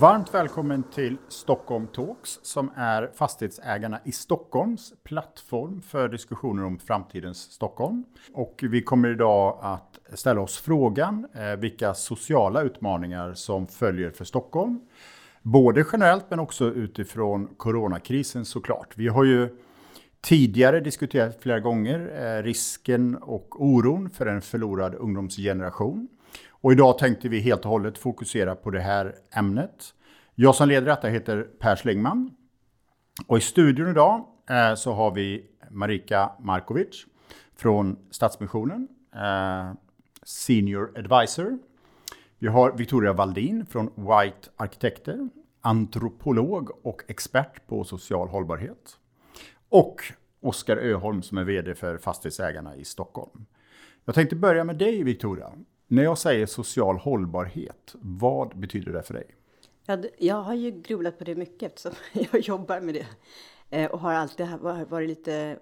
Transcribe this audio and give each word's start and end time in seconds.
Varmt 0.00 0.34
välkommen 0.34 0.82
till 0.82 1.16
Stockholm 1.28 1.86
Talks 1.86 2.38
som 2.42 2.70
är 2.76 3.10
fastighetsägarna 3.14 4.00
i 4.04 4.12
Stockholms 4.12 4.92
plattform 5.04 5.82
för 5.82 6.08
diskussioner 6.08 6.64
om 6.64 6.78
framtidens 6.78 7.38
Stockholm. 7.38 8.04
Och 8.32 8.60
vi 8.62 8.82
kommer 8.82 9.08
idag 9.08 9.58
att 9.62 9.98
ställa 10.14 10.40
oss 10.40 10.58
frågan 10.58 11.26
eh, 11.34 11.56
vilka 11.56 11.94
sociala 11.94 12.62
utmaningar 12.62 13.34
som 13.34 13.66
följer 13.66 14.10
för 14.10 14.24
Stockholm. 14.24 14.80
Både 15.42 15.84
generellt 15.92 16.24
men 16.30 16.40
också 16.40 16.64
utifrån 16.64 17.48
coronakrisen 17.56 18.44
såklart. 18.44 18.92
Vi 18.96 19.08
har 19.08 19.24
ju 19.24 19.48
tidigare 20.20 20.80
diskuterat 20.80 21.42
flera 21.42 21.60
gånger 21.60 21.98
eh, 22.38 22.42
risken 22.42 23.16
och 23.16 23.62
oron 23.64 24.10
för 24.10 24.26
en 24.26 24.42
förlorad 24.42 24.94
ungdomsgeneration. 24.94 26.08
Och 26.60 26.72
idag 26.72 26.98
tänkte 26.98 27.28
vi 27.28 27.40
helt 27.40 27.64
och 27.64 27.70
hållet 27.70 27.98
fokusera 27.98 28.56
på 28.56 28.70
det 28.70 28.80
här 28.80 29.14
ämnet. 29.36 29.94
Jag 30.34 30.54
som 30.54 30.68
leder 30.68 30.86
detta 30.86 31.08
heter 31.08 31.42
Per 31.42 31.76
Slingman. 31.76 32.30
Och 33.26 33.38
i 33.38 33.40
studion 33.40 33.90
idag 33.90 34.26
eh, 34.50 34.74
så 34.74 34.92
har 34.92 35.10
vi 35.10 35.46
Marika 35.70 36.30
Markovic 36.40 37.06
från 37.56 37.96
Stadsmissionen, 38.10 38.88
eh, 39.14 39.72
Senior 40.22 40.98
Advisor. 40.98 41.58
Vi 42.38 42.48
har 42.48 42.72
Victoria 42.72 43.12
Valdin 43.12 43.66
från 43.66 43.86
White 43.86 44.48
Arkitekter, 44.56 45.28
antropolog 45.60 46.70
och 46.86 47.02
expert 47.08 47.66
på 47.66 47.84
social 47.84 48.28
hållbarhet. 48.28 48.96
Och 49.68 49.96
Oskar 50.40 50.76
Öholm 50.76 51.22
som 51.22 51.38
är 51.38 51.44
VD 51.44 51.74
för 51.74 51.98
Fastighetsägarna 51.98 52.76
i 52.76 52.84
Stockholm. 52.84 53.46
Jag 54.04 54.14
tänkte 54.14 54.36
börja 54.36 54.64
med 54.64 54.76
dig 54.76 55.02
Victoria. 55.02 55.52
När 55.92 56.02
jag 56.02 56.18
säger 56.18 56.46
social 56.46 56.96
hållbarhet, 56.96 57.94
vad 58.00 58.58
betyder 58.58 58.92
det 58.92 59.02
för 59.02 59.14
dig? 59.14 59.26
Jag 60.18 60.42
har 60.42 60.54
ju 60.54 60.70
grubblat 60.70 61.18
på 61.18 61.24
det 61.24 61.34
mycket 61.34 61.62
eftersom 61.62 61.92
jag 62.32 62.40
jobbar 62.40 62.80
med 62.80 62.94
det. 62.94 63.06
Eh, 63.70 63.90
och 63.90 64.00
har 64.00 64.12
alltid 64.12 64.46
varit 64.88 65.08
lite 65.08 65.58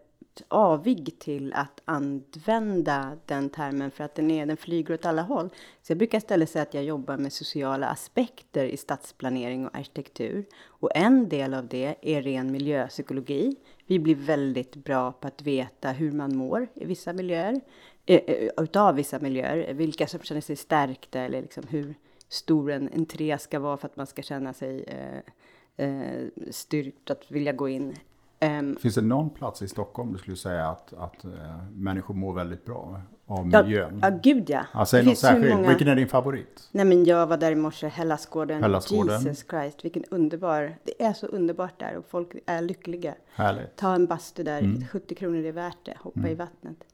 avig 0.48 1.18
till 1.18 1.52
att 1.52 1.82
använda 1.84 3.18
den 3.26 3.50
termen 3.50 3.90
för 3.90 4.04
att 4.04 4.14
den, 4.14 4.30
är, 4.30 4.46
den 4.46 4.56
flyger 4.56 4.94
åt 4.94 5.06
alla 5.06 5.22
håll. 5.22 5.50
Så 5.82 5.90
jag 5.90 5.98
brukar 5.98 6.18
istället 6.18 6.50
säga 6.50 6.62
att 6.62 6.74
jag 6.74 6.84
jobbar 6.84 7.16
med 7.16 7.32
sociala 7.32 7.88
aspekter 7.88 8.64
i 8.64 8.76
stadsplanering 8.76 9.66
och 9.66 9.76
arkitektur. 9.76 10.44
Och 10.66 10.90
en 10.94 11.28
del 11.28 11.54
av 11.54 11.68
det 11.68 11.94
är 12.02 12.22
ren 12.22 12.52
miljöpsykologi. 12.52 13.56
Vi 13.86 13.98
blir 13.98 14.14
väldigt 14.14 14.76
bra 14.76 15.12
på 15.12 15.28
att 15.28 15.42
veta 15.42 15.90
hur 15.90 16.12
man 16.12 16.36
mår 16.36 16.68
i 16.74 16.84
vissa 16.84 17.12
miljöer. 17.12 17.60
Eh, 18.08 18.20
eh, 18.26 18.48
utav 18.56 18.94
vissa 18.94 19.18
miljöer, 19.18 19.74
vilka 19.74 20.06
som 20.06 20.20
känner 20.20 20.40
sig 20.40 20.56
stärkta 20.56 21.20
eller 21.20 21.42
liksom 21.42 21.64
hur 21.68 21.94
stor 22.28 22.70
en 22.70 22.90
entré 22.94 23.38
ska 23.38 23.58
vara 23.58 23.76
för 23.76 23.88
att 23.88 23.96
man 23.96 24.06
ska 24.06 24.22
känna 24.22 24.52
sig 24.52 24.84
eh, 24.86 25.86
eh, 25.86 26.26
styrkt 26.50 27.10
att 27.10 27.30
vilja 27.30 27.52
gå 27.52 27.68
in. 27.68 27.94
Um, 28.40 28.76
Finns 28.76 28.94
det 28.94 29.00
någon 29.00 29.30
plats 29.30 29.62
i 29.62 29.68
Stockholm 29.68 30.12
du 30.12 30.18
skulle 30.18 30.36
säga 30.36 30.68
att, 30.68 30.92
att 30.92 31.24
uh, 31.24 31.32
människor 31.72 32.14
mår 32.14 32.32
väldigt 32.32 32.64
bra 32.64 33.00
av 33.26 33.46
miljön? 33.46 33.98
Ja, 34.02 34.10
ja 34.10 34.18
gud 34.22 34.50
ja. 34.50 34.64
Alltså, 34.72 34.96
det 34.96 35.02
något 35.02 35.18
särskilt. 35.18 35.54
Många... 35.54 35.68
Vilken 35.68 35.88
är 35.88 35.96
din 35.96 36.08
favorit? 36.08 36.68
Nej, 36.72 36.84
men 36.84 37.04
jag 37.04 37.26
var 37.26 37.36
där 37.36 37.52
i 37.52 37.54
morse, 37.54 37.88
Hellasgården. 37.88 38.62
Hellasgården. 38.62 39.22
Jesus 39.22 39.46
Christ, 39.50 39.84
vilken 39.84 40.04
underbar. 40.04 40.76
Det 40.84 41.02
är 41.02 41.12
så 41.12 41.26
underbart 41.26 41.80
där 41.80 41.96
och 41.96 42.04
folk 42.08 42.28
är 42.46 42.62
lyckliga. 42.62 43.14
Härligt. 43.34 43.76
Ta 43.76 43.94
en 43.94 44.06
bastu 44.06 44.42
där, 44.42 44.58
mm. 44.58 44.86
70 44.86 45.14
kronor 45.14 45.44
är 45.44 45.52
värt 45.52 45.84
det, 45.84 45.96
hoppa 46.00 46.20
mm. 46.20 46.32
i 46.32 46.34
vattnet. 46.34 46.84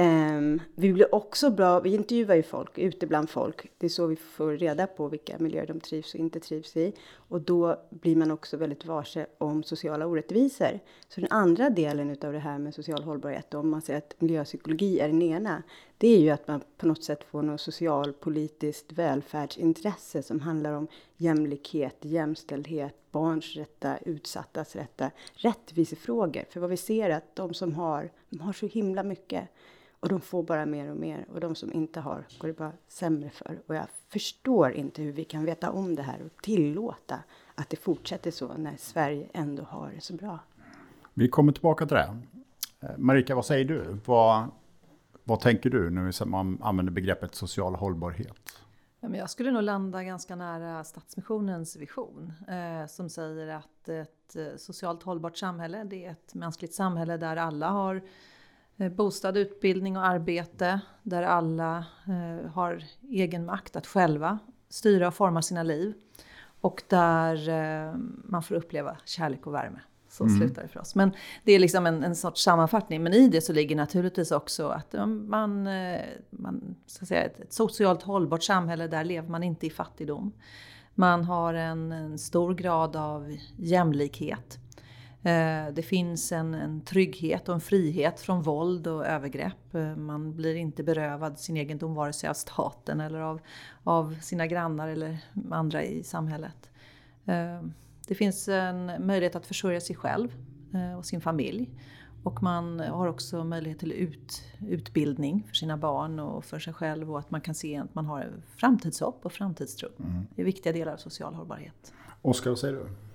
Um, 0.00 0.60
vi 0.74 0.92
blir 0.92 1.14
också 1.14 1.50
bra, 1.50 1.80
vi 1.80 1.94
intervjuar 1.94 2.36
ju 2.36 2.42
folk 2.42 2.78
ute 2.78 3.06
bland 3.06 3.30
folk. 3.30 3.70
Det 3.78 3.86
är 3.86 3.90
så 3.90 4.06
vi 4.06 4.16
får 4.16 4.52
reda 4.52 4.86
på 4.86 5.08
vilka 5.08 5.38
miljöer 5.38 5.66
de 5.66 5.80
trivs 5.80 6.14
och 6.14 6.20
inte 6.20 6.40
trivs 6.40 6.76
i. 6.76 6.92
Och 7.12 7.40
då 7.40 7.76
blir 7.90 8.16
man 8.16 8.30
också 8.30 8.56
väldigt 8.56 8.84
varse 8.84 9.26
om 9.38 9.62
sociala 9.62 10.06
orättvisor. 10.06 10.80
Så 11.08 11.20
den 11.20 11.30
andra 11.32 11.70
delen 11.70 12.10
utav 12.10 12.32
det 12.32 12.38
här 12.38 12.58
med 12.58 12.74
social 12.74 13.02
hållbarhet, 13.02 13.54
om 13.54 13.70
man 13.70 13.82
säger 13.82 13.98
att 13.98 14.14
miljöpsykologi 14.18 15.00
är 15.00 15.08
den 15.08 15.22
ena, 15.22 15.62
det 15.98 16.08
är 16.08 16.18
ju 16.18 16.30
att 16.30 16.48
man 16.48 16.60
på 16.76 16.86
något 16.86 17.04
sätt 17.04 17.24
får 17.24 17.42
något 17.42 17.60
socialpolitiskt 17.60 18.92
välfärdsintresse 18.92 20.22
som 20.22 20.40
handlar 20.40 20.72
om 20.72 20.88
jämlikhet, 21.16 21.96
jämställdhet, 22.00 22.94
barns 23.10 23.56
rätta, 23.56 23.98
utsattas 23.98 24.76
rätta, 24.76 25.10
rättvisefrågor. 25.34 26.44
För 26.50 26.60
vad 26.60 26.70
vi 26.70 26.76
ser 26.76 27.10
är 27.10 27.16
att 27.16 27.36
de 27.36 27.54
som 27.54 27.74
har, 27.74 28.10
de 28.28 28.40
har 28.40 28.52
så 28.52 28.66
himla 28.66 29.02
mycket. 29.02 29.48
Och 30.00 30.08
de 30.08 30.20
får 30.20 30.42
bara 30.42 30.66
mer 30.66 30.90
och 30.90 30.96
mer. 30.96 31.26
Och 31.32 31.40
de 31.40 31.54
som 31.54 31.72
inte 31.72 32.00
har 32.00 32.26
går 32.38 32.48
det 32.48 32.54
bara 32.54 32.72
sämre 32.88 33.30
för. 33.30 33.60
Och 33.66 33.74
jag 33.74 33.86
förstår 34.08 34.72
inte 34.72 35.02
hur 35.02 35.12
vi 35.12 35.24
kan 35.24 35.44
veta 35.44 35.70
om 35.70 35.94
det 35.94 36.02
här 36.02 36.22
och 36.22 36.42
tillåta 36.42 37.18
att 37.54 37.70
det 37.70 37.76
fortsätter 37.76 38.30
så 38.30 38.56
när 38.56 38.76
Sverige 38.76 39.28
ändå 39.32 39.62
har 39.62 39.92
det 39.94 40.00
så 40.00 40.14
bra. 40.14 40.38
Vi 41.14 41.28
kommer 41.28 41.52
tillbaka 41.52 41.86
till 41.86 41.96
det. 41.96 42.16
Eh, 42.80 42.90
Marika, 42.98 43.34
vad 43.34 43.46
säger 43.46 43.64
du? 43.64 43.98
Vad, 44.04 44.50
vad 45.24 45.40
tänker 45.40 45.70
du 45.70 45.90
när 45.90 46.24
man 46.24 46.58
använder 46.62 46.92
begreppet 46.92 47.34
social 47.34 47.74
hållbarhet? 47.74 48.62
jag 49.00 49.30
skulle 49.30 49.50
nog 49.50 49.62
landa 49.62 50.02
ganska 50.02 50.36
nära 50.36 50.84
Stadsmissionens 50.84 51.76
vision 51.76 52.32
eh, 52.48 52.86
som 52.86 53.08
säger 53.08 53.48
att 53.48 53.88
ett 53.88 54.36
eh, 54.36 54.56
socialt 54.56 55.02
hållbart 55.02 55.36
samhälle, 55.36 55.84
det 55.84 56.04
är 56.04 56.10
ett 56.10 56.34
mänskligt 56.34 56.74
samhälle 56.74 57.16
där 57.16 57.36
alla 57.36 57.68
har 57.68 58.02
bostad, 58.88 59.36
utbildning 59.36 59.96
och 59.96 60.06
arbete 60.06 60.80
där 61.02 61.22
alla 61.22 61.84
eh, 62.06 62.50
har 62.50 62.84
egen 63.10 63.44
makt 63.44 63.76
att 63.76 63.86
själva 63.86 64.38
styra 64.68 65.08
och 65.08 65.14
forma 65.14 65.42
sina 65.42 65.62
liv. 65.62 65.94
Och 66.60 66.82
där 66.88 67.48
eh, 67.48 67.94
man 68.24 68.42
får 68.42 68.54
uppleva 68.54 68.96
kärlek 69.04 69.46
och 69.46 69.54
värme. 69.54 69.80
Så 70.08 70.24
mm. 70.24 70.38
slutar 70.38 70.62
det 70.62 70.68
för 70.68 70.80
oss. 70.80 70.94
Men 70.94 71.12
det 71.44 71.52
är 71.52 71.58
liksom 71.58 71.86
en, 71.86 72.04
en 72.04 72.16
sorts 72.16 72.42
sammanfattning. 72.42 73.02
Men 73.02 73.14
i 73.14 73.28
det 73.28 73.40
så 73.40 73.52
ligger 73.52 73.76
naturligtvis 73.76 74.30
också 74.32 74.68
att 74.68 74.94
man, 75.08 75.68
man 76.30 76.74
ska 76.86 77.06
säga, 77.06 77.24
ett, 77.24 77.40
ett 77.40 77.52
socialt 77.52 78.02
hållbart 78.02 78.42
samhälle, 78.42 78.86
där 78.86 79.04
lever 79.04 79.28
man 79.28 79.42
inte 79.42 79.66
i 79.66 79.70
fattigdom. 79.70 80.32
Man 80.94 81.24
har 81.24 81.54
en, 81.54 81.92
en 81.92 82.18
stor 82.18 82.54
grad 82.54 82.96
av 82.96 83.36
jämlikhet. 83.56 84.58
Eh, 85.22 85.72
det 85.72 85.82
finns 85.82 86.32
en, 86.32 86.54
en 86.54 86.80
trygghet 86.80 87.48
och 87.48 87.54
en 87.54 87.60
frihet 87.60 88.20
från 88.20 88.42
våld 88.42 88.86
och 88.86 89.06
övergrepp. 89.06 89.74
Eh, 89.74 89.96
man 89.96 90.36
blir 90.36 90.54
inte 90.54 90.82
berövad 90.82 91.38
sin 91.38 91.56
egendom 91.56 91.94
vare 91.94 92.12
sig 92.12 92.28
av 92.28 92.34
staten 92.34 93.00
eller 93.00 93.20
av, 93.20 93.40
av 93.84 94.16
sina 94.20 94.46
grannar 94.46 94.88
eller 94.88 95.18
andra 95.50 95.84
i 95.84 96.02
samhället. 96.02 96.70
Eh, 97.24 97.62
det 98.08 98.14
finns 98.14 98.48
en 98.48 99.06
möjlighet 99.06 99.36
att 99.36 99.46
försörja 99.46 99.80
sig 99.80 99.96
själv 99.96 100.34
och 100.98 101.06
sin 101.06 101.20
familj. 101.20 101.70
Och 102.22 102.42
man 102.42 102.80
har 102.80 103.06
också 103.06 103.44
möjlighet 103.44 103.78
till 103.78 103.92
ut, 103.92 104.42
utbildning 104.68 105.44
för 105.48 105.54
sina 105.54 105.76
barn 105.76 106.20
och 106.20 106.44
för 106.44 106.58
sig 106.58 106.72
själv 106.72 107.12
och 107.12 107.18
att 107.18 107.30
man 107.30 107.40
kan 107.40 107.54
se 107.54 107.76
att 107.76 107.94
man 107.94 108.06
har 108.06 108.32
framtidshopp 108.56 109.26
och 109.26 109.32
framtidstro. 109.32 109.88
Mm. 109.98 110.26
Det 110.34 110.42
är 110.42 110.46
viktiga 110.46 110.72
delar 110.72 110.92
av 110.92 110.96
social 110.96 111.34
hållbarhet. 111.34 111.92
Oskar, 112.22 112.50
vad 112.50 112.58
säger 112.58 112.74
du? 112.74 113.09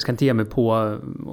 Jag 0.00 0.02
ska 0.02 0.12
inte 0.12 0.24
ge 0.24 0.34
mig 0.34 0.44
på 0.44 0.74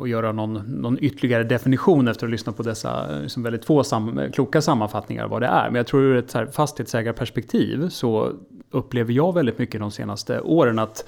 att 0.02 0.10
göra 0.10 0.32
någon, 0.32 0.54
någon 0.54 0.98
ytterligare 1.02 1.44
definition 1.44 2.08
efter 2.08 2.26
att 2.26 2.30
ha 2.30 2.32
lyssnat 2.32 2.58
på 2.58 2.64
dessa 2.64 3.20
liksom 3.20 3.44
väldigt 3.44 3.66
få 3.66 3.84
sam, 3.84 4.22
kloka 4.34 4.62
sammanfattningar 4.62 5.24
av 5.24 5.30
vad 5.30 5.42
det 5.42 5.48
är. 5.48 5.66
Men 5.66 5.76
jag 5.76 5.88
tror 5.88 6.02
ur 6.02 6.18
ett 6.18 6.32
så 6.32 6.38
här 6.38 6.46
fastighetsägarperspektiv 6.46 7.90
så 7.90 8.34
upplever 8.72 9.14
jag 9.14 9.34
väldigt 9.34 9.58
mycket 9.58 9.82
de 9.82 9.92
senaste 9.92 10.42
åren 10.42 10.80
att 10.80 11.06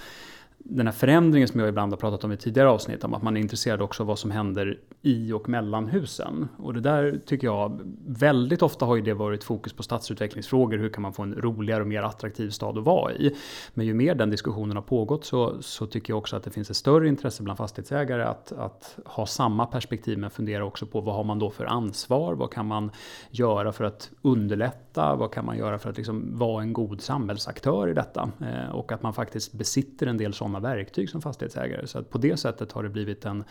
den 0.63 0.87
här 0.87 0.93
förändringen 0.93 1.47
som 1.47 1.59
jag 1.59 1.69
ibland 1.69 1.91
har 1.91 1.97
pratat 1.97 2.23
om 2.23 2.31
i 2.31 2.37
tidigare 2.37 2.69
avsnitt, 2.69 3.03
om 3.03 3.13
att 3.13 3.21
man 3.21 3.37
är 3.37 3.41
intresserad 3.41 3.81
också 3.81 4.03
av 4.03 4.07
vad 4.07 4.19
som 4.19 4.31
händer 4.31 4.79
i 5.01 5.31
och 5.31 5.49
mellan 5.49 5.87
husen. 5.87 6.47
Och 6.57 6.73
det 6.73 6.79
där 6.79 7.19
tycker 7.25 7.47
jag, 7.47 7.81
väldigt 8.07 8.61
ofta 8.61 8.85
har 8.85 8.95
ju 8.95 9.01
det 9.01 9.13
varit 9.13 9.43
fokus 9.43 9.73
på 9.73 9.83
stadsutvecklingsfrågor, 9.83 10.77
hur 10.77 10.89
kan 10.89 11.01
man 11.01 11.13
få 11.13 11.23
en 11.23 11.35
roligare 11.35 11.81
och 11.81 11.87
mer 11.87 12.01
attraktiv 12.01 12.49
stad 12.49 12.77
att 12.77 12.83
vara 12.83 13.13
i? 13.13 13.35
Men 13.73 13.85
ju 13.85 13.93
mer 13.93 14.15
den 14.15 14.29
diskussionen 14.29 14.75
har 14.75 14.83
pågått 14.83 15.25
så, 15.25 15.61
så 15.61 15.85
tycker 15.85 16.11
jag 16.13 16.17
också 16.17 16.35
att 16.35 16.43
det 16.43 16.51
finns 16.51 16.69
ett 16.69 16.77
större 16.77 17.07
intresse 17.07 17.43
bland 17.43 17.57
fastighetsägare 17.57 18.23
att, 18.23 18.51
att 18.51 18.97
ha 19.05 19.25
samma 19.25 19.65
perspektiv 19.65 20.17
men 20.17 20.29
fundera 20.29 20.65
också 20.65 20.85
på 20.85 21.01
vad 21.01 21.15
har 21.15 21.23
man 21.23 21.39
då 21.39 21.49
för 21.49 21.65
ansvar? 21.65 22.33
Vad 22.33 22.53
kan 22.53 22.65
man 22.65 22.91
göra 23.29 23.71
för 23.71 23.83
att 23.83 24.11
underlätta? 24.21 25.15
Vad 25.15 25.33
kan 25.33 25.45
man 25.45 25.57
göra 25.57 25.79
för 25.79 25.89
att 25.89 25.97
liksom 25.97 26.37
vara 26.37 26.61
en 26.61 26.73
god 26.73 27.01
samhällsaktör 27.01 27.89
i 27.89 27.93
detta? 27.93 28.31
Eh, 28.41 28.75
och 28.75 28.91
att 28.91 29.03
man 29.03 29.13
faktiskt 29.13 29.53
besitter 29.53 30.07
en 30.07 30.17
del 30.17 30.33
sådana 30.33 30.48
verktyg 30.59 31.09
som 31.09 31.21
fastighetsägare. 31.21 31.87
Så 31.87 31.99
att 31.99 32.09
på 32.09 32.17
det 32.17 32.37
sättet 32.37 32.71
har 32.71 32.83
det 32.83 32.89
blivit 32.89 33.25
en, 33.25 33.43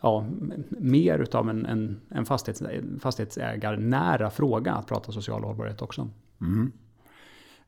ja, 0.00 0.26
mer 0.68 1.18
utav 1.18 1.50
en, 1.50 1.66
en, 1.66 2.00
en 2.08 2.26
fastighets, 2.26 2.62
fastighetsägarnära 3.00 4.30
fråga 4.30 4.72
att 4.72 4.86
prata 4.86 5.12
social 5.12 5.44
hållbarhet 5.44 5.82
också. 5.82 6.08
Mm. 6.40 6.72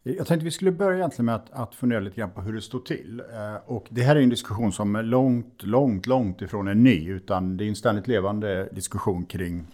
Jag 0.06 0.26
tänkte 0.26 0.44
vi 0.44 0.50
skulle 0.50 0.72
börja 0.72 0.98
egentligen 0.98 1.26
med 1.26 1.34
att, 1.34 1.50
att 1.50 1.74
fundera 1.74 2.00
lite 2.00 2.16
grann 2.16 2.30
på 2.30 2.40
hur 2.40 2.52
det 2.52 2.60
står 2.60 2.80
till. 2.80 3.20
Eh, 3.20 3.54
och 3.66 3.86
det 3.90 4.02
här 4.02 4.16
är 4.16 4.20
en 4.20 4.28
diskussion 4.28 4.72
som 4.72 4.96
är 4.96 5.02
långt, 5.02 5.62
långt, 5.62 6.06
långt 6.06 6.42
ifrån 6.42 6.68
är 6.68 6.74
ny. 6.74 7.08
Utan 7.08 7.56
det 7.56 7.64
är 7.64 7.68
en 7.68 7.76
ständigt 7.76 8.08
levande 8.08 8.68
diskussion 8.72 9.24
kring 9.24 9.66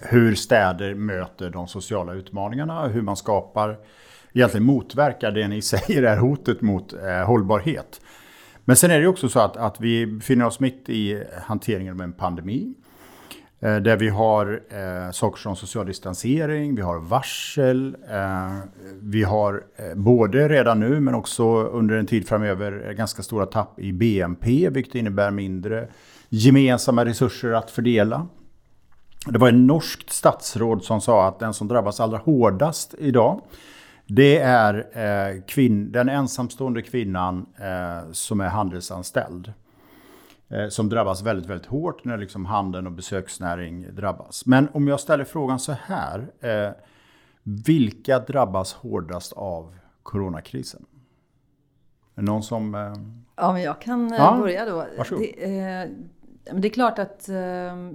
hur 0.00 0.34
städer 0.34 0.94
möter 0.94 1.50
de 1.50 1.68
sociala 1.68 2.14
utmaningarna. 2.14 2.88
Hur 2.88 3.02
man 3.02 3.16
skapar, 3.16 3.78
egentligen 4.40 4.66
motverkar 4.66 5.30
det 5.30 5.48
ni 5.48 5.62
säger 5.72 6.02
är 6.02 6.16
hotet 6.16 6.60
mot 6.60 6.92
eh, 6.92 7.26
hållbarhet. 7.26 8.00
Men 8.64 8.76
sen 8.76 8.90
är 8.90 9.00
det 9.00 9.06
också 9.06 9.28
så 9.28 9.40
att, 9.40 9.56
att 9.56 9.80
vi 9.80 10.06
befinner 10.06 10.46
oss 10.46 10.60
mitt 10.60 10.88
i 10.88 11.24
hanteringen 11.42 11.94
av 11.94 12.00
en 12.00 12.12
pandemi. 12.12 12.74
Eh, 13.60 13.76
där 13.76 13.96
vi 13.96 14.08
har 14.08 14.60
eh, 14.70 15.10
saker 15.12 15.38
som 15.38 15.56
social 15.56 15.86
distansering, 15.86 16.74
vi 16.74 16.82
har 16.82 16.98
varsel, 16.98 17.96
eh, 18.10 18.58
vi 19.00 19.22
har 19.22 19.64
eh, 19.76 19.94
både 19.94 20.48
redan 20.48 20.80
nu 20.80 21.00
men 21.00 21.14
också 21.14 21.44
under 21.62 21.96
en 21.96 22.06
tid 22.06 22.28
framöver 22.28 22.92
ganska 22.92 23.22
stora 23.22 23.46
tapp 23.46 23.80
i 23.80 23.92
BNP, 23.92 24.70
vilket 24.70 24.94
innebär 24.94 25.30
mindre 25.30 25.88
gemensamma 26.28 27.04
resurser 27.04 27.52
att 27.52 27.70
fördela. 27.70 28.26
Det 29.26 29.38
var 29.38 29.48
en 29.48 29.66
norskt 29.66 30.10
statsråd 30.10 30.84
som 30.84 31.00
sa 31.00 31.28
att 31.28 31.38
den 31.38 31.54
som 31.54 31.68
drabbas 31.68 32.00
allra 32.00 32.18
hårdast 32.18 32.94
idag 32.98 33.40
det 34.06 34.38
är 34.38 34.74
eh, 34.98 35.42
kvinn, 35.42 35.92
den 35.92 36.08
ensamstående 36.08 36.82
kvinnan 36.82 37.46
eh, 37.56 38.12
som 38.12 38.40
är 38.40 38.48
handelsanställd. 38.48 39.52
Eh, 40.48 40.68
som 40.68 40.88
drabbas 40.88 41.22
väldigt, 41.22 41.50
väldigt 41.50 41.66
hårt 41.66 42.04
när 42.04 42.16
liksom 42.16 42.46
handeln 42.46 42.86
och 42.86 42.92
besöksnäring 42.92 43.94
drabbas. 43.94 44.46
Men 44.46 44.68
om 44.72 44.88
jag 44.88 45.00
ställer 45.00 45.24
frågan 45.24 45.58
så 45.58 45.72
här. 45.72 46.32
Eh, 46.40 46.70
vilka 47.42 48.18
drabbas 48.18 48.72
hårdast 48.72 49.32
av 49.32 49.74
coronakrisen? 50.02 50.86
Är 52.14 52.20
det 52.20 52.26
någon 52.26 52.42
som... 52.42 52.74
Eh, 52.74 52.92
ja, 53.36 53.52
men 53.52 53.62
jag 53.62 53.80
kan 53.80 54.12
eh, 54.12 54.18
ja, 54.18 54.36
börja 54.40 54.64
då. 54.64 54.86
Varsågod. 54.98 55.26
Det, 55.38 55.90
det 56.52 56.68
är 56.68 56.72
klart 56.72 56.98
att 56.98 57.28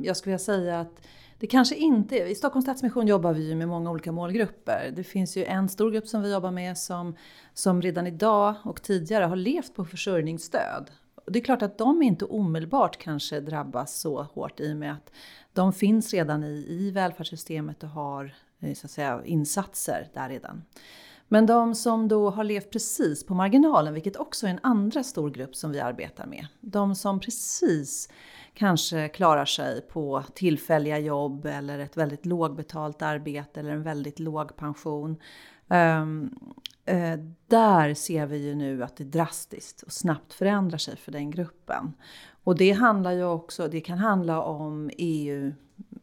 jag 0.01 0.17
skulle 0.17 0.31
vilja 0.31 0.39
säga 0.39 0.79
att 0.79 1.07
det 1.41 1.47
kanske 1.47 1.75
inte 1.75 2.19
är, 2.19 2.25
I 2.25 2.35
Stockholms 2.35 2.65
Stadsmission 2.65 3.07
jobbar 3.07 3.33
vi 3.33 3.49
ju 3.49 3.55
med 3.55 3.67
många 3.67 3.91
olika 3.91 4.11
målgrupper. 4.11 4.93
Det 4.95 5.03
finns 5.03 5.37
ju 5.37 5.45
en 5.45 5.69
stor 5.69 5.91
grupp 5.91 6.07
som 6.07 6.21
vi 6.21 6.31
jobbar 6.31 6.51
med 6.51 6.77
som, 6.77 7.15
som 7.53 7.81
redan 7.81 8.07
idag 8.07 8.55
och 8.63 8.81
tidigare 8.81 9.25
har 9.25 9.35
levt 9.35 9.75
på 9.75 9.85
försörjningsstöd. 9.85 10.91
Och 11.25 11.31
det 11.31 11.39
är 11.39 11.43
klart 11.43 11.61
att 11.61 11.77
de 11.77 12.01
inte 12.01 12.25
omedelbart 12.25 12.97
kanske 12.97 13.39
drabbas 13.39 13.99
så 13.99 14.23
hårt 14.23 14.59
i 14.59 14.73
och 14.73 14.77
med 14.77 14.93
att 14.93 15.11
de 15.53 15.73
finns 15.73 16.13
redan 16.13 16.43
i, 16.43 16.65
i 16.69 16.91
välfärdssystemet 16.91 17.83
och 17.83 17.89
har 17.89 18.35
eh, 18.59 18.73
så 18.73 18.87
att 18.87 18.91
säga, 18.91 19.21
insatser 19.25 20.09
där 20.13 20.29
redan. 20.29 20.63
Men 21.27 21.45
de 21.45 21.75
som 21.75 22.07
då 22.07 22.29
har 22.29 22.43
levt 22.43 22.71
precis 22.71 23.25
på 23.25 23.33
marginalen, 23.33 23.93
vilket 23.93 24.15
också 24.15 24.47
är 24.47 24.51
en 24.51 24.59
andra 24.63 25.03
stor 25.03 25.29
grupp 25.29 25.55
som 25.55 25.71
vi 25.71 25.79
arbetar 25.79 26.25
med. 26.25 26.47
De 26.59 26.95
som 26.95 27.19
precis 27.19 28.09
kanske 28.53 29.07
klarar 29.07 29.45
sig 29.45 29.81
på 29.81 30.23
tillfälliga 30.33 30.99
jobb 30.99 31.45
eller 31.45 31.79
ett 31.79 31.97
väldigt 31.97 32.25
lågbetalt 32.25 33.01
arbete 33.01 33.59
eller 33.59 33.71
en 33.71 33.83
väldigt 33.83 34.19
låg 34.19 34.55
pension. 34.55 35.17
Um, 35.67 36.39
uh, 36.91 37.25
där 37.47 37.93
ser 37.93 38.25
vi 38.25 38.37
ju 38.37 38.55
nu 38.55 38.83
att 38.83 38.97
det 38.97 39.03
drastiskt 39.03 39.81
och 39.81 39.91
snabbt 39.91 40.33
förändrar 40.33 40.77
sig 40.77 40.97
för 40.97 41.11
den 41.11 41.31
gruppen. 41.31 41.93
Och 42.43 42.57
det 42.57 42.71
handlar 42.71 43.11
ju 43.11 43.23
också, 43.23 43.67
det 43.67 43.81
kan 43.81 43.97
handla 43.97 44.41
om 44.41 44.89
EU 44.97 45.53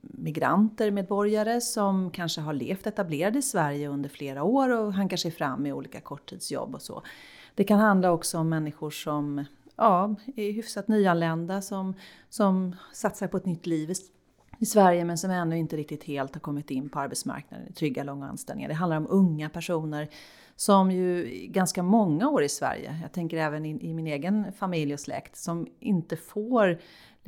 migranter, 0.01 0.91
medborgare 0.91 1.61
som 1.61 2.11
kanske 2.11 2.41
har 2.41 2.53
levt 2.53 2.87
etablerade 2.87 3.39
i 3.39 3.43
Sverige 3.43 3.89
under 3.89 4.09
flera 4.09 4.43
år 4.43 4.69
och 4.69 4.93
hankar 4.95 5.17
sig 5.17 5.31
fram 5.31 5.67
i 5.67 5.73
olika 5.73 6.01
korttidsjobb 6.01 6.75
och 6.75 6.83
så. 6.83 7.03
Det 7.55 7.65
kan 7.65 7.79
handla 7.79 8.13
också 8.13 8.39
om 8.39 8.49
människor 8.49 8.91
som 8.91 9.45
ja, 9.79 10.15
är 10.37 10.53
hyfsat 10.53 10.89
nyanlända 10.89 11.63
som, 11.63 11.95
som 12.29 12.77
satsar 12.93 13.29
på 13.29 13.37
ett 13.37 13.47
nytt 13.47 13.67
liv 13.67 13.93
i 14.59 14.67
Sverige 14.67 15.05
men 15.05 15.19
som 15.19 15.31
ännu 15.31 15.59
inte 15.59 15.77
riktigt 15.77 16.05
helt 16.05 16.35
har 16.35 16.41
kommit 16.41 16.71
in 16.71 16.89
på 16.89 16.99
arbetsmarknaden 16.99 17.69
i 17.69 17.73
trygga 17.73 18.03
långa 18.03 18.27
anställningar. 18.27 18.69
Det 18.69 18.75
handlar 18.75 18.97
om 18.97 19.07
unga 19.11 19.49
personer 19.49 20.09
som 20.57 20.91
ju 20.91 21.25
ganska 21.49 21.83
många 21.83 22.29
år 22.29 22.43
i 22.43 22.49
Sverige, 22.49 22.99
jag 23.03 23.13
tänker 23.13 23.37
även 23.37 23.65
i, 23.65 23.91
i 23.91 23.95
min 23.95 24.07
egen 24.07 24.53
familj 24.53 24.95
och 24.95 25.01
släkt, 25.01 25.37
som 25.37 25.67
inte 25.81 26.17
får 26.17 26.79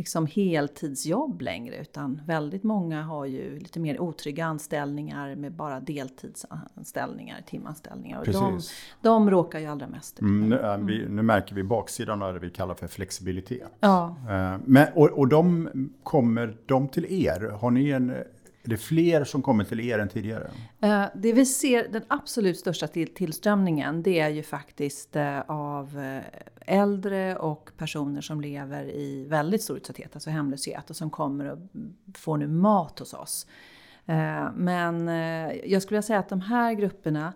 liksom 0.00 0.26
heltidsjobb 0.26 1.40
längre 1.40 1.76
utan 1.76 2.20
väldigt 2.26 2.62
många 2.62 3.02
har 3.02 3.26
ju 3.26 3.58
lite 3.58 3.80
mer 3.80 4.00
otrygga 4.00 4.44
anställningar 4.44 5.36
med 5.36 5.52
bara 5.52 5.80
deltidsanställningar, 5.80 7.42
timanställningar. 7.46 8.18
Och 8.18 8.26
de, 8.26 8.60
de 9.00 9.30
råkar 9.30 9.58
ju 9.58 9.66
allra 9.66 9.86
mest 9.86 10.20
mm, 10.20 10.48
nu, 10.48 10.58
äh, 10.58 10.76
vi, 10.76 11.08
nu 11.08 11.22
märker 11.22 11.54
vi 11.54 11.62
baksidan 11.62 12.22
av 12.22 12.34
det 12.34 12.40
vi 12.40 12.50
kallar 12.50 12.74
för 12.74 12.86
flexibilitet. 12.86 13.68
Ja. 13.80 14.16
Uh, 14.22 14.62
men, 14.64 14.86
och, 14.94 15.08
och 15.08 15.28
de 15.28 15.68
kommer 16.02 16.56
de 16.66 16.88
till 16.88 17.26
er? 17.26 17.56
Har 17.60 17.70
ni 17.70 17.90
en 17.90 18.14
är 18.62 18.68
det 18.68 18.76
fler 18.76 19.24
som 19.24 19.42
kommer 19.42 19.64
till 19.64 19.80
er 19.80 19.98
än 19.98 20.08
tidigare? 20.08 20.50
Eh, 20.80 21.04
det 21.14 21.32
vi 21.32 21.46
ser, 21.46 21.88
den 21.88 22.02
absolut 22.08 22.58
största 22.58 22.86
tillströmningen, 22.86 24.02
det 24.02 24.20
är 24.20 24.28
ju 24.28 24.42
faktiskt 24.42 25.16
eh, 25.16 25.40
av 25.40 25.98
eh, 25.98 26.22
äldre 26.78 27.36
och 27.36 27.70
personer 27.76 28.20
som 28.20 28.40
lever 28.40 28.84
i 28.84 29.24
väldigt 29.28 29.62
stor 29.62 29.76
utsatthet, 29.76 30.10
alltså 30.14 30.30
hemlöshet, 30.30 30.90
och 30.90 30.96
som 30.96 31.10
kommer 31.10 31.52
och 31.52 31.58
får 32.14 32.36
nu 32.36 32.48
mat 32.48 32.98
hos 32.98 33.14
oss. 33.14 33.46
Men 34.54 35.08
jag 35.64 35.82
skulle 35.82 35.96
vilja 35.96 36.02
säga 36.02 36.18
att 36.18 36.28
de 36.28 36.40
här 36.40 36.72
grupperna 36.72 37.32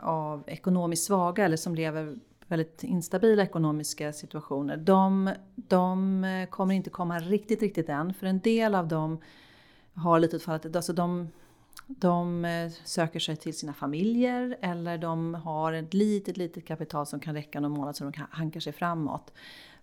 av 0.00 0.44
ekonomiskt 0.46 1.04
svaga, 1.04 1.44
eller 1.44 1.56
som 1.56 1.74
lever 1.74 2.16
väldigt 2.46 2.84
instabila 2.84 3.42
ekonomiska 3.42 4.12
situationer, 4.12 4.76
de, 4.76 5.30
de 5.54 6.46
kommer 6.50 6.74
inte 6.74 6.90
komma 6.90 7.18
riktigt, 7.18 7.62
riktigt 7.62 7.88
än. 7.88 8.14
För 8.14 8.26
en 8.26 8.40
del 8.40 8.74
av 8.74 8.88
dem 8.88 9.18
har 9.96 10.20
lite 10.20 10.38
fallet, 10.38 10.76
alltså 10.76 10.92
de, 10.92 11.28
de 11.86 12.44
eh, 12.44 12.70
söker 12.84 13.20
sig 13.20 13.36
till 13.36 13.56
sina 13.56 13.74
familjer 13.74 14.58
eller 14.60 14.98
de 14.98 15.34
har 15.34 15.72
ett 15.72 15.94
litet, 15.94 16.36
litet 16.36 16.66
kapital 16.66 17.06
som 17.06 17.20
kan 17.20 17.34
räcka 17.34 17.60
någon 17.60 17.72
månad 17.72 17.96
så 17.96 18.04
de 18.04 18.12
kan 18.12 18.60
sig 18.60 18.72
framåt. 18.72 19.32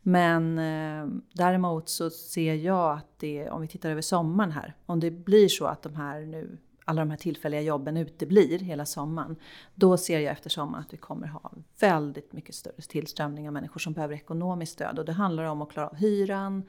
Men 0.01 0.60
eh, 0.60 1.22
däremot 1.34 1.89
så 1.89 2.10
ser 2.10 2.53
jag 2.53 2.98
att 2.98 3.20
det, 3.20 3.50
om 3.50 3.62
vi 3.62 3.67
tittar 3.67 3.89
över 3.89 4.01
sommaren 4.01 4.51
här, 4.51 4.75
om 4.86 5.00
det 5.00 5.12
blir 5.12 5.48
så 5.48 5.65
att 5.65 5.82
de 5.82 5.96
här 5.96 6.22
nu 6.22 6.58
alla 6.86 7.01
de 7.01 7.10
här 7.10 7.17
tillfälliga 7.17 7.62
jobben 7.62 7.98
uteblir 7.98 8.60
hela 8.60 8.86
sommaren. 8.86 9.36
Då 9.75 9.98
ser 9.98 10.20
jag 10.20 10.32
efter 10.32 10.50
sommaren 10.50 10.84
att 10.88 10.93
vi 10.93 10.98
kommer 10.98 11.27
ha 11.27 11.51
väldigt 11.79 12.34
mycket 12.34 12.55
större 12.55 12.82
tillströmning 12.82 13.48
av 13.48 13.53
människor 13.53 13.79
som 13.79 13.93
behöver 13.93 14.15
ekonomiskt 14.15 14.74
stöd. 14.74 15.00
Och 15.00 15.05
det 15.05 15.13
handlar 15.13 15.43
om 15.43 15.62
att 15.62 15.72
klara 15.72 15.88
av 15.88 15.96
hyran, 15.96 16.63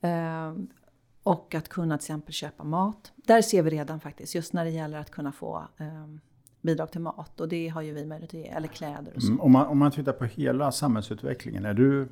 eh, 0.00 0.54
och 1.26 1.54
att 1.54 1.68
kunna 1.68 1.98
till 1.98 2.04
exempel 2.04 2.32
köpa 2.32 2.64
mat. 2.64 3.12
Där 3.16 3.42
ser 3.42 3.62
vi 3.62 3.70
redan 3.70 4.00
faktiskt, 4.00 4.34
just 4.34 4.52
när 4.52 4.64
det 4.64 4.70
gäller 4.70 4.98
att 4.98 5.10
kunna 5.10 5.32
få 5.32 5.64
eh, 5.76 5.86
bidrag 6.62 6.92
till 6.92 7.00
mat. 7.00 7.40
Och 7.40 7.48
det 7.48 7.68
har 7.68 7.82
ju 7.82 7.92
vi 7.92 8.06
möjlighet 8.06 8.34
att 8.34 8.40
ge, 8.40 8.46
eller 8.46 8.68
kläder 8.68 9.12
och 9.16 9.22
så. 9.22 9.28
Mm, 9.28 9.40
om, 9.40 9.52
man, 9.52 9.66
om 9.66 9.78
man 9.78 9.90
tittar 9.90 10.12
på 10.12 10.24
hela 10.24 10.72
samhällsutvecklingen, 10.72 11.64
är 11.64 11.74
du, 11.74 12.08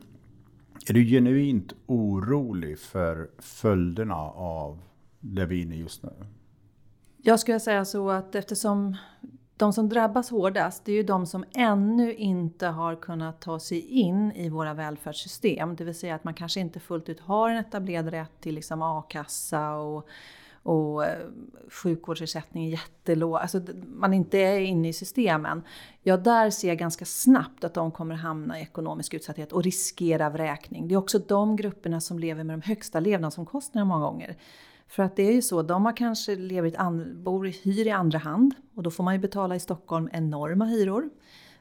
är 0.88 0.94
du 0.94 1.04
genuint 1.04 1.72
orolig 1.86 2.78
för 2.78 3.30
följderna 3.38 4.16
av 4.36 4.80
det 5.20 5.46
vi 5.46 5.58
är 5.58 5.62
inne 5.62 5.76
just 5.76 6.02
nu? 6.02 6.12
Jag 7.16 7.40
skulle 7.40 7.60
säga 7.60 7.84
så 7.84 8.10
att 8.10 8.34
eftersom 8.34 8.96
de 9.56 9.72
som 9.72 9.88
drabbas 9.88 10.30
hårdast, 10.30 10.84
det 10.84 10.92
är 10.92 10.96
ju 10.96 11.02
de 11.02 11.26
som 11.26 11.44
ännu 11.54 12.14
inte 12.14 12.66
har 12.66 12.96
kunnat 12.96 13.40
ta 13.40 13.60
sig 13.60 13.80
in 13.80 14.32
i 14.32 14.48
våra 14.48 14.74
välfärdssystem. 14.74 15.76
Det 15.76 15.84
vill 15.84 15.94
säga 15.94 16.14
att 16.14 16.24
man 16.24 16.34
kanske 16.34 16.60
inte 16.60 16.80
fullt 16.80 17.08
ut 17.08 17.20
har 17.20 17.50
en 17.50 17.56
etablerad 17.56 18.08
rätt 18.08 18.40
till 18.40 18.54
liksom 18.54 18.82
a-kassa 18.82 19.74
och, 19.74 20.08
och 20.62 21.04
eh, 21.04 21.18
sjukvårdsersättning 21.68 22.66
är 22.66 22.70
jättelåg, 22.70 23.36
alltså 23.36 23.60
man 23.86 24.14
inte 24.14 24.38
är 24.38 24.60
inne 24.60 24.88
i 24.88 24.92
systemen. 24.92 25.62
Ja, 26.02 26.16
där 26.16 26.50
ser 26.50 26.68
jag 26.68 26.78
ganska 26.78 27.04
snabbt 27.04 27.64
att 27.64 27.74
de 27.74 27.90
kommer 27.90 28.14
hamna 28.14 28.58
i 28.58 28.62
ekonomisk 28.62 29.14
utsatthet 29.14 29.52
och 29.52 29.62
riskera 29.62 30.30
vräkning. 30.30 30.88
Det 30.88 30.94
är 30.94 30.98
också 30.98 31.18
de 31.18 31.56
grupperna 31.56 32.00
som 32.00 32.18
lever 32.18 32.44
med 32.44 32.58
de 32.58 32.62
högsta 32.62 33.00
levnadsomkostnaderna 33.00 33.94
många 33.94 34.06
gånger. 34.06 34.36
För 34.88 35.02
att 35.02 35.16
det 35.16 35.22
är 35.22 35.32
ju 35.32 35.42
så, 35.42 35.62
de 35.62 35.84
har 35.84 35.96
kanske 35.96 36.36
lever 36.36 36.68
i 36.68 36.76
and, 36.76 37.16
bor, 37.16 37.44
hyr 37.44 37.86
i 37.86 37.90
andra 37.90 38.18
hand 38.18 38.54
och 38.74 38.82
då 38.82 38.90
får 38.90 39.04
man 39.04 39.14
ju 39.14 39.20
betala 39.20 39.56
i 39.56 39.60
Stockholm 39.60 40.08
enorma 40.12 40.64
hyror. 40.64 41.10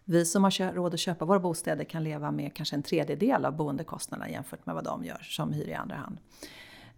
Vi 0.05 0.25
som 0.25 0.43
har 0.43 0.73
råd 0.73 0.93
att 0.93 0.99
köpa 0.99 1.25
våra 1.25 1.39
bostäder 1.39 1.83
kan 1.83 2.03
leva 2.03 2.31
med 2.31 2.53
kanske 2.53 2.75
en 2.75 2.83
tredjedel 2.83 3.45
av 3.45 3.55
boendekostnaderna 3.55 4.29
jämfört 4.29 4.65
med 4.65 4.75
vad 4.75 4.83
de 4.83 5.05
gör 5.05 5.21
som 5.21 5.53
hyr 5.53 5.67
i 5.67 5.73
andra 5.73 5.95
hand. 5.95 6.17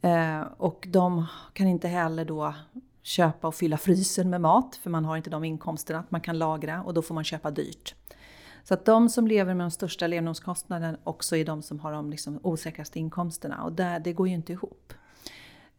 Eh, 0.01 0.41
och 0.57 0.87
de 0.89 1.25
kan 1.53 1.67
inte 1.67 1.87
heller 1.87 2.25
då 2.25 2.53
köpa 3.01 3.47
och 3.47 3.55
fylla 3.55 3.77
frysen 3.77 4.29
med 4.29 4.41
mat 4.41 4.75
för 4.75 4.89
man 4.89 5.05
har 5.05 5.17
inte 5.17 5.29
de 5.29 5.43
inkomsterna 5.43 5.99
att 5.99 6.11
man 6.11 6.21
kan 6.21 6.37
lagra 6.37 6.83
och 6.83 6.93
då 6.93 7.01
får 7.01 7.15
man 7.15 7.23
köpa 7.23 7.51
dyrt. 7.51 7.95
Så 8.63 8.73
att 8.73 8.85
de 8.85 9.09
som 9.09 9.27
lever 9.27 9.53
med 9.53 9.63
de 9.63 9.71
största 9.71 10.07
levnadskostnaderna 10.07 10.97
också 11.03 11.37
är 11.37 11.45
de 11.45 11.61
som 11.61 11.79
har 11.79 11.91
de 11.91 12.09
liksom 12.09 12.39
osäkraste 12.43 12.99
inkomsterna 12.99 13.63
och 13.63 13.71
där, 13.71 13.99
det 13.99 14.13
går 14.13 14.27
ju 14.27 14.33
inte 14.33 14.53
ihop. 14.53 14.93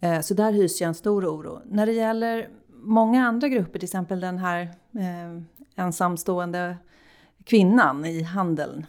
Eh, 0.00 0.20
så 0.20 0.34
där 0.34 0.52
hyser 0.52 0.84
jag 0.84 0.88
en 0.88 0.94
stor 0.94 1.26
oro. 1.26 1.60
När 1.64 1.86
det 1.86 1.92
gäller 1.92 2.48
många 2.68 3.26
andra 3.26 3.48
grupper, 3.48 3.78
till 3.78 3.86
exempel 3.86 4.20
den 4.20 4.38
här 4.38 4.60
eh, 4.92 5.42
ensamstående 5.76 6.76
kvinnan 7.44 8.04
i 8.04 8.22
handeln. 8.22 8.86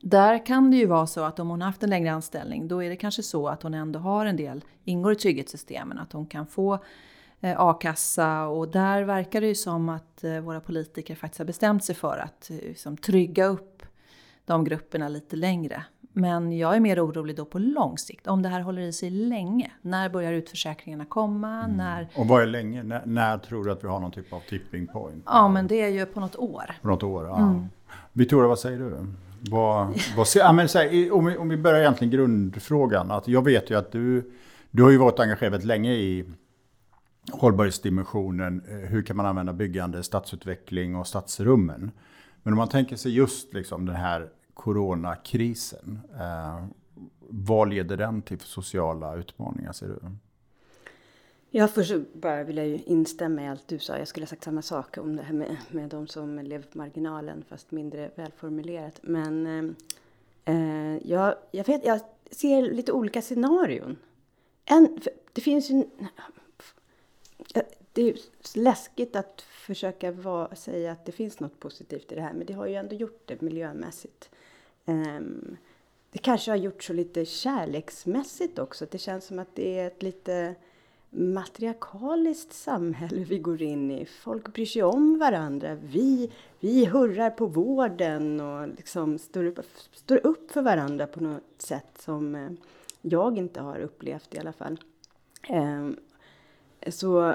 Där 0.00 0.46
kan 0.46 0.70
det 0.70 0.76
ju 0.76 0.86
vara 0.86 1.06
så 1.06 1.24
att 1.24 1.38
om 1.38 1.48
hon 1.48 1.60
har 1.60 1.68
haft 1.68 1.82
en 1.82 1.90
längre 1.90 2.12
anställning 2.12 2.68
då 2.68 2.82
är 2.82 2.90
det 2.90 2.96
kanske 2.96 3.22
så 3.22 3.48
att 3.48 3.62
hon 3.62 3.74
ändå 3.74 3.98
har 3.98 4.26
en 4.26 4.36
del, 4.36 4.64
ingår 4.84 5.12
i 5.12 5.16
trygghetssystemen, 5.16 5.98
att 5.98 6.12
hon 6.12 6.26
kan 6.26 6.46
få 6.46 6.78
eh, 7.40 7.60
a-kassa 7.60 8.46
och 8.46 8.68
där 8.68 9.02
verkar 9.02 9.40
det 9.40 9.46
ju 9.46 9.54
som 9.54 9.88
att 9.88 10.24
eh, 10.24 10.40
våra 10.40 10.60
politiker 10.60 11.14
faktiskt 11.14 11.38
har 11.38 11.46
bestämt 11.46 11.84
sig 11.84 11.94
för 11.94 12.18
att 12.18 12.50
eh, 12.50 12.56
liksom, 12.56 12.96
trygga 12.96 13.46
upp 13.46 13.82
de 14.44 14.64
grupperna 14.64 15.08
lite 15.08 15.36
längre. 15.36 15.84
Men 16.16 16.58
jag 16.58 16.76
är 16.76 16.80
mer 16.80 17.06
orolig 17.06 17.36
då 17.36 17.44
på 17.44 17.58
lång 17.58 17.98
sikt. 17.98 18.26
Om 18.26 18.42
det 18.42 18.48
här 18.48 18.60
håller 18.60 18.82
i 18.82 18.92
sig 18.92 19.10
länge. 19.10 19.70
När 19.82 20.08
börjar 20.08 20.32
utförsäkringarna 20.32 21.04
komma? 21.04 21.64
Mm. 21.64 21.76
När... 21.76 22.08
Och 22.16 22.26
vad 22.26 22.42
är 22.42 22.46
länge? 22.46 22.80
N 22.80 22.94
när 23.04 23.38
tror 23.38 23.64
du 23.64 23.72
att 23.72 23.84
vi 23.84 23.88
har 23.88 24.00
någon 24.00 24.10
typ 24.10 24.32
av 24.32 24.40
tipping 24.48 24.86
point? 24.86 25.22
Ja, 25.26 25.48
men 25.48 25.66
det 25.66 25.82
är 25.82 25.88
ju 25.88 26.06
på 26.06 26.20
något 26.20 26.36
år. 26.36 26.74
På 26.82 26.88
något 26.88 27.02
år, 27.02 27.24
ja. 27.24 27.38
Mm. 27.38 27.64
Victoria, 28.12 28.48
vad 28.48 28.58
säger 28.58 28.78
du? 28.78 29.06
Vad, 29.50 29.86
vad, 30.16 30.26
ja, 30.34 30.52
men 30.52 30.68
så 30.68 30.78
här, 30.78 31.12
om, 31.12 31.24
vi, 31.24 31.36
om 31.36 31.48
vi 31.48 31.56
börjar 31.56 31.80
egentligen 31.80 32.10
grundfrågan. 32.10 33.10
Att 33.10 33.28
jag 33.28 33.44
vet 33.44 33.70
ju 33.70 33.78
att 33.78 33.92
du, 33.92 34.32
du 34.70 34.82
har 34.82 34.90
ju 34.90 34.98
varit 34.98 35.20
engagerad 35.20 35.64
länge 35.64 35.92
i 35.92 36.24
hållbarhetsdimensionen. 37.32 38.62
Eh, 38.68 38.76
hur 38.76 39.02
kan 39.02 39.16
man 39.16 39.26
använda 39.26 39.52
byggande, 39.52 40.02
stadsutveckling 40.02 40.96
och 40.96 41.06
stadsrummen? 41.06 41.90
Men 42.42 42.52
om 42.52 42.58
man 42.58 42.68
tänker 42.68 42.96
sig 42.96 43.16
just 43.16 43.54
liksom 43.54 43.86
den 43.86 43.96
här 43.96 44.28
coronakrisen. 44.54 46.00
Eh, 46.20 46.64
vad 47.28 47.68
leder 47.68 47.96
den 47.96 48.22
till 48.22 48.38
för 48.38 48.46
sociala 48.46 49.16
utmaningar 49.16 49.72
ser 49.72 49.86
du? 49.86 50.00
Ja, 51.56 51.68
först 51.68 51.94
bara 52.12 52.44
vill 52.44 52.56
jag 52.56 52.66
ju 52.66 52.78
instämma 52.86 53.42
i 53.42 53.48
allt 53.48 53.68
du 53.68 53.78
sa. 53.78 53.98
Jag 53.98 54.08
skulle 54.08 54.24
ha 54.24 54.28
sagt 54.28 54.44
samma 54.44 54.62
sak 54.62 54.98
om 54.98 55.16
det 55.16 55.22
här 55.22 55.34
med, 55.34 55.56
med 55.70 55.88
de 55.88 56.06
som 56.06 56.38
lever 56.38 56.64
på 56.64 56.78
marginalen, 56.78 57.44
fast 57.48 57.70
mindre 57.70 58.10
välformulerat. 58.14 59.00
Men 59.02 59.46
eh, 59.46 60.54
eh 60.54 60.98
jag, 61.04 61.34
jag, 61.50 61.66
vet, 61.66 61.84
jag 61.84 62.00
ser 62.30 62.62
lite 62.62 62.92
olika 62.92 63.22
scenarion. 63.22 63.96
En, 64.64 64.98
det 65.32 65.40
finns 65.40 65.70
ju... 65.70 65.84
Det 67.92 68.02
är 68.02 68.16
läskigt 68.54 69.16
att 69.16 69.40
försöka 69.40 70.12
vara, 70.12 70.56
säga 70.56 70.92
att 70.92 71.04
det 71.04 71.12
finns 71.12 71.40
något 71.40 71.60
positivt 71.60 72.12
i 72.12 72.14
det 72.14 72.20
här, 72.20 72.32
men 72.32 72.46
det 72.46 72.52
har 72.52 72.66
ju 72.66 72.74
ändå 72.74 72.94
gjort 72.94 73.22
det 73.24 73.40
miljömässigt. 73.40 74.30
Um, 74.84 75.56
det 76.10 76.18
kanske 76.18 76.50
har 76.50 76.56
gjort 76.56 76.82
så 76.82 76.92
lite 76.92 77.24
kärleksmässigt 77.24 78.58
också. 78.58 78.86
Det 78.90 78.98
känns 78.98 79.24
som 79.24 79.38
att 79.38 79.54
det 79.54 79.78
är 79.78 79.86
ett 79.86 80.02
lite 80.02 80.54
matriarkaliskt 81.10 82.52
samhälle 82.52 83.24
vi 83.24 83.38
går 83.38 83.62
in 83.62 83.90
i. 83.90 84.06
Folk 84.06 84.52
bryr 84.52 84.66
sig 84.66 84.82
om 84.82 85.18
varandra. 85.18 85.74
Vi, 85.74 86.32
vi 86.60 86.84
hurrar 86.84 87.30
på 87.30 87.46
vården 87.46 88.40
och 88.40 88.68
liksom 88.68 89.18
står, 89.18 89.44
upp, 89.44 89.60
står 89.92 90.26
upp 90.26 90.50
för 90.50 90.62
varandra 90.62 91.06
på 91.06 91.20
något 91.20 91.42
sätt 91.58 91.98
som 91.98 92.34
eh, 92.34 92.50
jag 93.02 93.38
inte 93.38 93.60
har 93.60 93.78
upplevt 93.78 94.34
i 94.34 94.38
alla 94.38 94.52
fall. 94.52 94.80
Um, 95.50 95.96
så, 96.88 97.34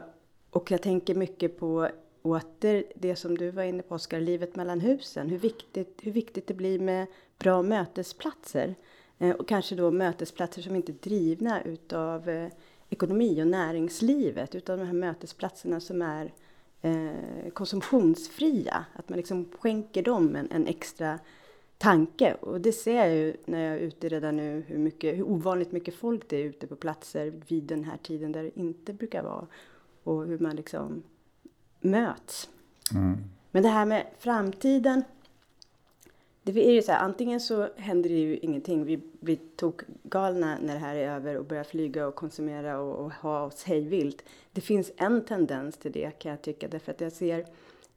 och 0.50 0.72
jag 0.72 0.82
tänker 0.82 1.16
mycket 1.16 1.60
på 1.60 1.90
åter 2.22 2.84
det 2.96 3.16
som 3.16 3.38
du 3.38 3.52
var 3.52 3.64
inne 3.64 3.84
på 3.84 3.96
Oskar, 3.96 4.20
livet 4.20 4.56
mellan 4.56 4.80
husen. 4.80 5.30
Hur 5.30 5.38
viktigt, 5.38 6.00
hur 6.02 6.12
viktigt 6.12 6.48
det 6.48 6.54
blir 6.54 6.80
med 6.80 7.08
bra 7.38 7.62
mötesplatser. 7.62 8.76
Eh, 9.20 9.36
och 9.36 9.48
kanske 9.48 9.76
då 9.76 9.92
mötesplatser 9.92 10.62
som 10.62 10.76
inte 10.76 10.92
är 10.92 10.98
drivna 11.02 11.62
utav 11.62 12.30
eh, 12.30 12.50
ekonomi 12.90 13.42
och 13.44 13.48
näringslivet 13.48 14.56
utan 14.56 14.80
de 14.80 14.86
här 14.86 14.94
mötesplatserna 14.94 15.80
som 15.80 16.02
är 16.02 16.34
eh, 16.82 17.50
konsumtionsfria. 17.54 18.86
Att 18.94 19.10
man 19.10 19.18
liksom 19.18 19.50
skänker 19.60 20.04
dem 20.04 20.36
en, 20.36 20.52
en, 20.52 20.68
extra 20.68 21.20
tanke. 21.78 22.34
Och 22.34 22.62
det 22.62 22.72
ser 22.72 22.96
jag 22.96 23.16
ju 23.16 23.34
när 23.46 23.64
jag 23.64 23.76
är 23.76 23.80
ute 23.80 24.10
redan 24.10 24.38
nu 24.38 24.64
hur, 24.68 24.78
mycket, 24.78 25.18
hur 25.18 25.24
ovanligt 25.24 25.72
mycket 25.72 25.96
folk 25.96 26.30
det 26.30 26.38
är 26.38 26.44
ute 26.44 26.68
på 26.68 26.76
platser 26.76 27.34
vid 27.48 27.64
den 27.64 27.84
här 27.84 27.98
tiden 27.98 28.32
där 28.32 28.44
det 28.44 28.60
inte 28.60 28.94
brukar 28.94 29.24
vara. 29.24 29.48
Och 30.04 30.26
hur 30.26 30.40
man 30.40 30.56
liksom 30.56 31.04
möts. 31.80 32.50
Mm. 32.94 33.18
Men 33.52 33.64
det 33.64 33.70
här 33.70 33.86
med 33.86 34.08
framtiden 34.20 35.04
det 36.44 36.68
är 36.68 36.72
ju 36.72 36.82
så 36.82 36.92
här, 36.92 37.00
antingen 37.00 37.40
så 37.40 37.70
händer 37.76 38.10
det 38.10 38.16
ju 38.16 38.38
ingenting. 38.38 38.86
Vi 38.86 39.02
blir 39.20 39.38
tokgalna 39.56 40.58
när 40.62 40.74
det 40.74 40.80
här 40.80 40.96
är 40.96 41.16
över 41.16 41.38
och 41.38 41.46
börjar 41.46 41.64
flyga 41.64 42.08
och 42.08 42.16
konsumera 42.16 42.80
och, 42.80 43.06
och 43.06 43.14
ha 43.14 43.46
oss 43.46 43.64
hejvilt. 43.64 44.24
Det 44.52 44.62
finns 44.62 44.92
en 44.98 45.26
tendens 45.26 45.78
till 45.78 45.92
det 45.92 46.20
kan 46.20 46.32
jag 46.32 46.42
tycka. 46.42 46.68
Därför 46.68 46.92
att 46.92 47.02
jag 47.02 47.12
ser, 47.12 47.46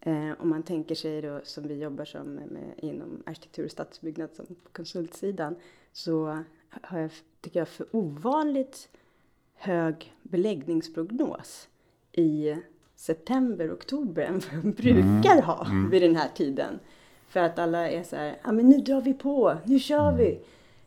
eh, 0.01 0.31
om 0.39 0.49
man 0.49 0.63
tänker 0.63 0.95
sig 0.95 1.23
då 1.23 1.41
som 1.45 1.69
vi 1.69 1.79
jobbar 1.79 2.05
som 2.05 2.23
med, 2.23 2.75
inom 2.77 3.23
arkitektur 3.27 3.65
och 3.65 3.71
stadsbyggnad 3.71 4.31
som 4.33 4.47
på 4.47 4.71
konsultsidan. 4.73 5.57
Så 5.93 6.45
har 6.69 6.99
jag, 6.99 7.11
tycker 7.41 7.59
jag, 7.61 7.69
för 7.69 7.87
ovanligt 7.91 8.89
hög 9.55 10.15
beläggningsprognos 10.23 11.69
i 12.13 12.57
september, 13.03 13.73
oktober 13.73 14.23
än 14.23 14.43
vad 14.53 14.75
brukar 14.75 15.33
mm. 15.33 15.45
ha 15.45 15.67
mm. 15.67 15.91
vid 15.91 16.03
den 16.03 16.17
här 16.17 16.29
tiden. 16.35 16.79
För 17.29 17.41
att 17.41 17.59
alla 17.59 17.91
är 17.91 18.03
så 18.03 18.17
här, 18.17 18.39
ja 18.45 18.53
men 18.53 18.69
nu 18.69 18.79
drar 18.79 19.01
vi 19.01 19.15
på, 19.15 19.57
nu 19.65 19.79
kör 19.79 20.09
mm. 20.09 20.17
vi. 20.17 20.41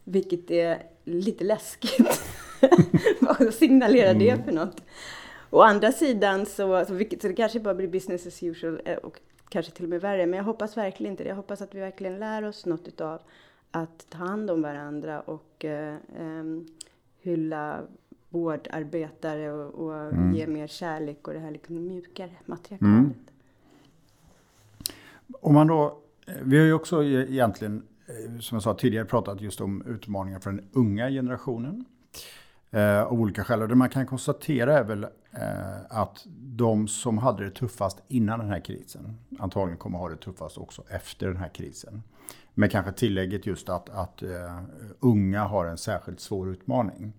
Vilket 0.03 0.51
är 0.51 0.83
lite 1.03 1.43
läskigt. 1.43 2.23
Vad 3.19 3.53
signalerar 3.53 4.13
det 4.13 4.45
för 4.45 4.51
något? 4.51 4.81
Å 5.49 5.61
andra 5.61 5.91
sidan 5.91 6.45
så, 6.45 6.85
så, 6.85 6.93
vilket, 6.93 7.21
så 7.21 7.27
det 7.27 7.33
kanske 7.33 7.59
bara 7.59 7.75
blir 7.75 7.87
business 7.87 8.27
as 8.27 8.43
usual 8.43 8.81
eh, 8.85 8.97
och 8.97 9.19
kanske 9.49 9.71
till 9.71 9.83
och 9.83 9.89
med 9.89 10.01
värre. 10.01 10.25
Men 10.25 10.37
jag 10.37 10.43
hoppas 10.43 10.77
verkligen 10.77 11.13
inte 11.13 11.23
det. 11.23 11.29
Jag 11.29 11.35
hoppas 11.35 11.61
att 11.61 11.75
vi 11.75 11.79
verkligen 11.79 12.19
lär 12.19 12.43
oss 12.43 12.65
något 12.65 12.87
utav 12.87 13.21
att 13.71 14.05
ta 14.09 14.17
hand 14.17 14.51
om 14.51 14.61
varandra 14.61 15.21
och 15.21 15.65
eh, 15.65 15.95
um, 16.19 16.67
hylla 17.21 17.81
vårdarbetare 18.35 19.51
och, 19.51 19.85
och 19.85 19.95
mm. 19.95 20.35
ge 20.35 20.47
mer 20.47 20.67
kärlek 20.67 21.27
och 21.27 21.33
det 21.33 21.39
här 21.39 21.51
liksom 21.51 21.75
mjukare 21.75 22.31
materialet. 22.45 22.81
Mm. 22.81 23.13
Om 25.41 25.53
man 25.53 25.67
då 25.67 25.97
vi 26.41 26.57
har 26.57 26.65
ju 26.65 26.73
också 26.73 27.03
e- 27.03 27.27
egentligen, 27.29 27.83
eh, 28.05 28.39
som 28.39 28.55
jag 28.55 28.63
sa 28.63 28.73
tidigare, 28.73 29.05
pratat 29.05 29.41
just 29.41 29.61
om 29.61 29.81
utmaningar 29.85 30.39
för 30.39 30.51
den 30.51 30.69
unga 30.73 31.09
generationen. 31.09 31.85
Eh, 32.71 33.03
av 33.03 33.21
olika 33.21 33.43
skäl. 33.43 33.61
Och 33.61 33.67
det 33.67 33.75
man 33.75 33.89
kan 33.89 34.05
konstatera 34.05 34.79
är 34.79 34.83
väl 34.83 35.03
eh, 35.31 35.79
att 35.89 36.25
de 36.37 36.87
som 36.87 37.17
hade 37.17 37.43
det 37.43 37.51
tuffast 37.51 38.03
innan 38.07 38.39
den 38.39 38.49
här 38.49 38.59
krisen 38.59 39.17
antagligen 39.39 39.77
kommer 39.77 39.97
ha 39.99 40.09
det 40.09 40.15
tuffast 40.15 40.57
också 40.57 40.83
efter 40.89 41.27
den 41.27 41.37
här 41.37 41.49
krisen. 41.49 42.03
Med 42.53 42.71
kanske 42.71 42.91
tillägget 42.91 43.45
just 43.45 43.69
att, 43.69 43.89
att 43.89 44.23
uh, 44.23 44.61
unga 44.99 45.43
har 45.43 45.65
en 45.65 45.77
särskilt 45.77 46.19
svår 46.19 46.49
utmaning. 46.49 47.13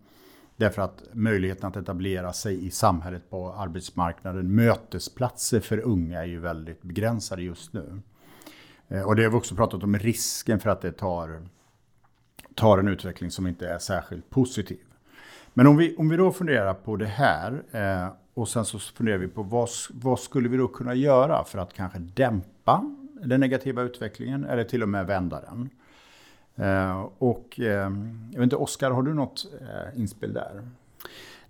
Därför 0.56 0.82
att 0.82 1.02
möjligheten 1.12 1.68
att 1.68 1.76
etablera 1.76 2.32
sig 2.32 2.66
i 2.66 2.70
samhället 2.70 3.30
på 3.30 3.52
arbetsmarknaden, 3.52 4.54
mötesplatser 4.54 5.60
för 5.60 5.78
unga 5.78 6.20
är 6.20 6.26
ju 6.26 6.40
väldigt 6.40 6.82
begränsade 6.82 7.42
just 7.42 7.72
nu. 7.72 8.00
Eh, 8.88 9.02
och 9.02 9.16
det 9.16 9.22
har 9.22 9.30
vi 9.30 9.36
också 9.36 9.54
pratat 9.54 9.82
om 9.82 9.98
risken 9.98 10.60
för 10.60 10.70
att 10.70 10.80
det 10.80 10.92
tar, 10.92 11.42
tar 12.54 12.78
en 12.78 12.88
utveckling 12.88 13.30
som 13.30 13.46
inte 13.46 13.68
är 13.68 13.78
särskilt 13.78 14.30
positiv. 14.30 14.78
Men 15.54 15.66
om 15.66 15.76
vi, 15.76 15.96
om 15.96 16.08
vi 16.08 16.16
då 16.16 16.32
funderar 16.32 16.74
på 16.74 16.96
det 16.96 17.06
här 17.06 17.62
eh, 17.70 18.08
och 18.34 18.48
sen 18.48 18.64
så 18.64 18.78
funderar 18.78 19.18
vi 19.18 19.28
på 19.28 19.42
vad, 19.42 19.68
vad 19.90 20.20
skulle 20.20 20.48
vi 20.48 20.56
då 20.56 20.68
kunna 20.68 20.94
göra 20.94 21.44
för 21.44 21.58
att 21.58 21.72
kanske 21.72 21.98
dämpa 21.98 22.94
den 23.24 23.40
negativa 23.40 23.82
utvecklingen 23.82 24.44
eller 24.44 24.64
till 24.64 24.82
och 24.82 24.88
med 24.88 25.06
vända 25.06 25.40
den. 25.40 25.70
Eh, 26.56 27.08
och 27.18 27.60
eh, 27.60 27.90
jag 28.32 28.38
vet 28.38 28.42
inte, 28.42 28.56
Oskar, 28.56 28.90
har 28.90 29.02
du 29.02 29.14
något 29.14 29.46
eh, 29.60 30.00
inspel 30.00 30.32
där? 30.32 30.62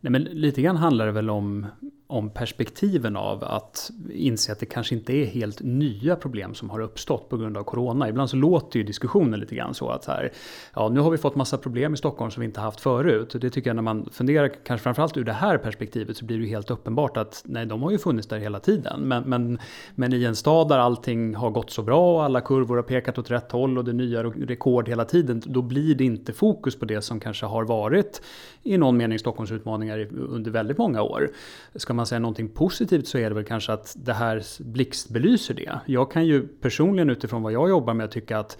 Nej, 0.00 0.10
men 0.10 0.22
lite 0.22 0.62
grann 0.62 0.76
handlar 0.76 1.06
det 1.06 1.12
väl 1.12 1.30
om, 1.30 1.66
om 2.08 2.30
perspektiven 2.30 3.16
av 3.16 3.44
att 3.44 3.90
inse 4.12 4.52
att 4.52 4.60
det 4.60 4.66
kanske 4.66 4.94
inte 4.94 5.12
är 5.12 5.24
helt 5.24 5.62
nya 5.62 6.16
problem 6.16 6.54
som 6.54 6.70
har 6.70 6.80
uppstått 6.80 7.28
på 7.28 7.36
grund 7.36 7.56
av 7.56 7.62
corona. 7.62 8.08
Ibland 8.08 8.30
så 8.30 8.36
låter 8.36 8.78
ju 8.78 8.84
diskussionen 8.84 9.40
lite 9.40 9.54
grann 9.54 9.74
så 9.74 9.88
att 9.88 10.04
så 10.04 10.10
här, 10.10 10.32
ja 10.74 10.88
nu 10.88 11.00
har 11.00 11.10
vi 11.10 11.18
fått 11.18 11.34
massa 11.34 11.58
problem 11.58 11.94
i 11.94 11.96
Stockholm 11.96 12.30
som 12.30 12.40
vi 12.40 12.46
inte 12.46 12.60
haft 12.60 12.80
förut. 12.80 13.36
Det 13.40 13.50
tycker 13.50 13.70
jag 13.70 13.74
när 13.74 13.82
man 13.82 14.08
funderar, 14.12 14.48
kanske 14.64 14.82
framförallt 14.82 15.16
ur 15.16 15.24
det 15.24 15.32
här 15.32 15.58
perspektivet, 15.58 16.16
så 16.16 16.24
blir 16.24 16.38
det 16.38 16.44
ju 16.44 16.50
helt 16.50 16.70
uppenbart 16.70 17.16
att 17.16 17.42
nej, 17.44 17.66
de 17.66 17.82
har 17.82 17.90
ju 17.90 17.98
funnits 17.98 18.28
där 18.28 18.38
hela 18.38 18.60
tiden. 18.60 19.00
Men, 19.00 19.22
men, 19.22 19.58
men 19.94 20.12
i 20.12 20.24
en 20.24 20.36
stad 20.36 20.68
där 20.68 20.78
allting 20.78 21.34
har 21.34 21.50
gått 21.50 21.70
så 21.70 21.82
bra 21.82 22.14
och 22.14 22.24
alla 22.24 22.40
kurvor 22.40 22.76
har 22.76 22.82
pekat 22.82 23.18
åt 23.18 23.30
rätt 23.30 23.52
håll 23.52 23.78
och 23.78 23.84
det 23.84 23.90
är 23.90 23.94
nya 23.94 24.24
rekord 24.24 24.88
hela 24.88 25.04
tiden, 25.04 25.42
då 25.46 25.62
blir 25.62 25.94
det 25.94 26.04
inte 26.04 26.32
fokus 26.32 26.78
på 26.78 26.84
det 26.84 27.02
som 27.02 27.20
kanske 27.20 27.46
har 27.46 27.64
varit 27.64 28.22
i 28.62 28.78
någon 28.78 28.96
mening 28.96 29.18
Stockholms 29.18 29.52
utmaningar 29.52 30.08
under 30.12 30.50
väldigt 30.50 30.78
många 30.78 31.02
år. 31.02 31.30
Ska 31.74 31.95
man 31.96 32.06
säga 32.06 32.18
någonting 32.18 32.48
positivt 32.48 33.06
så 33.06 33.18
är 33.18 33.28
det 33.28 33.34
väl 33.34 33.44
kanske 33.44 33.72
att 33.72 33.96
det 33.96 34.12
här 34.12 34.42
blixtbelyser 34.62 35.54
det. 35.54 35.80
Jag 35.86 36.10
kan 36.10 36.26
ju 36.26 36.48
personligen 36.48 37.10
utifrån 37.10 37.42
vad 37.42 37.52
jag 37.52 37.68
jobbar 37.68 37.94
med 37.94 38.10
tycka 38.10 38.38
att 38.38 38.58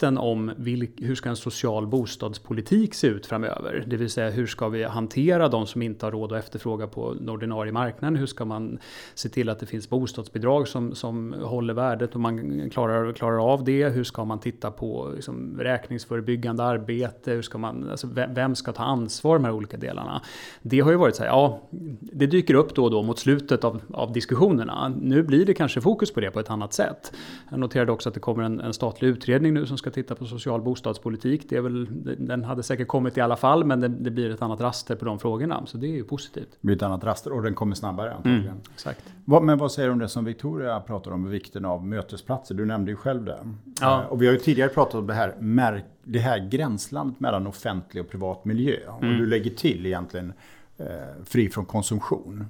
debatten 0.00 0.18
om 0.18 0.52
vilk, 0.56 0.90
hur 0.96 1.14
ska 1.14 1.28
en 1.28 1.36
social 1.36 1.86
bostadspolitik 1.86 2.94
se 2.94 3.06
ut 3.06 3.26
framöver? 3.26 3.84
Det 3.86 3.96
vill 3.96 4.10
säga 4.10 4.30
hur 4.30 4.46
ska 4.46 4.68
vi 4.68 4.84
hantera 4.84 5.48
de 5.48 5.66
som 5.66 5.82
inte 5.82 6.06
har 6.06 6.12
råd 6.12 6.32
att 6.32 6.38
efterfråga 6.38 6.86
på 6.86 7.14
den 7.14 7.28
ordinarie 7.28 7.72
marknaden? 7.72 8.16
Hur 8.16 8.26
ska 8.26 8.44
man 8.44 8.78
se 9.14 9.28
till 9.28 9.48
att 9.48 9.58
det 9.58 9.66
finns 9.66 9.88
bostadsbidrag 9.88 10.68
som, 10.68 10.94
som 10.94 11.34
håller 11.42 11.74
värdet 11.74 12.14
och 12.14 12.20
man 12.20 12.70
klarar, 12.70 13.12
klarar 13.12 13.52
av 13.52 13.64
det? 13.64 13.88
Hur 13.88 14.04
ska 14.04 14.24
man 14.24 14.40
titta 14.40 14.70
på 14.70 15.12
liksom, 15.14 15.58
räkningsförebyggande 15.58 16.62
arbete? 16.62 17.32
Hur 17.32 17.42
ska 17.42 17.58
man, 17.58 17.90
alltså, 17.90 18.08
vem 18.34 18.54
ska 18.54 18.72
ta 18.72 18.82
ansvar 18.82 19.38
med 19.38 19.50
de 19.50 19.52
här 19.52 19.56
olika 19.56 19.76
delarna? 19.76 20.22
Det 20.62 20.80
har 20.80 20.90
ju 20.90 20.96
varit 20.96 21.16
så 21.16 21.22
här, 21.22 21.30
ja, 21.30 21.60
det 22.00 22.26
dyker 22.26 22.54
upp 22.54 22.74
då 22.74 22.84
och 22.84 22.90
då 22.90 23.02
mot 23.02 23.18
slutet 23.18 23.64
av, 23.64 23.80
av 23.92 24.12
diskussionerna. 24.12 24.92
Nu 25.00 25.22
blir 25.22 25.46
det 25.46 25.54
kanske 25.54 25.80
fokus 25.80 26.12
på 26.12 26.20
det 26.20 26.30
på 26.30 26.40
ett 26.40 26.50
annat 26.50 26.72
sätt. 26.72 27.12
Jag 27.50 27.60
noterade 27.60 27.92
också 27.92 28.08
att 28.08 28.14
det 28.14 28.20
kommer 28.20 28.42
en, 28.42 28.60
en 28.60 28.72
statlig 28.72 29.08
utredning 29.08 29.54
nu 29.54 29.66
som 29.66 29.78
ska 29.78 29.89
titta 29.90 30.14
på 30.14 30.26
social 30.26 30.62
bostadspolitik. 30.62 31.46
Det 31.48 31.56
är 31.56 31.60
väl, 31.60 31.86
den 32.18 32.44
hade 32.44 32.62
säkert 32.62 32.88
kommit 32.88 33.18
i 33.18 33.20
alla 33.20 33.36
fall 33.36 33.64
men 33.64 33.80
det, 33.80 33.88
det 33.88 34.10
blir 34.10 34.30
ett 34.30 34.42
annat 34.42 34.60
raster 34.60 34.96
på 34.96 35.04
de 35.04 35.18
frågorna. 35.18 35.66
Så 35.66 35.78
det 35.78 35.86
är 35.86 35.92
ju 35.96 36.04
positivt. 36.04 36.50
Det 36.50 36.66
blir 36.66 36.76
ett 36.76 36.82
annat 36.82 37.04
raster 37.04 37.32
och 37.32 37.42
den 37.42 37.54
kommer 37.54 37.74
snabbare 37.74 38.14
antagligen. 38.14 38.46
Mm, 38.46 38.60
exakt. 38.74 39.14
Vad, 39.24 39.42
men 39.42 39.58
vad 39.58 39.72
säger 39.72 39.88
du 39.88 39.92
om 39.92 39.98
det 39.98 40.08
som 40.08 40.24
Victoria 40.24 40.80
pratar 40.80 41.10
om, 41.10 41.30
vikten 41.30 41.64
av 41.64 41.86
mötesplatser? 41.86 42.54
Du 42.54 42.64
nämnde 42.64 42.90
ju 42.90 42.96
själv 42.96 43.24
det. 43.24 43.38
Ja. 43.80 44.04
Och 44.04 44.22
vi 44.22 44.26
har 44.26 44.32
ju 44.32 44.38
tidigare 44.38 44.68
pratat 44.68 44.94
om 44.94 45.06
det 45.06 45.14
här, 45.14 45.84
det 46.04 46.18
här 46.18 46.48
gränslandet 46.48 47.20
mellan 47.20 47.46
offentlig 47.46 48.04
och 48.04 48.10
privat 48.10 48.44
miljö. 48.44 48.76
Mm. 48.86 48.94
Och 49.12 49.18
du 49.18 49.26
lägger 49.26 49.50
till 49.50 49.86
egentligen 49.86 50.32
eh, 50.78 50.86
fri 51.24 51.48
från 51.48 51.64
konsumtion. 51.64 52.46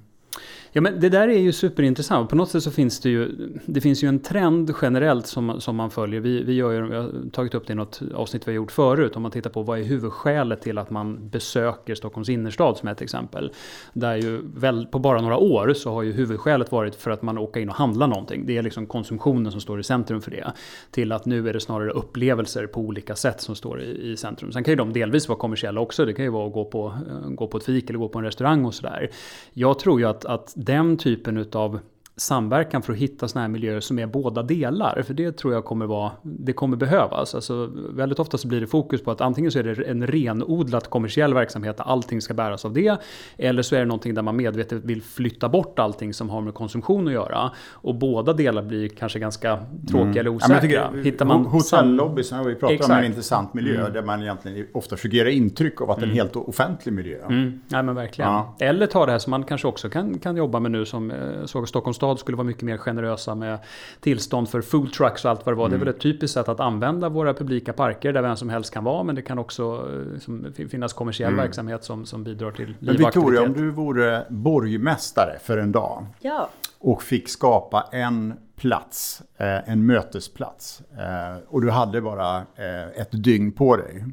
Ja, 0.73 0.81
men 0.81 1.01
det 1.01 1.09
där 1.09 1.29
är 1.29 1.39
ju 1.39 1.53
superintressant. 1.53 2.31
På 2.31 2.37
något 2.37 2.51
sätt 2.51 2.63
så 2.63 2.71
finns 2.71 3.01
det 3.01 3.11
ju, 3.11 3.29
det 3.67 3.81
finns 3.81 4.05
ju 4.05 4.09
en 4.09 4.19
trend 4.19 4.75
generellt 4.83 5.27
som, 5.27 5.61
som 5.61 5.77
man 5.77 5.91
följer. 5.91 6.21
Vi, 6.21 6.43
vi 6.43 6.53
gör 6.53 6.73
ju, 6.73 6.87
vi 6.87 6.97
har 6.97 7.31
tagit 7.33 7.55
upp 7.55 7.67
det 7.67 7.73
i 7.73 7.77
något 7.77 8.01
avsnitt 8.15 8.49
vi 8.49 8.53
har 8.53 8.57
gjort 8.57 8.73
förut. 8.73 9.17
Om 9.17 9.23
man 9.23 9.31
tittar 9.31 9.51
på 9.51 9.63
vad 9.63 9.79
är 9.79 9.85
huvudskälet 9.85 10.63
till 10.63 10.79
att 10.79 10.91
man 10.91 11.29
besöker 11.29 11.95
Stockholms 11.95 12.29
innerstad 12.29 12.77
som 12.77 12.89
ett 12.89 13.03
exempel. 13.03 13.53
Där 13.93 14.17
ju 14.17 14.41
väl, 14.55 14.87
på 14.87 14.99
bara 14.99 15.21
några 15.21 15.37
år 15.37 15.75
så 15.75 15.93
har 15.93 16.03
ju 16.03 16.13
huvudskälet 16.13 16.73
varit 16.73 16.95
för 16.95 17.11
att 17.11 17.23
man 17.23 17.39
åker 17.39 17.61
in 17.61 17.69
och 17.69 17.75
handlar 17.75 18.07
någonting. 18.07 18.47
Det 18.47 18.59
är 18.59 18.63
liksom 18.63 18.87
konsumtionen 18.87 19.53
som 19.53 19.61
står 19.61 19.81
i 19.81 19.83
centrum 19.83 20.21
för 20.21 20.31
det. 20.31 20.53
Till 20.91 21.13
att 21.13 21.27
nu 21.27 21.49
är 21.49 21.53
det 21.53 21.61
snarare 21.61 21.91
upplevelser 21.91 22.67
på 22.67 22.81
olika 22.81 23.17
sätt 23.17 23.41
som 23.41 23.55
står 23.55 23.83
i, 23.83 24.13
i 24.13 24.17
centrum. 24.17 24.53
Sen 24.53 24.65
kan 24.65 24.73
ju 24.73 24.77
de 24.77 24.93
delvis 24.93 25.29
vara 25.29 25.39
kommersiella 25.39 25.81
också. 25.81 26.05
Det 26.05 26.13
kan 26.13 26.25
ju 26.25 26.31
vara 26.31 26.47
att 26.47 26.53
gå 26.53 26.65
på, 26.65 26.87
eh, 26.87 27.31
gå 27.31 27.47
på 27.47 27.57
ett 27.57 27.65
fik 27.65 27.91
eller 27.91 27.99
gå 27.99 28.09
på 28.09 28.19
en 28.19 28.25
restaurang 28.25 28.65
och 28.65 28.75
sådär. 28.75 29.11
Jag 29.53 29.79
tror 29.79 30.01
ju 30.01 30.07
att, 30.07 30.25
att 30.25 30.55
den 30.67 30.97
typen 30.99 31.39
utav 31.41 31.79
samverkan 32.21 32.83
för 32.83 32.93
att 32.93 32.99
hitta 32.99 33.29
sådana 33.29 33.43
här 33.43 33.49
miljöer 33.49 33.81
som 33.81 33.99
är 33.99 34.07
båda 34.07 34.43
delar. 34.43 35.03
För 35.03 35.15
det 35.15 35.33
tror 35.33 35.55
jag 35.55 35.65
kommer, 35.65 35.87
vara, 35.87 36.11
det 36.23 36.53
kommer 36.53 36.77
behövas. 36.77 37.35
Alltså, 37.35 37.71
väldigt 37.75 38.19
ofta 38.19 38.39
så 38.39 38.49
blir 38.49 38.61
det 38.61 38.67
fokus 38.67 39.05
på 39.05 39.11
att 39.11 39.21
antingen 39.21 39.51
så 39.51 39.59
är 39.59 39.63
det 39.63 39.83
en 39.83 40.07
renodlat 40.07 40.91
kommersiell 40.91 41.35
verksamhet 41.35 41.77
där 41.77 41.85
allting 41.85 42.21
ska 42.21 42.35
bäras 42.35 42.65
av 42.65 42.73
det. 42.73 43.01
Eller 43.37 43.63
så 43.63 43.75
är 43.75 43.79
det 43.79 43.87
någonting 43.87 44.15
där 44.15 44.23
man 44.23 44.37
medvetet 44.37 44.85
vill 44.85 45.03
flytta 45.03 45.49
bort 45.49 45.79
allting 45.79 46.15
som 46.15 46.31
har 46.31 46.41
med 46.41 46.55
konsumtion 46.55 47.07
att 47.07 47.13
göra. 47.13 47.51
Och 47.73 47.95
båda 47.95 48.33
delar 48.33 48.63
blir 48.63 48.89
kanske 48.89 49.19
ganska 49.19 49.59
tråkiga 49.89 50.05
mm. 50.05 50.19
eller 50.19 50.31
osäkra. 50.31 50.71
Ja, 50.71 50.91
Hittar 51.03 51.25
man 51.25 51.47
Hotellobbys 51.47 52.31
har 52.31 52.45
vi 52.45 52.55
pratat 52.55 52.75
Exakt. 52.75 52.91
om 52.91 52.99
en 52.99 53.05
intressant 53.05 53.55
miljö 53.55 53.81
mm. 53.81 53.93
där 53.93 54.03
man 54.03 54.23
egentligen 54.23 54.67
ofta 54.73 54.97
göra 55.09 55.31
intryck 55.31 55.81
av 55.81 55.91
att 55.91 55.97
det 55.97 56.03
är 56.03 56.07
en 56.07 56.11
mm. 56.11 56.23
helt 56.23 56.37
offentlig 56.37 56.93
miljö. 56.93 57.19
Mm. 57.27 57.61
Ja, 57.69 57.83
men 57.83 57.95
verkligen. 57.95 58.31
Ja. 58.31 58.57
Eller 58.59 58.87
ta 58.87 59.07
det 59.07 59.13
här 59.13 59.19
som 59.19 59.31
man 59.31 59.45
kanske 59.45 59.69
också 59.69 59.91
kan, 59.91 60.19
kan 60.19 60.37
jobba 60.37 60.61
med 60.61 60.71
nu 60.71 60.85
som 60.85 61.11
eh, 61.11 61.17
såg 61.45 61.69
Stockholms 61.69 61.97
stad 61.97 62.10
stad 62.11 62.19
skulle 62.19 62.37
vara 62.37 62.47
mycket 62.47 62.63
mer 62.63 62.77
generösa 62.77 63.35
med 63.35 63.59
tillstånd 64.01 64.49
för 64.49 64.61
food 64.61 64.93
trucks 64.93 65.25
och 65.25 65.31
allt 65.31 65.47
vad 65.47 65.55
det 65.55 65.59
var. 65.59 65.67
Mm. 65.67 65.71
Det 65.71 65.77
är 65.77 65.79
väl 65.79 65.89
mm. 65.89 65.97
ett 65.97 66.03
typiskt 66.03 66.35
sätt 66.35 66.49
att 66.49 66.61
använda 66.61 67.09
våra 67.09 67.35
publika 67.35 67.73
parker 67.73 68.13
där 68.13 68.23
vem 68.23 68.37
som 68.37 68.49
helst 68.49 68.75
kan 68.75 68.85
vara. 68.85 69.03
Men 69.03 69.15
det 69.15 69.23
kan 69.23 69.39
också 69.39 69.89
liksom, 70.13 70.53
finnas 70.71 70.93
kommersiell 70.93 71.33
mm. 71.33 71.45
verksamhet 71.45 71.85
som, 71.85 72.07
som 72.07 72.25
bidrar 72.25 72.51
till 72.51 72.75
liv 72.79 72.95
och 72.95 73.01
Victoria, 73.01 73.43
om 73.43 73.53
du 73.53 73.71
vore 73.71 74.27
borgmästare 74.29 75.39
för 75.43 75.59
en 75.59 75.73
dag 75.73 76.07
ja. 76.21 76.49
och 76.79 77.03
fick 77.03 77.29
skapa 77.29 77.89
en 77.93 78.35
plats, 78.57 79.23
eh, 79.37 79.69
en 79.71 79.87
mötesplats 79.87 80.83
eh, 80.99 81.43
och 81.49 81.61
du 81.61 81.71
hade 81.71 82.01
bara 82.01 82.37
eh, 82.37 83.01
ett 83.01 83.25
dygn 83.25 83.53
på 83.53 83.77
dig. 83.77 84.05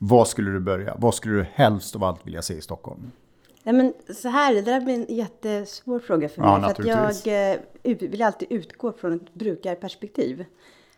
Vad 0.00 0.28
skulle 0.28 0.50
du 0.50 0.60
börja? 0.60 0.94
Vad 0.98 1.14
skulle 1.14 1.34
du 1.34 1.46
helst 1.54 1.96
av 1.96 2.04
allt 2.04 2.26
vilja 2.26 2.42
se 2.42 2.54
i 2.54 2.60
Stockholm? 2.60 3.10
Nej, 3.64 3.74
men 3.74 3.92
så 4.14 4.28
här, 4.28 4.54
det 4.54 4.62
där 4.62 4.80
blir 4.80 4.94
en 4.94 5.16
jättesvår 5.16 5.98
fråga 5.98 6.28
för 6.28 6.40
mig. 6.40 6.50
Ja, 6.50 6.74
för 6.74 6.82
att 6.82 7.26
jag 7.26 7.54
eh, 7.82 7.96
vill 7.98 8.22
alltid 8.22 8.52
utgå 8.52 8.92
från 8.92 9.12
ett 9.12 9.34
brukarperspektiv. 9.34 10.44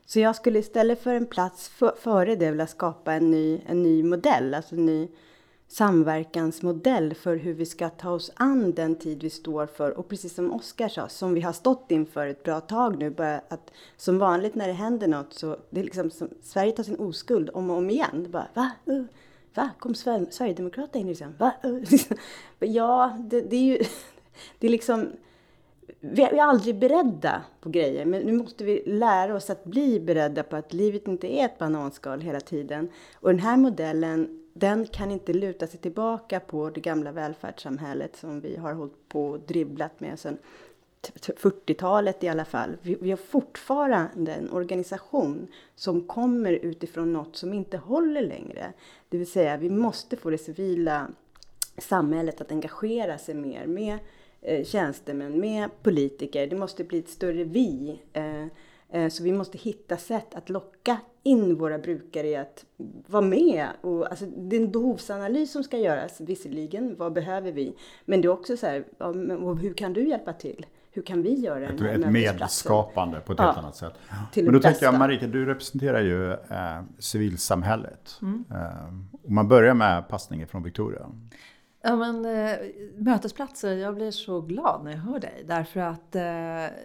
Så 0.07 0.21
jag 0.21 0.37
skulle 0.37 0.59
istället 0.59 1.03
för 1.03 1.15
en 1.15 1.27
plats 1.27 1.69
för, 1.69 1.95
före 2.01 2.37
det 2.37 2.51
vilja 2.51 2.67
skapa 2.67 3.13
en 3.13 3.31
ny, 3.31 3.61
en 3.67 3.83
ny 3.83 4.03
modell, 4.03 4.55
alltså 4.55 4.75
en 4.75 4.87
ny 4.87 5.09
samverkansmodell 5.69 7.15
för 7.15 7.37
hur 7.37 7.55
vi 7.55 7.67
ska 7.67 7.89
ta 7.89 8.11
oss 8.11 8.33
an 8.35 8.73
den 8.73 8.97
tid 8.97 9.23
vi 9.23 9.31
står 9.31 9.67
för. 9.67 9.99
Och 9.99 10.09
precis 10.09 10.35
som 10.35 10.53
Oskar 10.53 10.89
sa, 10.89 11.09
som 11.09 11.35
vi 11.35 11.41
har 11.41 11.53
stått 11.53 11.91
inför 11.91 12.27
ett 12.27 12.43
bra 12.43 12.61
tag 12.61 12.99
nu, 12.99 13.11
bara 13.11 13.41
att 13.49 13.73
som 13.97 14.19
vanligt 14.19 14.55
när 14.55 14.67
det 14.67 14.73
händer 14.73 15.09
något 15.09 15.33
så 15.33 15.57
det 15.71 15.81
är 15.81 15.85
liksom 15.85 16.11
som, 16.11 16.29
Sverige 16.43 16.73
tar 16.73 16.83
sin 16.83 16.97
oskuld 16.97 17.51
om 17.55 17.71
och 17.71 17.77
om 17.77 17.91
igen. 17.91 18.23
Det 18.23 18.29
bara, 18.29 18.49
va? 18.55 18.71
Va? 19.57 19.71
Kom 19.79 19.95
Sverigedemokraterna 19.95 21.01
in 21.01 21.07
i 21.07 21.11
riksdagen? 21.11 21.35
Va? 21.39 21.53
ja, 22.67 23.17
det, 23.21 23.41
det, 23.41 23.57
är 23.57 23.65
ju... 23.65 23.79
Det 24.59 24.67
är 24.67 24.71
liksom... 24.71 25.13
Vi 26.01 26.23
är 26.23 26.43
aldrig 26.43 26.79
beredda 26.79 27.43
på 27.61 27.69
grejer, 27.69 28.05
men 28.05 28.23
nu 28.23 28.33
måste 28.33 28.65
vi 28.65 28.83
lära 28.87 29.35
oss 29.35 29.51
att 29.51 29.65
bli 29.65 30.01
beredda 30.01 30.43
på 30.43 30.57
att 30.57 30.73
livet 30.73 31.09
inte 31.09 31.33
är 31.33 31.45
ett 31.45 31.59
bananskal 31.59 32.21
hela 32.21 32.41
tiden. 32.41 32.89
Och 33.15 33.31
den 33.31 33.39
här 33.39 33.57
modellen, 33.57 34.43
den 34.55 34.87
kan 34.87 35.11
inte 35.11 35.33
luta 35.33 35.67
sig 35.67 35.81
tillbaka 35.81 36.41
på 36.41 36.71
det 36.71 36.81
gamla 36.81 37.13
välfärdssamhället 37.13 38.17
som 38.17 38.41
vi 38.41 38.57
har 38.57 38.73
hållit 38.73 39.09
på 39.09 39.27
och 39.29 39.41
dribblat 39.41 40.01
med 40.01 40.19
sedan 40.19 40.39
Typ, 41.07 41.21
typ 41.21 41.39
40-talet 41.39 42.25
i 42.25 42.29
alla 42.29 42.45
fall. 42.45 42.77
Vi, 42.83 42.97
vi 43.01 43.11
har 43.11 43.17
fortfarande 43.17 44.33
en 44.33 44.51
organisation 44.51 45.49
som 45.75 46.07
kommer 46.07 46.53
utifrån 46.53 47.13
något 47.13 47.37
som 47.37 47.53
inte 47.53 47.77
håller 47.77 48.23
längre. 48.23 48.73
Det 49.09 49.19
vill 49.19 49.31
säga, 49.31 49.57
vi 49.57 49.71
måste 49.71 50.17
få 50.17 50.31
det 50.31 50.39
civila 50.39 51.09
samhället 51.79 52.41
att 52.41 52.53
engagera 52.53 53.19
sig 53.19 53.35
mer 53.35 53.67
med 53.67 53.99
eh, 54.41 54.65
tjänstemän, 54.65 55.41
med 55.41 55.71
politiker. 55.83 56.47
Det 56.47 56.57
måste 56.57 56.85
bli 56.85 56.99
ett 56.99 57.09
större 57.09 57.45
vi. 57.45 58.01
Eh, 58.13 58.47
eh, 58.91 59.09
så 59.09 59.23
vi 59.23 59.33
måste 59.33 59.59
hitta 59.59 59.97
sätt 59.97 60.35
att 60.35 60.49
locka 60.49 60.99
in 61.23 61.55
våra 61.55 61.79
brukare 61.79 62.29
i 62.29 62.37
att 62.37 62.65
vara 63.07 63.23
med. 63.23 63.69
Och, 63.81 64.11
alltså, 64.11 64.27
det 64.27 64.57
är 64.57 64.61
en 64.61 64.71
behovsanalys 64.71 65.53
som 65.53 65.65
ska 65.65 65.79
göras 65.79 66.21
visserligen. 66.21 66.97
Vad 66.97 67.13
behöver 67.13 67.53
vi? 67.53 67.77
Men 68.05 68.21
det 68.21 68.29
är 68.29 68.33
också 68.33 68.57
så 68.57 68.67
här, 68.67 68.85
ja, 68.99 69.13
men, 69.13 69.59
hur 69.59 69.75
kan 69.75 69.93
du 69.93 70.09
hjälpa 70.09 70.33
till? 70.33 70.67
Hur 70.97 71.03
kan 71.03 71.23
vi 71.23 71.35
göra 71.35 71.61
den 71.61 71.79
här 71.79 71.99
Ett 71.99 72.13
medskapande 72.13 73.21
på 73.21 73.33
ett 73.33 73.39
ja, 73.39 73.45
helt 73.45 73.59
annat 73.59 73.77
sätt. 73.77 73.95
Men 74.35 74.53
då 74.53 74.61
tänker 74.61 74.85
jag, 74.85 74.99
Marika, 74.99 75.27
du 75.27 75.47
representerar 75.47 76.01
ju 76.01 76.33
eh, 76.33 76.83
civilsamhället. 76.99 78.19
Mm. 78.23 78.45
Eh, 78.51 79.23
och 79.23 79.33
man 79.33 79.49
börjar 79.49 79.75
med 79.75 80.09
passningen 80.09 80.49
från 80.49 80.63
Victoria. 80.63 81.07
Ja, 81.83 81.97
men, 81.97 82.25
eh, 82.25 82.59
mötesplatser, 82.97 83.77
jag 83.77 83.95
blir 83.95 84.11
så 84.11 84.41
glad 84.41 84.85
när 84.85 84.91
jag 84.91 84.99
hör 84.99 85.21
dig. 85.21 85.45
Därför 85.47 85.81
att 85.81 86.15
eh, 86.15 86.77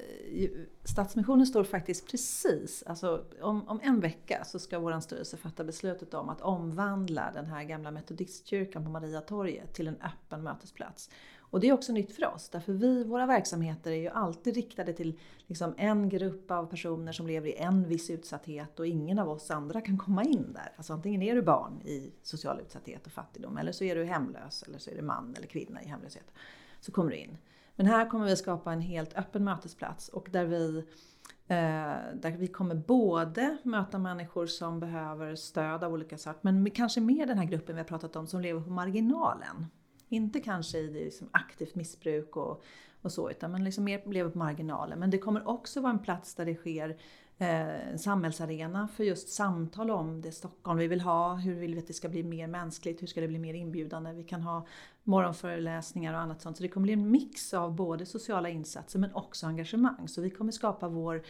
Stadsmissionen 0.84 1.46
står 1.46 1.64
faktiskt 1.64 2.12
precis, 2.12 2.84
alltså 2.88 3.24
om, 3.42 3.68
om 3.68 3.80
en 3.84 4.00
vecka 4.00 4.44
så 4.46 4.60
ska 4.60 4.80
vår 4.80 5.00
styrelse 5.00 5.38
fatta 5.38 5.64
beslutet 5.64 6.14
om 6.14 6.30
att 6.30 6.42
omvandla 6.42 7.32
den 7.34 7.46
här 7.46 7.64
gamla 7.64 7.92
metodistkyrkan 7.92 8.84
på 8.84 8.90
Mariatorget 8.90 9.74
till 9.74 9.88
en 9.88 9.98
öppen 10.02 10.44
mötesplats. 10.44 11.10
Och 11.52 11.60
det 11.60 11.70
är 11.70 11.74
också 11.74 11.94
nytt 11.94 12.16
för 12.16 12.26
oss, 12.26 12.50
därför 12.50 12.74
vi, 12.74 13.04
våra 13.04 13.26
verksamheter 13.26 13.92
är 13.92 13.96
ju 13.96 14.10
alltid 14.10 14.56
riktade 14.56 14.94
till 14.94 15.20
liksom 15.48 15.74
en 15.78 16.10
grupp 16.10 16.52
av 16.52 16.66
personer 16.66 17.12
som 17.12 17.28
lever 17.28 17.48
i 17.48 17.56
en 17.56 17.88
viss 17.88 18.10
utsatthet 18.10 18.80
och 18.80 18.88
ingen 18.88 19.20
av 19.20 19.30
oss 19.30 19.52
andra 19.52 19.82
kan 19.82 19.98
komma 19.98 20.24
in 20.24 20.54
där. 20.54 20.74
Alltså 20.78 20.94
antingen 20.94 21.22
är 21.22 21.36
du 21.36 21.42
barn 21.42 21.82
i 21.82 22.12
social 22.22 22.60
utsatthet 22.60 23.06
och 23.06 23.12
fattigdom 23.12 23.58
eller 23.58 23.72
så 23.72 23.84
är 23.84 23.96
du 23.96 24.04
hemlös 24.04 24.64
eller 24.64 24.80
så 24.80 24.90
är 24.92 24.96
du 24.96 25.02
man 25.02 25.34
eller 25.38 25.48
kvinna 25.48 25.84
i 25.84 25.88
hemlöshet. 25.88 26.32
Så 26.80 26.92
kommer 26.92 27.12
du 27.12 27.18
in. 27.18 27.38
Men 27.76 27.86
här 27.86 28.10
kommer 28.10 28.26
vi 28.26 28.36
skapa 28.36 28.74
en 28.74 28.82
helt 28.82 29.18
öppen 29.18 29.44
mötesplats 29.44 30.10
och 30.10 30.28
där 30.32 30.46
vi, 30.46 30.78
eh, 31.48 32.16
där 32.22 32.38
vi 32.38 32.48
kommer 32.48 32.76
både 32.76 33.58
möta 33.64 34.00
människor 34.00 34.46
som 34.46 34.80
behöver 34.80 35.36
stöd 35.36 35.84
av 35.84 35.94
olika 35.94 36.18
slag, 36.18 36.36
men 36.42 36.72
kanske 36.72 37.02
mer 37.02 37.26
den 37.26 37.38
här 37.38 37.46
gruppen 37.46 37.76
vi 37.76 37.80
har 37.80 37.88
pratat 37.88 38.16
om 38.16 38.28
som 38.28 38.42
lever 38.42 38.62
på 38.62 38.70
marginalen. 38.70 39.66
Inte 40.12 40.40
kanske 40.40 40.78
i 40.78 40.92
liksom 40.94 41.30
aktivt 41.32 41.76
missbruk 41.76 42.36
och, 42.38 42.64
och 43.02 43.12
så, 43.12 43.30
utan 43.30 43.52
men 43.52 43.64
liksom 43.64 43.84
mer 43.84 44.12
lever 44.12 44.30
på 44.30 44.38
marginalen. 44.38 45.00
Men 45.00 45.10
det 45.10 45.18
kommer 45.18 45.48
också 45.48 45.82
vara 45.82 45.94
en 45.94 46.00
plats 46.00 46.36
där 46.36 46.46
det 46.46 46.56
sker 46.56 46.98
Eh, 47.42 47.90
en 47.92 48.00
samhällsarena 48.00 48.88
för 48.88 49.04
just 49.04 49.30
samtal 49.30 49.92
om 49.92 50.22
det 50.22 50.32
Stockholm 50.32 50.80
vi 50.80 50.88
vill 50.88 51.02
ha. 51.02 51.36
Hur 51.36 51.56
vill 51.56 51.74
vi 51.76 51.80
att 51.80 51.88
det 51.88 51.94
ska 51.94 52.10
bli 52.10 52.24
mer 52.24 52.48
mänskligt? 52.48 53.02
Hur 53.02 53.08
ska 53.08 53.22
det 53.22 53.28
bli 53.28 53.40
mer 53.40 53.54
inbjudande? 53.54 54.14
Vi 54.14 54.24
kan 54.24 54.42
ha 54.42 54.66
morgonföreläsningar 55.04 56.14
och 56.14 56.20
annat 56.20 56.42
sånt. 56.42 56.58
Så 56.58 56.64
det 56.64 56.70
kommer 56.70 56.84
bli 56.84 56.94
en 56.94 57.12
mix 57.12 57.54
av 57.54 57.76
både 57.76 58.06
sociala 58.06 58.50
insatser 58.50 59.00
men 59.00 59.14
också 59.14 59.48
engagemang. 59.48 60.08
Så 60.08 60.22
vi 60.22 60.30
kommer 60.30 60.52
skapa 60.52 60.88
vår 60.88 61.24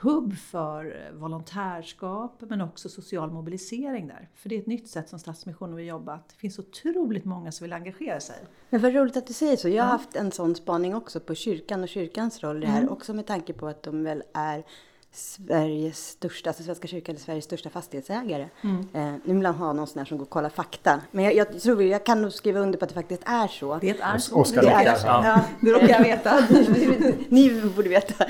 hubb 0.00 0.36
för 0.36 1.10
volontärskap 1.12 2.42
men 2.48 2.60
också 2.60 2.88
social 2.88 3.30
mobilisering 3.30 4.06
där. 4.06 4.28
För 4.34 4.48
det 4.48 4.54
är 4.54 4.58
ett 4.58 4.66
nytt 4.66 4.88
sätt 4.88 5.08
som 5.08 5.18
Stadsmissionen 5.18 5.76
vill 5.76 5.86
jobba. 5.86 6.12
Det 6.28 6.34
finns 6.34 6.58
otroligt 6.58 7.24
många 7.24 7.52
som 7.52 7.64
vill 7.64 7.72
engagera 7.72 8.20
sig. 8.20 8.36
Men 8.70 8.80
vad 8.80 8.94
roligt 8.94 9.16
att 9.16 9.26
du 9.26 9.32
säger 9.32 9.56
så. 9.56 9.68
Jag 9.68 9.84
har 9.84 9.90
ja. 9.90 9.92
haft 9.92 10.16
en 10.16 10.32
sån 10.32 10.54
spaning 10.54 10.94
också 10.94 11.20
på 11.20 11.34
kyrkan 11.34 11.82
och 11.82 11.88
kyrkans 11.88 12.42
roll 12.42 12.56
i 12.56 12.60
det 12.60 12.66
här. 12.66 12.80
Mm. 12.80 12.92
Också 12.92 13.14
med 13.14 13.26
tanke 13.26 13.52
på 13.52 13.66
att 13.66 13.82
de 13.82 14.04
väl 14.04 14.22
är 14.32 14.64
Sveriges 15.12 16.08
största, 16.08 16.50
alltså 16.50 16.62
Svenska 16.62 16.88
kyrkan 16.88 17.14
är 17.14 17.20
Sveriges 17.20 17.44
största 17.44 17.70
fastighetsägare. 17.70 18.48
Mm. 18.62 18.88
Eh, 18.92 19.20
nu 19.24 19.34
vill 19.34 19.46
han 19.46 19.54
ha 19.54 19.72
någon 19.72 19.86
sån 19.86 19.98
här 19.98 20.06
som 20.06 20.18
går 20.18 20.24
och 20.24 20.30
kollar 20.30 20.48
fakta. 20.48 21.00
Men 21.10 21.24
jag, 21.24 21.34
jag, 21.34 21.60
tror, 21.60 21.82
jag 21.82 22.06
kan 22.06 22.22
nog 22.22 22.32
skriva 22.32 22.60
under 22.60 22.78
på 22.78 22.84
att 22.84 22.88
det 22.88 22.94
faktiskt 22.94 23.22
är 23.26 23.48
så. 23.48 23.78
Det 23.80 24.00
är 24.00 24.18
så. 24.18 24.36
Oskar 24.36 24.62
det, 24.62 24.68
är, 24.68 24.84
ja. 24.84 24.96
ja. 25.04 25.40
det 25.60 25.70
råkar 25.70 25.88
jag 25.88 26.02
veta. 26.02 26.38
Ni 27.28 27.62
borde 27.76 27.88
veta. 27.88 28.24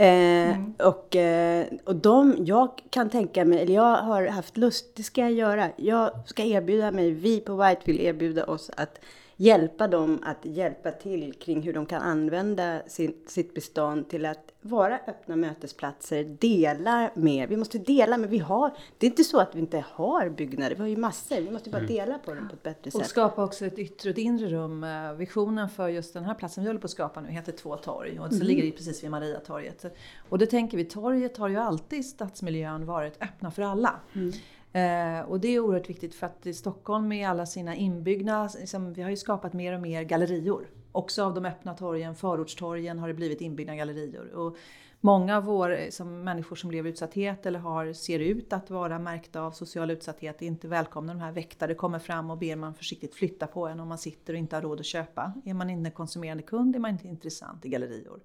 Eh, 0.00 0.50
mm. 0.50 0.74
och, 0.78 1.16
eh, 1.16 1.66
och 1.84 1.96
de, 1.96 2.36
jag 2.38 2.82
kan 2.90 3.10
tänka 3.10 3.44
mig, 3.44 3.62
eller 3.62 3.74
jag 3.74 3.96
har 3.96 4.26
haft 4.26 4.56
lust, 4.56 4.96
det 4.96 5.02
ska 5.02 5.20
jag 5.20 5.32
göra. 5.32 5.68
Jag 5.76 6.10
ska 6.26 6.42
erbjuda 6.42 6.90
mig, 6.90 7.10
vi 7.10 7.40
på 7.40 7.56
White 7.56 7.80
vill 7.84 8.00
erbjuda 8.00 8.44
oss 8.44 8.70
att 8.76 9.00
hjälpa 9.40 9.88
dem 9.88 10.22
att 10.22 10.38
hjälpa 10.42 10.90
till 10.90 11.32
kring 11.32 11.62
hur 11.62 11.72
de 11.72 11.86
kan 11.86 12.02
använda 12.02 12.82
sin, 12.86 13.14
sitt 13.26 13.54
bestånd 13.54 14.08
till 14.08 14.26
att 14.26 14.52
vara 14.60 14.98
öppna 15.06 15.36
mötesplatser, 15.36 16.24
dela 16.24 17.10
med. 17.14 17.48
Vi 17.48 17.56
måste 17.56 17.78
dela 17.78 18.18
med, 18.18 18.30
vi 18.30 18.38
har, 18.38 18.70
det 18.98 19.06
är 19.06 19.10
inte 19.10 19.24
så 19.24 19.40
att 19.40 19.54
vi 19.54 19.58
inte 19.58 19.84
har 19.92 20.28
byggnader, 20.28 20.74
vi 20.74 20.80
har 20.80 20.88
ju 20.88 20.96
massor. 20.96 21.36
Vi 21.36 21.50
måste 21.50 21.70
bara 21.70 21.78
mm. 21.78 21.92
dela 21.92 22.18
på 22.18 22.34
dem 22.34 22.48
på 22.48 22.54
ett 22.54 22.62
bättre 22.62 22.90
sätt. 22.90 23.00
Och 23.00 23.06
skapa 23.06 23.44
också 23.44 23.66
ett 23.66 23.78
yttre 23.78 24.10
och 24.10 24.12
ett 24.12 24.18
inre 24.18 24.48
rum. 24.48 24.84
Eh, 24.84 25.12
visionen 25.12 25.68
för 25.68 25.88
just 25.88 26.14
den 26.14 26.24
här 26.24 26.34
platsen 26.34 26.64
vi 26.64 26.68
håller 26.68 26.80
på 26.80 26.84
att 26.84 26.90
skapa 26.90 27.20
nu 27.20 27.28
heter 27.28 27.52
Två 27.52 27.76
torg 27.76 28.20
och 28.20 28.28
så 28.28 28.34
mm. 28.34 28.46
ligger 28.46 28.62
det 28.62 28.70
precis 28.70 29.04
vid 29.04 29.10
Mariatorget. 29.10 29.84
Och 30.28 30.38
det 30.38 30.46
tänker 30.46 30.76
vi, 30.76 30.84
torget 30.84 31.36
har 31.36 31.48
ju 31.48 31.56
alltid 31.56 31.98
i 31.98 32.02
stadsmiljön 32.02 32.86
varit 32.86 33.22
öppna 33.22 33.50
för 33.50 33.62
alla. 33.62 34.00
Mm. 34.14 34.32
Eh, 34.72 35.20
och 35.20 35.40
det 35.40 35.48
är 35.48 35.60
oerhört 35.60 35.90
viktigt 35.90 36.14
för 36.14 36.26
att 36.26 36.46
i 36.46 36.54
Stockholm 36.54 37.08
med 37.08 37.28
alla 37.28 37.46
sina 37.46 37.74
inbyggda, 37.74 38.50
liksom, 38.58 38.92
vi 38.92 39.02
har 39.02 39.10
ju 39.10 39.16
skapat 39.16 39.52
mer 39.52 39.72
och 39.72 39.80
mer 39.80 40.02
gallerior. 40.02 40.68
Också 40.92 41.24
av 41.24 41.34
de 41.34 41.44
öppna 41.44 41.74
torgen, 41.74 42.14
förortstorgen 42.14 42.98
har 42.98 43.08
det 43.08 43.14
blivit 43.14 43.40
inbyggda 43.40 43.74
gallerior. 43.74 44.34
Och 44.34 44.56
många 45.00 45.36
av 45.36 45.44
våra 45.44 45.76
eh, 45.76 45.90
som 45.90 46.24
människor 46.24 46.56
som 46.56 46.70
lever 46.70 46.88
i 46.88 46.92
utsatthet 46.92 47.46
eller 47.46 47.58
har, 47.58 47.92
ser 47.92 48.18
ut 48.18 48.52
att 48.52 48.70
vara 48.70 48.98
märkta 48.98 49.40
av 49.40 49.50
social 49.50 49.90
utsatthet 49.90 50.42
är 50.42 50.46
inte 50.46 50.68
välkomna. 50.68 51.14
De 51.14 51.20
här 51.20 51.32
väktare 51.32 51.74
kommer 51.74 51.98
fram 51.98 52.30
och 52.30 52.38
ber 52.38 52.56
man 52.56 52.74
försiktigt 52.74 53.14
flytta 53.14 53.46
på 53.46 53.66
en 53.66 53.80
om 53.80 53.88
man 53.88 53.98
sitter 53.98 54.32
och 54.32 54.38
inte 54.38 54.56
har 54.56 54.62
råd 54.62 54.80
att 54.80 54.86
köpa. 54.86 55.32
Är 55.44 55.54
man 55.54 55.70
inte 55.70 55.90
konsumerande 55.90 56.42
kund 56.42 56.76
är 56.76 56.80
man 56.80 56.90
inte 56.90 57.08
intressant 57.08 57.64
i 57.64 57.68
gallerior. 57.68 58.20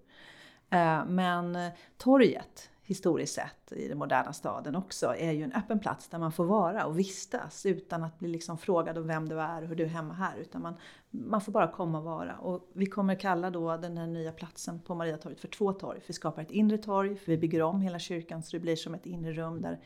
Eh, 0.70 1.06
men 1.06 1.56
eh, 1.56 1.72
torget 1.98 2.70
historiskt 2.86 3.34
sett 3.34 3.72
i 3.72 3.88
den 3.88 3.98
moderna 3.98 4.34
staden 4.34 4.76
också, 4.76 5.16
är 5.16 5.32
ju 5.32 5.44
en 5.44 5.54
öppen 5.54 5.80
plats 5.80 6.08
där 6.08 6.20
man 6.20 6.32
får 6.32 6.46
vara 6.46 6.86
och 6.86 7.00
vistas 7.00 7.66
utan 7.66 8.04
att 8.04 8.20
bli 8.20 8.28
liksom 8.28 8.58
frågad 8.58 8.98
om 8.98 9.08
vem 9.08 9.30
du 9.30 9.42
är 9.42 9.62
och 9.62 9.68
hur 9.68 9.76
du 9.76 9.84
är 9.84 9.88
hemma 9.88 10.14
här. 10.14 10.38
Utan 10.38 10.62
man, 10.62 10.76
man 11.10 11.42
får 11.42 11.52
bara 11.52 11.68
komma 11.68 11.98
och 11.98 12.04
vara. 12.04 12.38
Och 12.38 12.70
vi 12.74 12.86
kommer 12.86 13.16
kalla 13.16 13.50
då 13.50 13.78
den 13.78 13.98
här 13.98 14.08
nya 14.08 14.32
platsen 14.32 14.80
på 14.80 14.96
Mariatorget 14.96 15.40
för 15.40 15.48
två 15.48 15.74
torg. 15.74 16.00
För 16.02 16.08
vi 16.08 16.14
skapar 16.14 16.42
ett 16.42 16.52
inre 16.52 16.78
torg, 16.78 17.16
för 17.16 17.32
vi 17.32 17.38
bygger 17.38 17.62
om 17.62 17.82
hela 17.82 18.00
kyrkan 18.00 18.44
så 18.44 18.58
det 18.58 18.60
blir 18.60 18.76
som 18.76 18.94
ett 18.96 19.06
inre 19.06 19.34
rum 19.34 19.62
där 19.62 19.80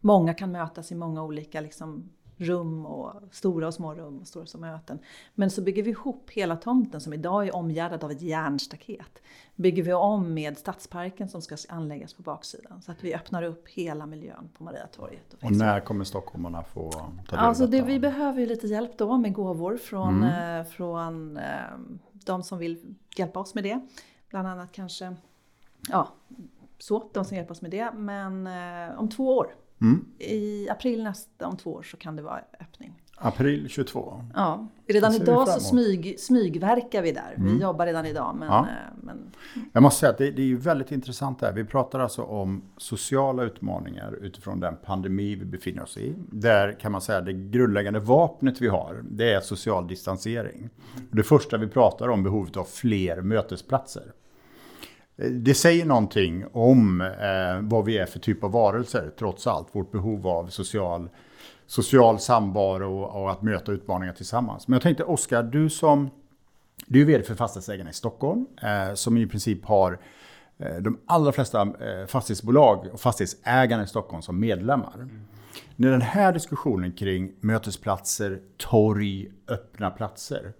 många 0.00 0.34
kan 0.34 0.52
mötas 0.52 0.92
i 0.92 0.94
många 0.94 1.22
olika 1.22 1.60
liksom, 1.60 2.10
rum 2.36 2.86
och 2.86 3.12
stora 3.30 3.66
och 3.66 3.74
små 3.74 3.94
rum 3.94 4.18
och 4.20 4.26
stora 4.26 4.46
som 4.46 4.60
möten. 4.60 4.98
Men 5.34 5.50
så 5.50 5.62
bygger 5.62 5.82
vi 5.82 5.90
ihop 5.90 6.30
hela 6.30 6.56
tomten 6.56 7.00
som 7.00 7.12
idag 7.12 7.46
är 7.46 7.56
omgärdad 7.56 8.04
av 8.04 8.10
ett 8.10 8.22
järnstaket. 8.22 9.22
Bygger 9.56 9.82
vi 9.82 9.92
om 9.92 10.34
med 10.34 10.58
stadsparken 10.58 11.28
som 11.28 11.42
ska 11.42 11.56
anläggas 11.68 12.14
på 12.14 12.22
baksidan 12.22 12.82
så 12.82 12.92
att 12.92 13.04
vi 13.04 13.14
öppnar 13.14 13.42
upp 13.42 13.68
hela 13.68 14.06
miljön 14.06 14.48
på 14.58 14.64
Mariatorget. 14.64 15.34
Och, 15.34 15.44
och 15.44 15.52
när 15.52 15.80
kommer 15.80 16.04
stockholmarna 16.04 16.62
få 16.62 16.90
ta 16.90 17.00
del 17.36 17.38
alltså 17.38 17.64
av 17.64 17.70
detta? 17.70 17.86
Vi 17.86 17.98
behöver 17.98 18.40
ju 18.40 18.46
lite 18.46 18.66
hjälp 18.66 18.98
då 18.98 19.16
med 19.16 19.32
gåvor 19.32 19.76
från, 19.76 20.24
mm. 20.24 20.60
eh, 20.60 20.66
från 20.66 21.36
eh, 21.36 21.44
de 22.12 22.42
som 22.42 22.58
vill 22.58 22.94
hjälpa 23.16 23.40
oss 23.40 23.54
med 23.54 23.64
det. 23.64 23.80
Bland 24.30 24.48
annat 24.48 24.72
kanske, 24.72 25.16
ja, 25.88 26.08
så, 26.78 27.10
de 27.12 27.24
som 27.24 27.36
hjälper 27.36 27.52
oss 27.52 27.62
med 27.62 27.70
det. 27.70 27.90
Men 27.94 28.46
eh, 28.46 28.98
om 28.98 29.08
två 29.08 29.36
år 29.36 29.54
Mm. 29.84 30.04
I 30.18 30.68
april 30.68 31.02
nästa, 31.02 31.48
om 31.48 31.56
två 31.56 31.72
år, 31.72 31.82
så 31.82 31.96
kan 31.96 32.16
det 32.16 32.22
vara 32.22 32.40
öppning. 32.60 33.00
April 33.16 33.68
22? 33.68 34.24
Ja. 34.34 34.68
Redan 34.86 35.14
idag 35.14 35.48
så 35.48 35.60
smyg, 35.60 36.20
smygverkar 36.20 37.02
vi 37.02 37.12
där. 37.12 37.34
Mm. 37.36 37.54
Vi 37.54 37.62
jobbar 37.62 37.86
redan 37.86 38.06
idag. 38.06 38.36
Men, 38.38 38.48
ja. 38.48 38.60
Eh, 38.60 38.96
men... 39.02 39.32
Jag 39.72 39.82
måste 39.82 40.00
säga 40.00 40.10
att 40.10 40.18
det, 40.18 40.30
det 40.30 40.52
är 40.52 40.56
väldigt 40.56 40.92
intressant 40.92 41.40
där. 41.40 41.52
Vi 41.52 41.64
pratar 41.64 42.00
alltså 42.00 42.22
om 42.22 42.62
sociala 42.76 43.42
utmaningar 43.42 44.18
utifrån 44.20 44.60
den 44.60 44.76
pandemi 44.76 45.34
vi 45.34 45.44
befinner 45.44 45.82
oss 45.82 45.96
i. 45.96 46.14
Där 46.32 46.72
kan 46.80 46.92
man 46.92 47.00
säga 47.00 47.18
att 47.18 47.24
det 47.26 47.32
grundläggande 47.32 48.00
vapnet 48.00 48.60
vi 48.60 48.68
har, 48.68 49.04
det 49.10 49.32
är 49.32 49.40
social 49.40 49.88
distansering. 49.88 50.70
Och 51.10 51.16
det 51.16 51.22
första 51.22 51.56
vi 51.56 51.68
pratar 51.68 52.08
om 52.08 52.22
behovet 52.22 52.56
av 52.56 52.64
fler 52.64 53.20
mötesplatser. 53.20 54.12
Det 55.16 55.54
säger 55.54 55.84
någonting 55.84 56.44
om 56.52 57.00
eh, 57.00 57.60
vad 57.60 57.84
vi 57.84 57.98
är 57.98 58.06
för 58.06 58.18
typ 58.18 58.44
av 58.44 58.52
varelser, 58.52 59.10
trots 59.18 59.46
allt. 59.46 59.68
Vårt 59.72 59.92
behov 59.92 60.26
av 60.26 60.46
social, 60.46 61.08
social 61.66 62.18
samvaro 62.18 63.02
och, 63.02 63.30
att 63.30 63.42
möta 63.42 63.72
utmaningar 63.72 64.12
tillsammans. 64.12 64.68
Men 64.68 64.72
jag 64.72 64.82
tänkte, 64.82 65.04
Oskar, 65.04 65.42
du 65.42 65.70
som 65.70 66.10
du 66.86 67.00
är 67.00 67.04
vd 67.04 67.24
för 67.24 67.34
Fastighetsägarna 67.34 67.90
i 67.90 67.92
Stockholm, 67.92 68.46
eh, 68.62 68.94
som 68.94 69.16
i 69.16 69.26
princip 69.26 69.64
har 69.64 69.98
eh, 70.58 70.76
de 70.76 70.98
allra 71.06 71.32
flesta 71.32 71.60
eh, 71.60 72.06
fastighetsbolag 72.06 72.88
och 72.92 73.00
fastighetsägarna 73.00 73.82
i 73.82 73.86
Stockholm 73.86 74.22
som 74.22 74.40
medlemmar. 74.40 74.94
Mm. 74.94 75.20
När 75.76 75.90
den 75.90 76.02
här 76.02 76.32
diskussionen 76.32 76.92
kring 76.92 77.32
mötesplatser, 77.40 78.40
torg, 78.56 79.32
öppna 79.48 79.90
platser 79.90 80.52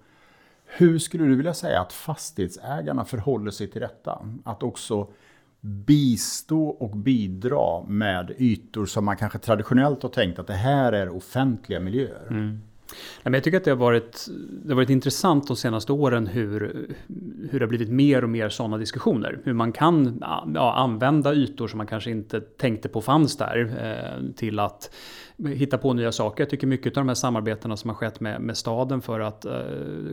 hur 0.67 0.99
skulle 0.99 1.25
du 1.25 1.37
vilja 1.37 1.55
säga 1.55 1.81
att 1.81 1.93
fastighetsägarna 1.93 3.05
förhåller 3.05 3.51
sig 3.51 3.71
till 3.71 3.81
detta? 3.81 4.27
Att 4.45 4.63
också 4.63 5.09
bistå 5.61 6.69
och 6.69 6.97
bidra 6.97 7.83
med 7.87 8.35
ytor 8.39 8.87
som 8.87 9.05
man 9.05 9.17
kanske 9.17 9.39
traditionellt 9.39 10.03
har 10.03 10.11
tänkt 10.11 10.39
att 10.39 10.47
det 10.47 10.55
här 10.55 10.93
är 10.93 11.09
offentliga 11.09 11.81
miljöer. 11.81 12.27
Mm. 12.31 12.61
Jag 13.23 13.45
tycker 13.45 13.59
att 13.59 13.65
det 13.65 13.71
har, 13.71 13.77
varit, 13.77 14.27
det 14.65 14.69
har 14.69 14.77
varit 14.77 14.91
intressant 14.91 15.47
de 15.47 15.57
senaste 15.57 15.93
åren 15.93 16.27
hur, 16.27 16.59
hur 17.51 17.59
det 17.59 17.65
har 17.65 17.69
blivit 17.69 17.91
mer 17.91 18.25
och 18.25 18.31
mer 18.31 18.49
sådana 18.49 18.79
diskussioner. 18.79 19.39
Hur 19.45 19.53
man 19.53 19.73
kan 19.73 20.23
ja, 20.55 20.75
använda 20.75 21.35
ytor 21.35 21.69
som 21.69 21.79
man 21.79 21.87
kanske 21.87 22.11
inte 22.11 22.41
tänkte 22.41 22.89
på 22.89 23.01
fanns 23.01 23.37
där 23.37 23.77
eh, 23.81 24.35
till 24.37 24.59
att 24.59 24.91
hitta 25.37 25.79
på 25.79 25.93
nya 25.93 26.13
saker. 26.13 26.43
Jag 26.43 26.51
tycker 26.51 26.67
mycket 26.67 26.97
av 26.97 27.01
de 27.05 27.09
här 27.09 27.15
samarbetena 27.15 27.77
som 27.77 27.91
har 27.91 27.97
skett 27.97 28.21
med, 28.21 28.41
med 28.41 28.57
staden 28.57 29.03
för 29.03 29.21
att 29.21 29.45
eh, 29.45 29.53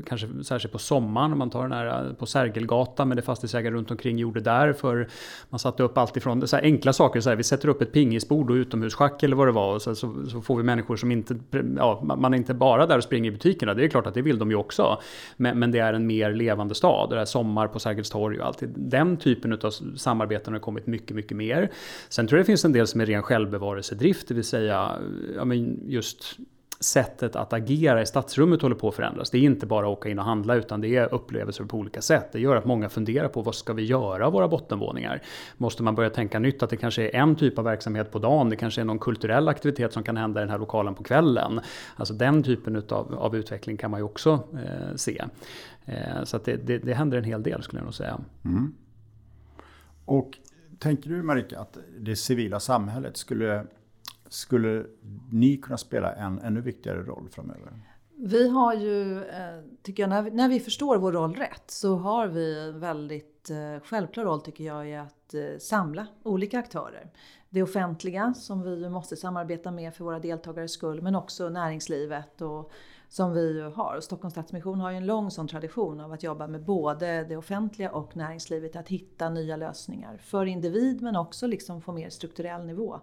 kanske 0.07 0.27
särskilt 0.43 0.71
på 0.71 0.79
sommaren, 0.79 1.31
om 1.31 1.37
man 1.37 1.49
tar 1.49 1.61
den 1.61 1.71
här 1.71 2.07
eh, 2.07 2.13
på 2.13 2.25
Sergelgatan 2.25 3.07
med 3.07 3.17
det 3.17 3.21
fastighetsägare 3.21 3.73
runt 3.73 3.91
omkring 3.91 4.17
gjorde 4.17 4.39
där 4.39 4.73
för 4.73 5.07
man 5.49 5.59
satte 5.59 5.83
upp 5.83 5.97
allt 5.97 6.17
ifrån 6.17 6.47
så 6.47 6.57
enkla 6.57 6.93
saker, 6.93 7.21
så 7.21 7.29
här, 7.29 7.35
vi 7.35 7.43
sätter 7.43 7.67
upp 7.67 7.81
ett 7.81 7.93
pingisbord 7.93 8.51
och 8.51 8.55
utomhusschack 8.55 9.23
eller 9.23 9.35
vad 9.35 9.47
det 9.47 9.51
var 9.51 9.75
och 9.75 9.81
så, 9.81 9.95
så, 9.95 10.25
så, 10.29 10.41
får 10.41 10.57
vi 10.57 10.63
människor 10.63 10.95
som 10.95 11.11
inte, 11.11 11.35
ja, 11.77 12.01
man 12.03 12.33
är 12.33 12.37
inte 12.37 12.53
bara 12.61 12.85
där 12.85 12.97
och 12.97 13.03
springer 13.03 13.31
i 13.31 13.33
butikerna, 13.33 13.73
det 13.73 13.83
är 13.83 13.87
klart 13.87 14.07
att 14.07 14.13
det 14.13 14.21
vill 14.21 14.39
de 14.39 14.51
ju 14.51 14.57
också. 14.57 15.01
Men, 15.37 15.59
men 15.59 15.71
det 15.71 15.79
är 15.79 15.93
en 15.93 16.07
mer 16.07 16.33
levande 16.33 16.75
stad, 16.75 17.09
det 17.09 17.19
är 17.19 17.25
sommar 17.25 17.67
på 17.67 17.79
Sergels 17.79 18.09
torg 18.09 18.39
och 18.39 18.45
allt. 18.45 18.63
Den 18.75 19.17
typen 19.17 19.53
av 19.53 19.71
samarbeten 19.97 20.53
har 20.53 20.59
kommit 20.59 20.87
mycket, 20.87 21.15
mycket 21.15 21.37
mer. 21.37 21.71
Sen 22.09 22.27
tror 22.27 22.37
jag 22.37 22.43
det 22.43 22.47
finns 22.47 22.65
en 22.65 22.73
del 22.73 22.87
som 22.87 23.01
är 23.01 23.05
ren 23.05 23.23
självbevarelsedrift, 23.23 24.27
det 24.27 24.33
vill 24.33 24.43
säga 24.43 24.91
ja, 25.35 25.45
men 25.45 25.79
just 25.87 26.37
sättet 26.83 27.35
att 27.35 27.53
agera 27.53 28.01
i 28.01 28.05
stadsrummet 28.05 28.61
håller 28.61 28.75
på 28.75 28.89
att 28.89 28.95
förändras. 28.95 29.29
Det 29.29 29.37
är 29.37 29.41
inte 29.41 29.65
bara 29.65 29.85
att 29.85 29.97
åka 29.97 30.09
in 30.09 30.19
och 30.19 30.25
handla 30.25 30.55
utan 30.55 30.81
det 30.81 30.95
är 30.95 31.13
upplevelser 31.13 31.63
på 31.63 31.77
olika 31.77 32.01
sätt. 32.01 32.29
Det 32.31 32.39
gör 32.39 32.55
att 32.55 32.65
många 32.65 32.89
funderar 32.89 33.27
på 33.27 33.41
vad 33.41 33.55
ska 33.55 33.73
vi 33.73 33.83
göra 33.83 34.27
av 34.27 34.33
våra 34.33 34.47
bottenvåningar? 34.47 35.21
Måste 35.57 35.83
man 35.83 35.95
börja 35.95 36.09
tänka 36.09 36.39
nytt 36.39 36.63
att 36.63 36.69
det 36.69 36.77
kanske 36.77 37.09
är 37.09 37.15
en 37.15 37.35
typ 37.35 37.57
av 37.57 37.65
verksamhet 37.65 38.11
på 38.11 38.19
dagen, 38.19 38.49
det 38.49 38.55
kanske 38.55 38.81
är 38.81 38.85
någon 38.85 38.99
kulturell 38.99 39.47
aktivitet 39.47 39.93
som 39.93 40.03
kan 40.03 40.17
hända 40.17 40.39
i 40.39 40.43
den 40.43 40.49
här 40.49 40.59
lokalen 40.59 40.95
på 40.95 41.03
kvällen. 41.03 41.59
Alltså 41.95 42.13
den 42.13 42.43
typen 42.43 42.75
utav, 42.75 43.15
av 43.19 43.35
utveckling 43.35 43.77
kan 43.77 43.91
man 43.91 43.99
ju 43.99 44.03
också 44.03 44.39
eh, 44.53 44.95
se. 44.95 45.23
Eh, 45.85 46.23
så 46.23 46.37
att 46.37 46.45
det, 46.45 46.55
det, 46.55 46.77
det 46.77 46.93
händer 46.93 47.17
en 47.17 47.23
hel 47.23 47.43
del 47.43 47.63
skulle 47.63 47.79
jag 47.79 47.85
nog 47.85 47.93
säga. 47.93 48.19
Mm. 48.45 48.75
Och 50.05 50.37
tänker 50.79 51.09
du 51.09 51.23
Marika 51.23 51.59
att 51.59 51.77
det 51.99 52.15
civila 52.15 52.59
samhället 52.59 53.17
skulle 53.17 53.65
skulle 54.33 54.85
ni 55.31 55.57
kunna 55.57 55.77
spela 55.77 56.13
en 56.13 56.39
ännu 56.39 56.61
viktigare 56.61 57.03
roll 57.03 57.29
framöver? 57.31 57.73
Vi 58.15 58.49
har 58.49 58.73
ju, 58.73 59.23
eh, 59.23 59.59
tycker 59.81 60.03
jag, 60.03 60.09
när 60.09 60.21
vi, 60.21 60.31
när 60.31 60.49
vi 60.49 60.59
förstår 60.59 60.97
vår 60.97 61.11
roll 61.11 61.35
rätt 61.35 61.63
så 61.71 61.95
har 61.95 62.27
vi 62.27 62.59
en 62.59 62.79
väldigt 62.79 63.49
eh, 63.49 63.83
självklar 63.83 64.23
roll 64.23 64.41
tycker 64.41 64.63
jag 64.63 64.89
i 64.89 64.95
att 64.95 65.33
eh, 65.33 65.57
samla 65.59 66.07
olika 66.23 66.59
aktörer. 66.59 67.11
Det 67.49 67.63
offentliga 67.63 68.33
som 68.33 68.61
vi 68.61 68.89
måste 68.89 69.15
samarbeta 69.15 69.71
med 69.71 69.93
för 69.93 70.03
våra 70.03 70.19
deltagares 70.19 70.71
skull 70.71 71.01
men 71.01 71.15
också 71.15 71.49
näringslivet 71.49 72.41
och 72.41 72.71
som 73.09 73.33
vi 73.33 73.61
har. 73.61 73.95
Och 73.97 74.03
Stockholms 74.03 74.33
Stadsmission 74.33 74.79
har 74.79 74.91
ju 74.91 74.97
en 74.97 75.05
lång 75.05 75.31
sån 75.31 75.47
tradition 75.47 75.99
av 75.99 76.11
att 76.11 76.23
jobba 76.23 76.47
med 76.47 76.63
både 76.63 77.23
det 77.23 77.37
offentliga 77.37 77.91
och 77.91 78.15
näringslivet 78.15 78.75
att 78.75 78.89
hitta 78.89 79.29
nya 79.29 79.55
lösningar 79.55 80.17
för 80.17 80.45
individ 80.45 81.01
men 81.01 81.15
också 81.15 81.47
liksom 81.47 81.81
få 81.81 81.91
mer 81.91 82.09
strukturell 82.09 82.65
nivå. 82.65 82.99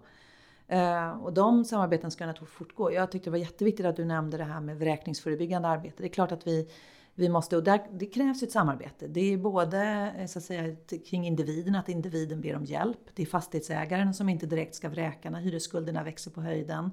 Eh, 0.69 1.09
och 1.09 1.33
de 1.33 1.65
samarbeten 1.65 2.11
ska 2.11 2.25
naturligtvis 2.25 2.57
fortgå. 2.57 2.93
Jag 2.93 3.11
tyckte 3.11 3.29
det 3.29 3.31
var 3.31 3.37
jätteviktigt 3.37 3.85
att 3.85 3.95
du 3.95 4.05
nämnde 4.05 4.37
det 4.37 4.43
här 4.43 4.61
med 4.61 4.79
vräkningsförebyggande 4.79 5.67
arbete. 5.67 5.95
Det 5.97 6.07
är 6.07 6.09
klart 6.09 6.31
att 6.31 6.47
vi, 6.47 6.69
vi 7.15 7.29
måste, 7.29 7.57
och 7.57 7.63
där, 7.63 7.81
det 7.91 8.05
krävs 8.05 8.43
ett 8.43 8.51
samarbete. 8.51 9.07
Det 9.07 9.33
är 9.33 9.37
både 9.37 10.13
eh, 10.17 10.25
så 10.25 10.39
att 10.39 10.45
säga, 10.45 10.75
kring 11.09 11.27
individen, 11.27 11.75
att 11.75 11.89
individen 11.89 12.41
ber 12.41 12.55
om 12.55 12.65
hjälp. 12.65 12.99
Det 13.13 13.21
är 13.21 13.25
fastighetsägaren 13.25 14.13
som 14.13 14.29
inte 14.29 14.45
direkt 14.45 14.75
ska 14.75 14.89
vräka 14.89 15.29
när 15.29 15.39
hyresskulderna 15.39 16.03
växer 16.03 16.31
på 16.31 16.41
höjden. 16.41 16.91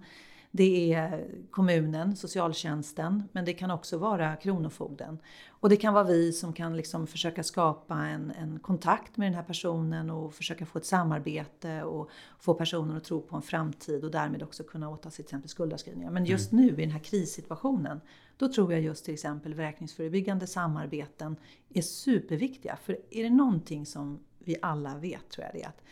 Det 0.56 0.92
är 0.94 1.26
kommunen, 1.50 2.16
socialtjänsten, 2.16 3.22
men 3.32 3.44
det 3.44 3.52
kan 3.52 3.70
också 3.70 3.98
vara 3.98 4.36
Kronofogden. 4.36 5.18
Och 5.48 5.68
det 5.68 5.76
kan 5.76 5.94
vara 5.94 6.04
vi 6.04 6.32
som 6.32 6.52
kan 6.52 6.76
liksom 6.76 7.06
försöka 7.06 7.42
skapa 7.42 7.96
en, 7.96 8.30
en 8.30 8.58
kontakt 8.58 9.16
med 9.16 9.26
den 9.26 9.34
här 9.34 9.42
personen 9.42 10.10
och 10.10 10.34
försöka 10.34 10.66
få 10.66 10.78
ett 10.78 10.86
samarbete 10.86 11.82
och 11.82 12.10
få 12.38 12.54
personen 12.54 12.96
att 12.96 13.04
tro 13.04 13.20
på 13.20 13.36
en 13.36 13.42
framtid 13.42 14.04
och 14.04 14.10
därmed 14.10 14.42
också 14.42 14.64
kunna 14.64 14.90
åta 14.90 15.10
sig 15.10 15.16
till 15.16 15.24
exempel 15.24 15.48
skuldavskrivningar. 15.48 16.10
Men 16.10 16.24
just 16.24 16.52
mm. 16.52 16.66
nu 16.66 16.72
i 16.72 16.80
den 16.80 16.90
här 16.90 17.04
krissituationen, 17.04 18.00
då 18.36 18.52
tror 18.52 18.72
jag 18.72 18.82
just 18.82 19.04
till 19.04 19.14
exempel 19.14 19.54
vräkningsförebyggande 19.54 20.46
samarbeten 20.46 21.36
är 21.68 21.82
superviktiga. 21.82 22.76
För 22.76 22.98
är 23.10 23.22
det 23.22 23.30
någonting 23.30 23.86
som 23.86 24.20
vi 24.38 24.56
alla 24.62 24.98
vet 24.98 25.28
tror 25.28 25.44
jag 25.44 25.54
det 25.54 25.62
är 25.62 25.68
att 25.68 25.82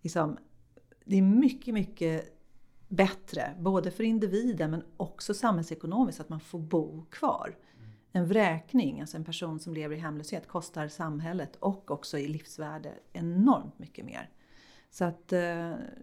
liksom, 0.00 0.36
det 1.04 1.18
är 1.18 1.22
mycket, 1.22 1.74
mycket 1.74 2.30
bättre, 2.88 3.54
både 3.58 3.90
för 3.90 4.04
individen 4.04 4.70
men 4.70 4.82
också 4.96 5.34
samhällsekonomiskt, 5.34 6.20
att 6.20 6.28
man 6.28 6.40
får 6.40 6.58
bo 6.58 7.04
kvar. 7.10 7.56
En 8.12 8.26
vräkning, 8.26 9.00
alltså 9.00 9.16
en 9.16 9.24
person 9.24 9.60
som 9.60 9.74
lever 9.74 9.96
i 9.96 9.98
hemlöshet, 9.98 10.48
kostar 10.48 10.88
samhället 10.88 11.56
och 11.56 11.90
också 11.90 12.18
i 12.18 12.28
livsvärde 12.28 12.92
enormt 13.12 13.78
mycket 13.78 14.04
mer. 14.04 14.30
Så 14.90 15.04
att 15.04 15.32
eh, 15.32 15.40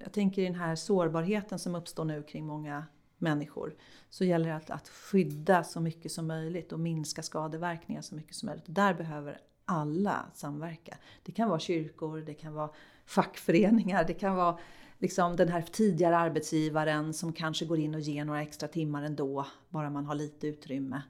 jag 0.04 0.12
tänker 0.12 0.42
i 0.42 0.46
den 0.46 0.56
här 0.56 0.76
sårbarheten 0.76 1.60
som 1.60 1.76
uppstår 1.76 2.06
nu 2.06 2.24
kring 2.24 2.46
många 2.46 2.86
människor 3.18 3.76
så 4.10 4.24
gäller 4.24 4.50
det 4.50 4.56
att, 4.56 4.70
att 4.70 4.90
skydda 4.90 5.64
så 5.64 5.80
mycket 5.80 6.12
som 6.12 6.28
möjligt 6.28 6.72
och 6.72 6.80
minska 6.80 7.24
skadeverkningar 7.24 8.02
så 8.02 8.16
mycket 8.16 8.36
som 8.36 8.48
möjligt. 8.48 8.66
Där 8.68 8.94
behöver 8.94 9.38
alla 9.66 10.26
samverka. 10.34 10.98
Det 11.24 11.32
kan 11.32 11.50
vara 11.50 11.60
kyrkor, 11.60 12.18
det 12.22 12.34
kan 12.34 12.54
vara 12.54 12.70
fackföreningar, 13.06 14.04
det 14.04 14.14
kan 14.14 14.36
vara 14.36 14.60
liksom 15.02 15.36
den 15.36 15.50
här 15.50 15.62
tidigare 15.62 16.18
arbetsgivaren 16.18 17.14
som 17.14 17.34
kanske 17.34 17.66
går 17.66 17.80
in 17.80 17.96
och 17.96 18.02
ger 18.02 18.26
några 18.26 18.42
extra 18.42 18.68
timmar 18.68 19.04
ändå, 19.04 19.48
bara 19.70 19.90
man 19.90 20.06
har 20.06 20.16
lite 20.16 20.48
utrymme. 20.48 21.02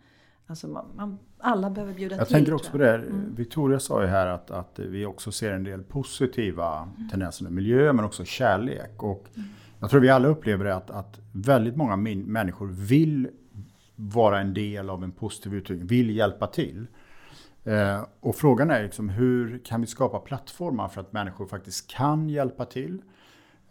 Alltså 0.47 0.67
man, 0.67 0.85
man, 0.95 1.19
alla 1.37 1.69
behöver 1.69 1.93
bjuda 1.93 2.15
jag 2.15 2.27
till. 2.27 2.33
Jag 2.33 2.39
tänker 2.39 2.53
också 2.53 2.71
på 2.71 2.77
det. 2.77 2.95
Mm. 2.95 3.35
Victoria 3.35 3.79
sa 3.79 4.01
ju 4.01 4.07
här 4.07 4.27
att, 4.27 4.51
att 4.51 4.79
vi 4.79 5.05
också 5.05 5.31
ser 5.31 5.53
en 5.53 5.63
del 5.63 5.83
positiva 5.83 6.77
mm. 6.77 7.09
tendenser 7.09 7.47
i 7.47 7.49
miljö 7.49 7.93
men 7.93 8.05
också 8.05 8.25
kärlek. 8.25 9.03
Och 9.03 9.27
mm. 9.35 9.49
Jag 9.79 9.89
tror 9.89 10.01
vi 10.01 10.09
alla 10.09 10.27
upplever 10.27 10.65
att, 10.65 10.89
att 10.89 11.19
väldigt 11.31 11.75
många 11.75 11.95
människor 11.95 12.67
vill 12.67 13.29
vara 13.95 14.39
en 14.39 14.53
del 14.53 14.89
av 14.89 15.03
en 15.03 15.11
positiv 15.11 15.53
utveckling, 15.53 15.87
vill 15.87 16.15
hjälpa 16.15 16.47
till. 16.47 16.87
Eh, 17.63 18.05
och 18.19 18.35
frågan 18.35 18.71
är 18.71 18.83
liksom, 18.83 19.09
hur 19.09 19.61
kan 19.65 19.81
vi 19.81 19.87
skapa 19.87 20.19
plattformar 20.19 20.87
för 20.87 21.01
att 21.01 21.13
människor 21.13 21.45
faktiskt 21.45 21.89
kan 21.89 22.29
hjälpa 22.29 22.65
till? 22.65 23.01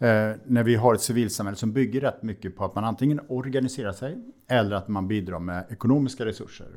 Eh, 0.01 0.35
när 0.45 0.63
vi 0.63 0.75
har 0.75 0.93
ett 0.93 1.01
civilsamhälle 1.01 1.57
som 1.57 1.73
bygger 1.73 2.01
rätt 2.01 2.23
mycket 2.23 2.55
på 2.55 2.65
att 2.65 2.75
man 2.75 2.83
antingen 2.83 3.19
organiserar 3.27 3.93
sig 3.93 4.17
eller 4.47 4.75
att 4.75 4.87
man 4.87 5.07
bidrar 5.07 5.39
med 5.39 5.65
ekonomiska 5.69 6.25
resurser. 6.25 6.67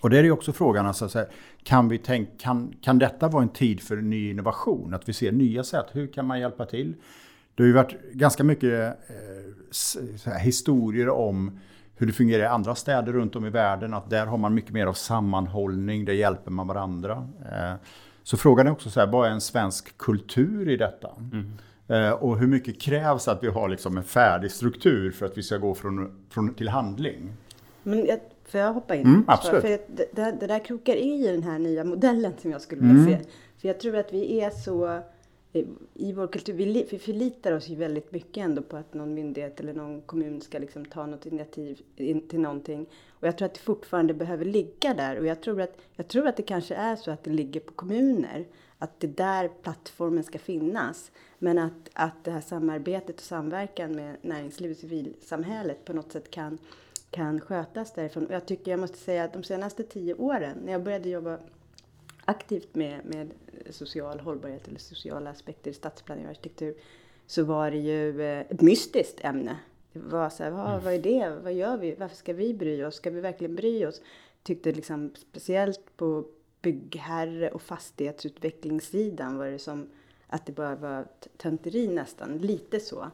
Och 0.00 0.10
det 0.10 0.18
är 0.18 0.24
ju 0.24 0.30
också 0.30 0.52
frågan, 0.52 0.86
alltså, 0.86 1.26
kan, 1.62 1.88
vi 1.88 1.98
tänk, 1.98 2.40
kan, 2.40 2.74
kan 2.82 2.98
detta 2.98 3.28
vara 3.28 3.42
en 3.42 3.48
tid 3.48 3.80
för 3.80 3.96
ny 3.96 4.30
innovation? 4.30 4.94
Att 4.94 5.08
vi 5.08 5.12
ser 5.12 5.32
nya 5.32 5.64
sätt, 5.64 5.86
hur 5.92 6.06
kan 6.06 6.26
man 6.26 6.40
hjälpa 6.40 6.66
till? 6.66 6.94
Det 7.54 7.62
har 7.62 7.68
ju 7.68 7.72
varit 7.72 8.12
ganska 8.12 8.44
mycket 8.44 8.98
eh, 10.26 10.32
historier 10.38 11.08
om 11.08 11.58
hur 11.96 12.06
det 12.06 12.12
fungerar 12.12 12.42
i 12.42 12.46
andra 12.46 12.74
städer 12.74 13.12
runt 13.12 13.36
om 13.36 13.46
i 13.46 13.50
världen. 13.50 13.94
Att 13.94 14.10
där 14.10 14.26
har 14.26 14.38
man 14.38 14.54
mycket 14.54 14.72
mer 14.72 14.86
av 14.86 14.92
sammanhållning, 14.92 16.04
där 16.04 16.12
hjälper 16.12 16.50
man 16.50 16.66
varandra. 16.66 17.28
Eh, 17.52 17.74
så 18.22 18.36
frågan 18.36 18.66
är 18.66 18.70
också 18.70 18.90
så 18.90 19.00
här, 19.00 19.06
vad 19.06 19.28
är 19.28 19.32
en 19.32 19.40
svensk 19.40 19.98
kultur 19.98 20.68
i 20.68 20.76
detta? 20.76 21.10
Mm. 21.32 21.52
Eh, 21.88 22.10
och 22.10 22.38
hur 22.38 22.46
mycket 22.46 22.80
krävs 22.80 23.28
att 23.28 23.42
vi 23.42 23.48
har 23.48 23.68
liksom 23.68 23.96
en 23.96 24.04
färdig 24.04 24.50
struktur 24.50 25.10
för 25.10 25.26
att 25.26 25.38
vi 25.38 25.42
ska 25.42 25.56
gå 25.56 25.74
från, 25.74 26.26
från 26.30 26.54
till 26.54 26.68
handling? 26.68 27.32
Men 27.82 28.06
jag, 28.06 28.18
får 28.44 28.60
jag 28.60 28.72
hoppa 28.72 28.94
in? 28.94 29.06
Mm, 29.06 29.24
absolut. 29.26 29.62
För 29.62 29.68
det, 29.68 29.86
det, 30.12 30.36
det, 30.40 30.46
där 30.46 30.58
krokar 30.58 30.96
i 30.96 31.26
den 31.26 31.42
här 31.42 31.58
nya 31.58 31.84
modellen 31.84 32.32
som 32.38 32.50
jag 32.50 32.60
skulle 32.60 32.80
vilja 32.80 33.02
mm. 33.02 33.18
se. 33.18 33.28
För 33.60 33.68
jag 33.68 33.80
tror 33.80 33.96
att 33.96 34.12
vi 34.12 34.40
är 34.40 34.50
så 34.50 35.02
i 35.94 36.12
vår 36.12 36.26
kultur, 36.26 36.52
vi, 36.52 36.86
vi 36.90 36.98
förlitar 36.98 37.52
oss 37.52 37.68
ju 37.68 37.76
väldigt 37.76 38.12
mycket 38.12 38.44
ändå 38.44 38.62
på 38.62 38.76
att 38.76 38.94
någon 38.94 39.14
myndighet 39.14 39.60
eller 39.60 39.74
någon 39.74 40.00
kommun 40.00 40.40
ska 40.40 40.58
liksom 40.58 40.84
ta 40.84 41.06
något 41.06 41.26
initiativ 41.26 41.80
in 41.96 42.28
till 42.28 42.40
någonting. 42.40 42.86
Och 43.10 43.26
jag 43.26 43.38
tror 43.38 43.46
att 43.46 43.54
det 43.54 43.60
fortfarande 43.60 44.14
behöver 44.14 44.44
ligga 44.44 44.94
där. 44.94 45.18
Och 45.18 45.26
jag 45.26 45.40
tror 45.40 45.60
att, 45.60 45.76
jag 45.92 46.08
tror 46.08 46.26
att 46.26 46.36
det 46.36 46.42
kanske 46.42 46.74
är 46.74 46.96
så 46.96 47.10
att 47.10 47.24
det 47.24 47.30
ligger 47.30 47.60
på 47.60 47.72
kommuner. 47.72 48.46
Att 48.84 49.00
det 49.00 49.06
är 49.06 49.08
där 49.08 49.50
plattformen 49.62 50.24
ska 50.24 50.38
finnas. 50.38 51.12
Men 51.38 51.58
att, 51.58 51.90
att 51.92 52.24
det 52.24 52.30
här 52.30 52.40
samarbetet 52.40 53.16
och 53.16 53.22
samverkan 53.22 53.92
med 53.92 54.16
näringsliv 54.22 54.70
och 54.70 54.76
civilsamhället 54.76 55.84
på 55.84 55.92
något 55.92 56.12
sätt 56.12 56.30
kan, 56.30 56.58
kan 57.10 57.40
skötas 57.40 57.92
därifrån. 57.92 58.26
Och 58.26 58.34
jag 58.34 58.46
tycker, 58.46 58.70
jag 58.70 58.80
måste 58.80 58.98
säga 58.98 59.24
att 59.24 59.32
de 59.32 59.42
senaste 59.42 59.82
tio 59.82 60.14
åren, 60.14 60.58
när 60.64 60.72
jag 60.72 60.82
började 60.82 61.08
jobba 61.08 61.38
aktivt 62.24 62.74
med, 62.74 63.00
med 63.04 63.30
social 63.70 64.20
hållbarhet 64.20 64.68
eller 64.68 64.78
sociala 64.78 65.30
aspekter 65.30 65.70
i 65.70 65.74
stadsplanering 65.74 66.26
och 66.26 66.30
arkitektur, 66.30 66.74
så 67.26 67.44
var 67.44 67.70
det 67.70 67.78
ju 67.78 68.22
eh, 68.22 68.40
ett 68.40 68.60
mystiskt 68.60 69.24
ämne. 69.24 69.56
Det 69.92 70.00
var 70.00 70.30
så 70.30 70.42
här, 70.42 70.50
vad, 70.50 70.82
vad 70.82 70.94
är 70.94 71.02
det? 71.02 71.36
Vad 71.42 71.52
gör 71.52 71.76
vi? 71.76 71.94
Varför 71.94 72.16
ska 72.16 72.32
vi 72.32 72.54
bry 72.54 72.84
oss? 72.84 72.94
Ska 72.94 73.10
vi 73.10 73.20
verkligen 73.20 73.54
bry 73.54 73.86
oss? 73.86 74.00
Tyckte 74.42 74.72
liksom 74.72 75.10
speciellt 75.16 75.96
på 75.96 76.24
byggherre 76.64 77.50
och 77.50 77.62
fastighetsutvecklingssidan 77.62 79.38
var 79.38 79.46
det 79.46 79.58
som 79.58 79.88
att 80.26 80.46
det 80.46 80.52
bara 80.52 80.76
var 80.76 81.06
tönteri 81.36 81.88
nästan, 81.88 82.38
lite 82.38 82.80
så. 82.80 83.10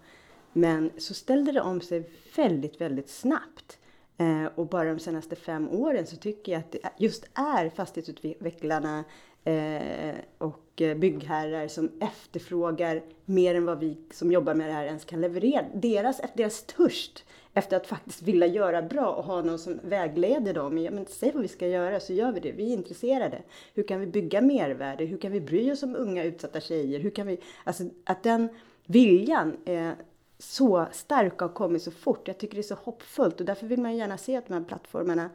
Men 0.52 0.90
så 0.98 1.14
ställde 1.14 1.52
det 1.52 1.60
om 1.60 1.80
sig 1.80 2.10
väldigt, 2.36 2.80
väldigt 2.80 3.10
snabbt. 3.10 3.78
Eh, 4.16 4.44
och 4.54 4.66
bara 4.66 4.94
de 4.94 4.98
senaste 4.98 5.36
fem 5.36 5.68
åren 5.68 6.06
så 6.06 6.16
tycker 6.16 6.52
jag 6.52 6.58
att 6.58 6.72
det 6.72 6.78
just 6.98 7.24
är 7.34 7.70
fastighetsutvecklarna 7.70 9.04
Eh, 9.44 10.14
och 10.38 10.82
eh, 10.82 10.96
byggherrar 10.96 11.68
som 11.68 11.90
efterfrågar 12.00 13.02
mer 13.24 13.54
än 13.54 13.64
vad 13.64 13.78
vi 13.78 13.96
som 14.10 14.32
jobbar 14.32 14.54
med 14.54 14.68
det 14.68 14.72
här 14.72 14.84
ens 14.84 15.04
kan 15.04 15.20
leverera. 15.20 15.64
Deras, 15.74 16.20
deras 16.34 16.62
törst 16.62 17.24
efter 17.54 17.76
att 17.76 17.86
faktiskt 17.86 18.22
vilja 18.22 18.46
göra 18.46 18.82
bra 18.82 19.12
och 19.12 19.24
ha 19.24 19.42
någon 19.42 19.58
som 19.58 19.80
vägleder 19.82 20.54
dem. 20.54 20.78
Ja, 20.78 20.90
men 20.90 21.06
säg 21.06 21.32
vad 21.32 21.42
vi 21.42 21.48
ska 21.48 21.68
göra 21.68 22.00
så 22.00 22.12
gör 22.12 22.32
vi 22.32 22.40
det. 22.40 22.52
Vi 22.52 22.72
är 22.72 22.76
intresserade. 22.76 23.42
Hur 23.74 23.82
kan 23.82 24.00
vi 24.00 24.06
bygga 24.06 24.40
mervärde? 24.40 25.04
Hur 25.04 25.18
kan 25.18 25.32
vi 25.32 25.40
bry 25.40 25.72
oss 25.72 25.82
om 25.82 25.96
unga 25.96 26.24
utsatta 26.24 26.60
tjejer? 26.60 27.00
Hur 27.00 27.10
kan 27.10 27.26
vi, 27.26 27.38
alltså 27.64 27.84
att 28.04 28.22
den 28.22 28.48
viljan 28.86 29.56
är 29.64 29.94
så 30.38 30.86
stark 30.92 31.34
och 31.34 31.48
har 31.48 31.54
kommit 31.54 31.82
så 31.82 31.90
fort. 31.90 32.28
Jag 32.28 32.38
tycker 32.38 32.54
det 32.54 32.60
är 32.60 32.62
så 32.62 32.74
hoppfullt 32.74 33.40
och 33.40 33.46
därför 33.46 33.66
vill 33.66 33.80
man 33.80 33.96
gärna 33.96 34.18
se 34.18 34.36
att 34.36 34.46
de 34.46 34.54
här 34.54 34.64
plattformarna 34.64 35.30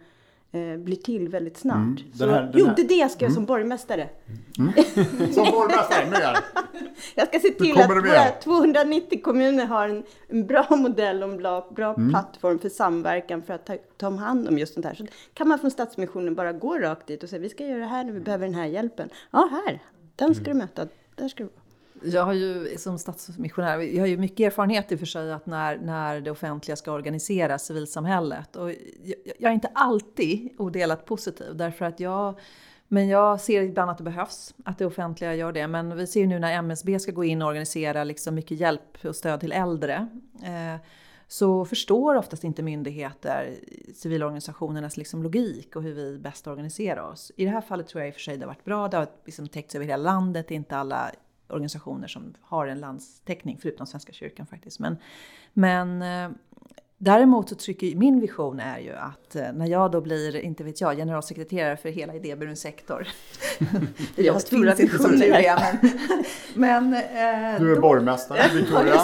blir 0.78 0.96
till 0.96 1.30
väldigt 1.30 1.58
snart. 1.58 1.76
Mm. 1.76 1.98
Den 2.14 2.30
här- 2.30 2.42
den 2.42 2.52
jo, 2.56 2.66
här- 2.66 2.76
det 2.76 2.82
är 2.82 2.88
det 2.88 2.96
jag 2.96 3.12
ska 3.12 3.26
göra 3.26 3.34
som 3.34 3.46
borgmästare. 3.46 4.10
Som 5.34 5.46
borgmästare, 5.52 6.10
mer. 6.12 6.38
Jag 7.16 7.28
ska 7.28 7.40
se 7.40 7.50
till 7.50 7.72
att 7.72 7.78
det 7.90 7.94
våra 7.96 8.02
med. 8.02 8.42
290 8.44 9.22
kommuner 9.24 9.66
har 9.66 9.90
en, 9.90 10.04
en 10.28 10.48
bra 10.48 10.68
modell 10.76 11.24
och 11.24 11.30
en 11.30 11.38
bra, 11.38 11.68
bra 11.76 11.94
Mm. 11.94 12.10
plattform 12.10 12.60
för 12.60 12.70
samverkan 12.70 13.42
för 13.44 13.54
att 13.54 13.66
ta, 13.66 13.78
ta 13.98 14.10
hand 14.10 14.48
om 14.48 14.58
just 14.58 14.74
sånt 14.74 14.86
här. 14.86 14.94
Så 14.96 15.06
kan 15.34 15.48
man 15.48 15.60
från 15.60 15.72
Stadsmissionen 15.72 16.36
bara 16.36 16.54
gå 16.54 16.78
rakt 16.80 17.08
dit 17.08 17.24
och 17.24 17.30
säga 17.30 17.40
vi 17.42 17.50
ska 17.50 17.66
göra 17.66 17.80
det 17.80 17.86
här 17.86 18.04
när 18.04 18.12
vi 18.14 18.20
behöver 18.20 18.46
den 18.46 18.56
här 18.56 18.66
hjälpen. 18.66 19.10
Ja, 19.32 19.50
här, 19.66 19.80
den 20.16 20.36
ska 20.36 20.44
du 20.44 20.52
Mm. 20.52 20.58
möta, 20.58 20.88
där 21.16 21.28
ska 21.28 21.44
du 21.44 21.50
vara. 21.50 21.65
Jag 22.04 22.24
har 22.24 22.34
ju 22.34 22.78
som 22.78 23.00
stadsmissionär, 23.00 23.80
jag 23.80 24.02
har 24.02 24.08
ju 24.08 24.18
mycket 24.18 24.40
erfarenhet 24.40 24.92
i 24.92 24.96
och 24.96 25.00
för 25.00 25.06
sig 25.06 25.32
att 25.32 25.46
när, 25.46 25.78
när 25.78 26.22
det 26.22 26.32
offentliga 26.32 26.76
ska 26.76 26.92
organisera 26.92 27.60
civilsamhället. 27.60 28.56
Och 28.56 28.70
jag, 28.72 28.78
jag 29.40 29.50
är 29.50 29.54
inte 29.54 29.72
alltid 29.74 30.50
odelat 30.58 31.06
positiv 31.06 31.56
därför 31.56 31.86
att 31.86 32.00
jag 32.00 32.40
men 32.88 33.08
jag 33.08 33.42
ser 33.42 33.62
ibland 33.62 33.92
att 33.92 33.98
det 33.98 34.04
behövs 34.04 34.54
att 34.66 34.78
det 34.78 34.86
offentliga 34.86 35.36
gör 35.36 35.52
det. 35.52 35.68
Men 35.68 35.98
vi 35.98 36.08
ser 36.08 36.20
ju 36.20 36.28
nu 36.28 36.40
när 36.40 36.54
MSB 36.54 37.00
ska 37.00 37.12
gå 37.12 37.24
in 37.24 37.42
och 37.42 37.48
organisera 37.48 38.04
liksom 38.04 38.36
mycket 38.36 38.60
hjälp 38.60 39.06
och 39.06 39.16
stöd 39.16 39.40
till 39.40 39.52
äldre. 39.52 40.08
Eh, 40.44 40.82
så 41.28 41.66
förstår 41.66 42.16
oftast 42.16 42.44
inte 42.44 42.64
myndigheter 42.64 43.56
civilorganisationernas 43.96 44.98
liksom 44.98 45.24
logik 45.24 45.76
och 45.76 45.84
hur 45.84 45.94
vi 45.94 46.18
bäst 46.18 46.48
organiserar 46.48 47.02
oss. 47.02 47.32
I 47.36 47.46
det 47.46 47.52
här 47.52 47.62
fallet 47.62 47.88
tror 47.88 48.02
jag 48.02 48.08
i 48.08 48.12
och 48.12 48.16
för 48.16 48.22
sig 48.22 48.38
det 48.38 48.46
har 48.46 48.54
varit 48.54 48.66
bra. 48.66 48.88
Det 48.88 48.98
har 48.98 49.08
liksom 49.26 49.48
täckts 49.48 49.76
över 49.76 49.86
hela 49.86 50.04
landet. 50.04 50.52
Inte 50.52 50.78
alla 50.78 51.12
organisationer 51.50 52.08
som 52.08 52.34
har 52.42 52.68
en 52.68 52.80
landstäckning, 52.80 53.58
förutom 53.62 53.88
Svenska 53.88 54.14
kyrkan 54.14 54.46
faktiskt. 54.46 54.80
Men, 54.80 54.98
men 55.54 56.02
eh, 56.02 56.30
däremot 56.98 57.50
så 57.50 57.56
trycker 57.56 57.96
min 57.96 58.20
vision 58.20 58.60
är 58.60 58.80
ju 58.80 58.94
att 58.94 59.36
eh, 59.36 59.52
när 59.54 59.68
jag 59.68 59.92
då 59.92 60.02
blir, 60.02 60.36
inte 60.36 60.64
vet 60.64 60.82
jag, 60.82 60.96
generalsekreterare 60.98 61.78
för 61.78 61.90
hela 61.90 62.14
idéburen 62.14 62.56
sektor. 62.56 63.08
Jag 64.16 64.34
har 64.34 64.40
stora 64.40 64.76
visioner. 64.76 65.28
men, 66.56 66.92
men 66.92 66.94
eh, 66.94 67.02
Du 67.60 67.72
är 67.72 67.76
då- 67.76 67.82
borgmästare, 67.82 68.42
Victoria. 68.54 69.02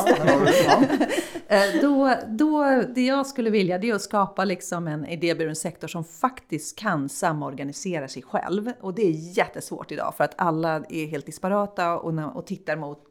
Det, 1.52 1.82
Då, 1.82 2.16
då, 2.28 2.84
det 2.96 3.06
jag 3.06 3.28
skulle 3.28 3.50
vilja 3.50 3.78
det 3.78 3.90
är 3.90 3.96
att 3.96 4.02
skapa 4.02 4.46
liksom 4.46 4.88
en 4.88 5.06
idéburen 5.06 5.56
sektor 5.56 5.88
som 5.88 6.04
faktiskt 6.04 6.80
kan 6.80 7.10
samorganisera 7.10 8.08
sig 8.08 8.24
själv. 8.24 8.72
Och 8.82 8.94
det 8.94 9.02
är 9.02 9.38
jättesvårt 9.38 9.92
idag 9.92 10.14
för 10.18 10.24
att 10.24 10.34
alla 10.38 10.84
är 10.90 11.08
helt 11.08 11.26
disparata 11.26 12.00
och, 12.00 12.36
och 12.36 12.46
tittar 12.46 12.76
mot 12.76 13.11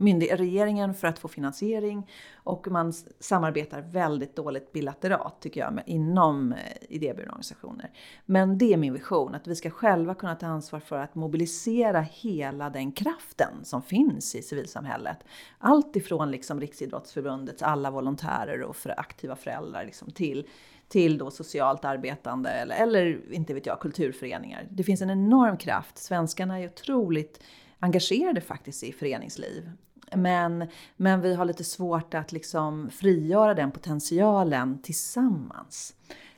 regeringen 0.00 0.94
för 0.94 1.08
att 1.08 1.18
få 1.18 1.28
finansiering. 1.28 2.10
Och 2.34 2.68
man 2.68 2.92
samarbetar 3.20 3.80
väldigt 3.80 4.36
dåligt 4.36 4.72
bilateralt 4.72 5.40
tycker 5.40 5.60
jag 5.60 5.72
med, 5.72 5.84
inom 5.86 6.52
eh, 6.52 6.58
idéburna 6.88 7.28
organisationer. 7.28 7.90
Men 8.26 8.58
det 8.58 8.72
är 8.72 8.76
min 8.76 8.92
vision, 8.92 9.34
att 9.34 9.46
vi 9.46 9.56
ska 9.56 9.70
själva 9.70 10.14
kunna 10.14 10.34
ta 10.34 10.46
ansvar 10.46 10.80
för 10.80 10.98
att 10.98 11.14
mobilisera 11.14 12.00
hela 12.00 12.70
den 12.70 12.92
kraften 12.92 13.64
som 13.64 13.82
finns 13.82 14.34
i 14.34 14.42
civilsamhället. 14.42 15.18
Allt 15.58 15.96
ifrån 15.96 16.30
liksom 16.30 16.60
Riksidrottsförbundets 16.60 17.62
alla 17.62 17.90
volontärer 17.90 18.62
och 18.62 18.76
för 18.76 19.00
aktiva 19.00 19.36
föräldrar 19.36 19.84
liksom 19.84 20.10
till 20.10 20.46
till 20.90 21.18
då 21.18 21.30
socialt 21.30 21.84
arbetande 21.84 22.50
eller, 22.50 22.76
eller 22.76 23.32
inte 23.32 23.54
vet 23.54 23.66
jag, 23.66 23.80
kulturföreningar. 23.80 24.66
Det 24.70 24.84
finns 24.84 25.02
en 25.02 25.10
enorm 25.10 25.56
kraft. 25.56 25.98
Svenskarna 25.98 26.60
är 26.60 26.66
otroligt 26.66 27.42
engagerade 27.78 28.40
faktiskt 28.40 28.84
i 28.84 28.92
föreningsliv. 28.92 29.70
Men, 30.16 30.66
men 30.96 31.20
vi 31.20 31.34
har 31.34 31.44
lite 31.44 31.64
svårt 31.64 32.14
att 32.14 32.32
liksom 32.32 32.90
frigöra 32.90 33.54
den 33.54 33.70
potentialen 33.70 34.82
tillsammans. 34.82 35.94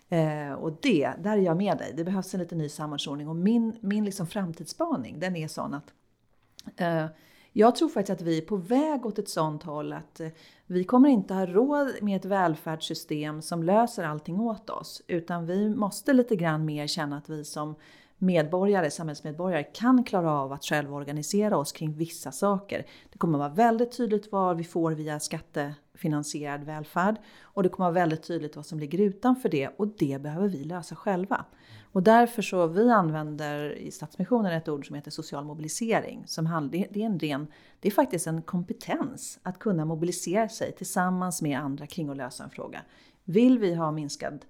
Eh, 0.09 0.53
och 0.53 0.79
det, 0.83 1.13
där 1.19 1.33
är 1.33 1.43
jag 1.43 1.57
med 1.57 1.79
dig. 1.79 1.93
Det 1.97 2.05
behövs 2.05 2.35
en 2.35 2.41
lite 2.41 2.55
ny 2.55 2.69
samhällsordning. 2.69 3.29
Och 3.29 3.37
min, 3.37 3.77
min 3.81 4.05
liksom 4.05 4.27
framtidsspaning, 4.27 5.21
den 5.21 5.37
är 5.37 5.49
sån 5.49 5.75
att 5.75 5.93
eh, 6.77 7.07
jag 7.53 7.77
tror 7.77 7.89
faktiskt 7.89 8.21
att 8.21 8.27
vi 8.27 8.39
är 8.39 8.43
på 8.43 8.57
väg 8.57 9.07
åt 9.07 9.19
ett 9.19 9.29
sånt 9.29 9.63
håll 9.63 9.93
att 9.93 10.21
eh, 10.21 10.29
vi 10.67 10.85
kommer 10.85 11.09
inte 11.09 11.35
ha 11.35 11.47
råd 11.47 11.93
med 12.03 12.17
ett 12.17 12.25
välfärdssystem 12.25 13.43
som 13.43 13.63
löser 13.63 14.05
allting 14.05 14.41
åt 14.41 14.71
oss. 14.71 15.03
Utan 15.07 15.47
vi 15.47 15.69
måste 15.69 16.13
lite 16.13 16.37
grann 16.37 16.65
mer 16.65 16.87
känna 16.87 17.17
att 17.17 17.29
vi 17.29 17.45
som 17.45 17.75
medborgare, 18.23 18.91
samhällsmedborgare 18.91 19.63
kan 19.63 20.05
klara 20.05 20.33
av 20.33 20.53
att 20.53 20.65
själva 20.65 20.97
organisera 20.97 21.57
oss 21.57 21.73
kring 21.73 21.93
vissa 21.93 22.33
saker. 22.33 22.87
Det 23.13 23.19
kommer 23.19 23.39
vara 23.39 23.49
väldigt 23.49 23.97
tydligt 23.97 24.33
vad 24.33 24.57
vi 24.57 24.65
får 24.65 24.93
via 24.93 25.21
skattefinansierad 25.21 26.65
välfärd 26.65 27.17
och 27.43 27.63
det 27.63 27.69
kommer 27.69 27.85
vara 27.85 27.95
väldigt 27.95 28.23
tydligt 28.23 28.57
vad 28.57 28.67
som 28.67 28.79
ligger 28.79 29.01
utanför 29.01 29.49
det 29.49 29.69
och 29.69 29.89
det 29.89 30.23
behöver 30.23 30.49
vi 30.49 30.65
lösa 30.65 30.95
själva. 30.97 31.45
Och 31.93 32.03
därför 32.03 32.43
så 32.43 32.67
vi 32.67 32.91
använder 32.91 33.73
i 33.73 33.91
Stadsmissionen 33.91 34.53
ett 34.53 34.69
ord 34.69 34.87
som 34.87 34.97
heter 34.97 35.11
social 35.11 35.45
mobilisering. 35.45 36.25
Som 36.27 36.47
handlar, 36.47 36.79
det, 36.79 36.89
det 36.91 37.03
är 37.03 37.07
en 37.07 37.19
ren, 37.19 37.47
det 37.81 37.89
är 37.89 37.93
faktiskt 37.93 38.27
en 38.27 38.43
kompetens 38.43 39.39
att 39.43 39.59
kunna 39.59 39.85
mobilisera 39.85 40.49
sig 40.49 40.73
tillsammans 40.73 41.43
med 41.43 41.59
andra 41.59 41.87
kring 41.87 42.09
att 42.09 42.17
lösa 42.17 42.45
en 42.45 42.51
fråga. 42.51 42.83
Vill 43.25 43.59
vi 43.59 43.75
ha 43.75 43.93
minskad 43.93 44.45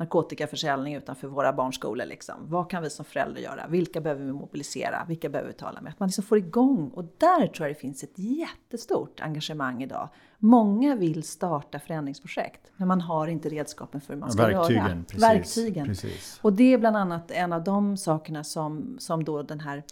narkotikaförsäljning 0.00 0.94
utanför 0.94 1.28
våra 1.28 1.52
barnskolor. 1.52 2.06
Liksom. 2.06 2.34
Vad 2.40 2.70
kan 2.70 2.82
vi 2.82 2.90
som 2.90 3.04
föräldrar 3.04 3.40
göra? 3.40 3.66
Vilka 3.68 4.00
behöver 4.00 4.24
vi 4.24 4.32
mobilisera? 4.32 5.04
Vilka 5.08 5.28
behöver 5.28 5.50
vi 5.52 5.56
tala 5.56 5.80
med? 5.80 5.92
Att 5.92 6.00
man 6.00 6.06
liksom 6.06 6.24
får 6.24 6.38
igång. 6.38 6.88
Och 6.88 7.04
där 7.18 7.46
tror 7.46 7.68
jag 7.68 7.76
det 7.76 7.80
finns 7.80 8.02
ett 8.02 8.18
jättestort 8.18 9.20
engagemang 9.20 9.82
idag. 9.82 10.08
Många 10.38 10.94
vill 10.96 11.22
starta 11.22 11.78
förändringsprojekt, 11.78 12.72
men 12.76 12.88
man 12.88 13.00
har 13.00 13.26
inte 13.28 13.48
redskapen 13.48 14.00
för 14.00 14.14
hur 14.14 14.20
man 14.20 14.32
ska 14.32 14.42
Verktygen, 14.42 14.86
göra. 14.86 15.04
precis, 15.08 15.22
Verktygen. 15.22 15.86
precis. 15.86 16.38
Och 16.42 16.52
det 16.52 16.72
är 16.72 16.78
bland 16.78 16.96
annat 16.96 17.30
en 17.30 17.52
av 17.52 17.64
de 17.64 17.96
sakerna 17.96 18.44
som, 18.44 18.96
som 18.98 19.24
då 19.24 19.42
den 19.42 19.60
här 19.60 19.82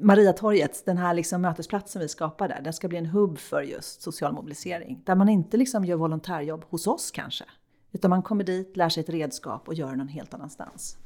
Mariatorget, 0.00 0.82
den 0.86 0.96
här 0.98 1.14
liksom 1.14 1.42
mötesplatsen 1.42 2.02
vi 2.02 2.08
skapar 2.08 2.48
där, 2.48 2.60
den 2.64 2.72
ska 2.72 2.88
bli 2.88 2.98
en 2.98 3.06
hubb 3.06 3.38
för 3.38 3.62
just 3.62 4.02
social 4.02 4.32
mobilisering. 4.32 5.02
Där 5.04 5.14
man 5.14 5.28
inte 5.28 5.56
liksom 5.56 5.84
gör 5.84 5.96
volontärjobb 5.96 6.64
hos 6.68 6.86
oss 6.86 7.10
kanske, 7.10 7.44
utan 7.92 8.10
man 8.10 8.22
kommer 8.22 8.44
dit, 8.44 8.76
lär 8.76 8.88
sig 8.88 9.00
ett 9.00 9.08
redskap 9.08 9.68
och 9.68 9.74
gör 9.74 9.90
det 9.90 9.96
någon 9.96 10.08
helt 10.08 10.34
annanstans. 10.34 10.96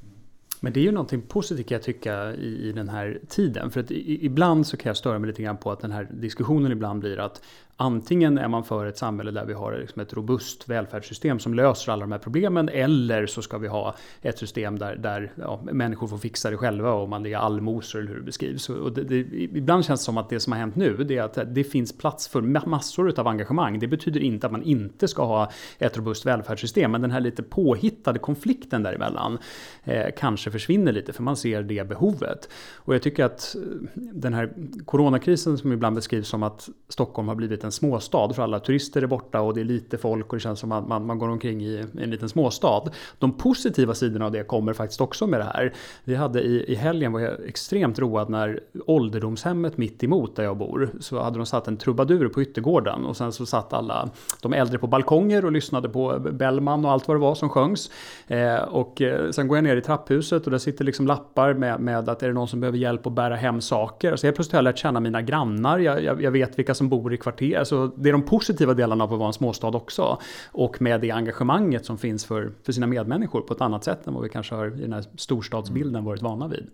Men 0.61 0.73
det 0.73 0.81
är 0.81 0.85
ju 0.85 0.93
någonting 0.93 1.23
positivt 1.23 1.69
kan 1.69 1.75
jag 1.75 1.83
tycka 1.83 2.35
i, 2.35 2.69
i 2.69 2.73
den 2.73 2.89
här 2.89 3.21
tiden. 3.29 3.71
För 3.71 3.81
att 3.81 3.91
i, 3.91 4.25
ibland 4.27 4.67
så 4.67 4.77
kan 4.77 4.91
jag 4.91 4.97
störa 4.97 5.19
mig 5.19 5.29
lite 5.29 5.43
grann 5.43 5.57
på 5.57 5.71
att 5.71 5.81
den 5.81 5.93
här 5.93 6.09
diskussionen 6.13 6.73
ibland 6.73 7.01
blir 7.01 7.19
att 7.19 7.43
antingen 7.77 8.39
är 8.39 8.49
man 8.49 8.65
för 8.65 8.87
ett 8.87 8.99
samhälle 8.99 9.31
där 9.31 9.45
vi 9.45 9.53
har 9.53 9.79
liksom 9.79 10.03
ett 10.03 10.13
robust 10.13 10.69
välfärdssystem 10.69 11.39
som 11.39 11.55
löser 11.55 11.93
alla 11.93 12.01
de 12.01 12.13
här 12.13 12.19
problemen. 12.19 12.69
Eller 12.69 13.27
så 13.27 13.43
ska 13.43 13.59
vi 13.59 13.69
ha 13.69 13.95
ett 14.23 14.39
system 14.39 14.79
där, 14.79 14.97
där 14.97 15.33
ja, 15.37 15.61
människor 15.73 16.07
får 16.07 16.19
fixa 16.19 16.51
det 16.51 16.57
själva 16.57 16.93
och 16.93 17.09
man 17.09 17.27
är 17.27 17.37
allmosor 17.37 17.99
eller 17.99 18.09
hur 18.09 18.17
det 18.17 18.23
beskrivs. 18.23 18.69
Och 18.69 18.93
det, 18.93 19.03
det, 19.03 19.17
ibland 19.33 19.85
känns 19.85 20.01
det 20.01 20.05
som 20.05 20.19
att 20.19 20.29
det 20.29 20.41
som 20.41 20.53
har 20.53 20.61
hänt 20.61 20.77
nu 20.77 20.97
det 20.97 21.19
är 21.19 21.23
att 21.23 21.55
det 21.55 21.65
finns 21.65 21.99
plats 21.99 22.29
för 22.29 22.41
massor 22.67 23.21
av 23.21 23.27
engagemang. 23.27 23.79
Det 23.79 23.87
betyder 23.87 24.21
inte 24.21 24.47
att 24.47 24.53
man 24.53 24.63
inte 24.63 25.09
ska 25.09 25.25
ha 25.25 25.51
ett 25.79 25.97
robust 25.97 26.27
välfärdssystem. 26.27 26.93
Men 26.93 27.01
den 27.01 27.11
här 27.11 27.21
lite 27.21 27.43
påhittade 27.43 28.19
konflikten 28.19 28.83
däremellan 28.83 29.39
eh, 29.85 30.07
kanske 30.17 30.51
försvinner 30.51 30.93
lite 30.93 31.13
för 31.13 31.23
man 31.23 31.37
ser 31.37 31.63
det 31.63 31.89
behovet. 31.89 32.49
Och 32.77 32.95
jag 32.95 33.03
tycker 33.03 33.25
att 33.25 33.57
eh, 33.57 33.61
den 33.95 34.35
här 34.35 34.53
coronakrisen 34.85 35.59
som 35.59 35.73
ibland 35.73 35.97
beskrivs 35.97 36.29
som 36.29 36.43
att 36.43 36.69
Stockholm 36.89 37.29
har 37.29 37.35
blivit 37.35 37.65
en 37.65 37.72
småstad 37.73 38.33
för 38.35 38.43
alla 38.43 38.61
turister 38.61 39.03
är 39.03 39.07
borta 39.07 39.41
och 39.41 39.55
det 39.55 39.61
är 39.61 39.65
lite 39.65 39.99
folk 39.99 40.27
och 40.27 40.37
det 40.37 40.41
känns 40.41 40.61
som 40.61 40.73
att 40.73 40.89
man, 40.89 41.07
man 41.07 41.19
går 41.19 41.29
omkring 41.29 41.63
i 41.63 41.85
en 42.01 42.11
liten 42.11 42.29
småstad. 42.29 42.83
De 43.19 43.33
positiva 43.33 43.95
sidorna 43.95 44.27
av 44.27 44.33
det 44.33 44.45
kommer 44.45 44.73
faktiskt 44.73 45.01
också 45.01 45.27
med 45.27 45.41
det 45.41 45.45
här. 45.45 45.73
Vi 46.05 46.15
hade 46.15 46.43
i, 46.43 46.73
i 46.73 46.75
helgen 46.75 47.13
var 47.13 47.21
jag 47.21 47.49
extremt 47.49 47.99
road 47.99 48.31
när 48.31 48.61
ålderdomshemmet 48.87 49.77
mitt 49.77 50.05
emot 50.05 50.37
där 50.37 50.45
jag 50.45 50.57
bor 50.57 50.91
så 51.01 51.23
hade 51.23 51.37
de 51.37 51.47
satt 51.47 51.69
en 51.69 51.77
trubadur 51.77 52.29
på 52.29 52.43
yttergården 52.43 53.05
och 53.05 53.17
sen 53.17 53.33
så 53.33 53.47
satt 53.47 53.73
alla 53.73 54.11
de 54.43 54.53
äldre 54.53 54.79
på 54.79 54.87
balkonger 54.87 55.45
och 55.45 55.53
lyssnade 55.53 55.89
på 55.89 56.19
Bellman 56.19 56.85
och 56.85 56.91
allt 56.91 57.09
vad 57.09 57.17
det 57.17 57.21
var 57.21 57.35
som 57.35 57.49
sjöngs. 57.49 57.91
Eh, 58.27 58.57
och 58.57 59.03
eh, 59.03 59.31
sen 59.31 59.49
går 59.49 59.57
jag 59.57 59.65
ner 59.65 59.77
i 59.77 59.81
trapphuset 59.81 60.45
och 60.45 60.51
där 60.51 60.59
sitter 60.59 60.85
liksom 60.85 61.07
lappar 61.07 61.55
med, 61.55 61.81
med 61.81 62.09
att 62.09 62.23
är 62.23 62.27
det 62.27 62.35
någon 62.35 62.49
som 62.49 62.61
behöver 62.61 62.79
hjälp 62.79 63.07
att 63.07 63.13
bära 63.13 63.37
hem 63.37 63.61
saker. 63.61 64.17
Så 64.17 64.27
jag 64.27 64.35
plötsligt 64.35 64.53
har 64.53 64.59
jag 64.59 64.65
lärt 64.65 64.79
känna 64.79 65.01
mina 65.01 65.23
grannar, 65.23 65.79
jag, 65.79 66.03
jag, 66.05 66.23
jag 66.23 66.31
vet 66.31 66.59
vilka 66.59 66.75
som 66.75 66.89
bor 66.89 67.15
i 67.15 67.17
kvarteret 67.17 67.52
kvarter. 67.53 67.59
Alltså, 67.59 68.03
det 68.03 68.09
är 68.09 68.13
de 68.13 68.23
positiva 68.23 68.75
delarna 68.75 69.05
av 69.05 69.13
att 69.13 69.19
vara 69.19 69.27
en 69.27 69.33
småstad 69.33 69.69
också. 69.69 70.19
Och 70.53 70.83
med 70.83 71.01
det 71.01 71.11
engagemanget 71.11 71.87
som 71.87 71.99
finns 71.99 72.25
för, 72.25 72.53
för 72.63 72.73
sina 72.73 72.87
medmänniskor 72.87 73.41
på 73.41 73.55
ett 73.55 73.61
annat 73.61 73.85
sätt 73.85 74.07
än 74.07 74.15
vad 74.15 74.23
vi 74.23 74.29
kanske 74.29 74.55
har 74.55 74.67
i 74.67 74.81
den 74.81 74.93
här 74.93 75.05
storstadsbilden 75.17 76.05
varit 76.05 76.23
vana 76.23 76.49
vid. 76.49 76.67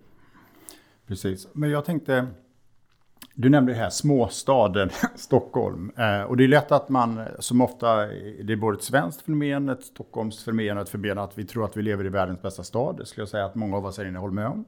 Precis, 1.06 1.48
men 1.52 1.70
jag 1.70 1.84
tänkte, 1.84 2.26
du 3.40 3.48
nämnde 3.48 3.74
här 3.74 3.90
småstaden 3.90 4.90
Stockholm. 5.16 5.92
Eh, 5.96 6.22
och 6.22 6.36
det 6.36 6.44
är 6.44 6.48
lätt 6.48 6.72
att 6.72 6.88
man, 6.88 7.24
som 7.38 7.60
ofta, 7.60 7.96
det 8.42 8.52
är 8.52 8.56
både 8.56 8.76
ett 8.76 8.82
svenskt 8.82 9.22
fenomen, 9.22 9.68
ett 9.68 9.84
Stockholms 9.84 10.44
fenomen 10.44 10.76
och 10.76 10.82
ett 10.82 10.88
fenomen 10.88 11.18
att 11.18 11.38
vi 11.38 11.44
tror 11.44 11.64
att 11.64 11.76
vi 11.76 11.82
lever 11.82 12.06
i 12.06 12.08
världens 12.08 12.42
bästa 12.42 12.62
stad. 12.62 12.96
Det 12.96 13.06
skulle 13.06 13.22
jag 13.22 13.28
säga 13.28 13.44
att 13.44 13.54
många 13.54 13.76
av 13.76 13.86
oss 13.86 13.98
här 13.98 14.04
inne 14.04 14.18
håller 14.18 14.34
med 14.34 14.46
om. 14.46 14.64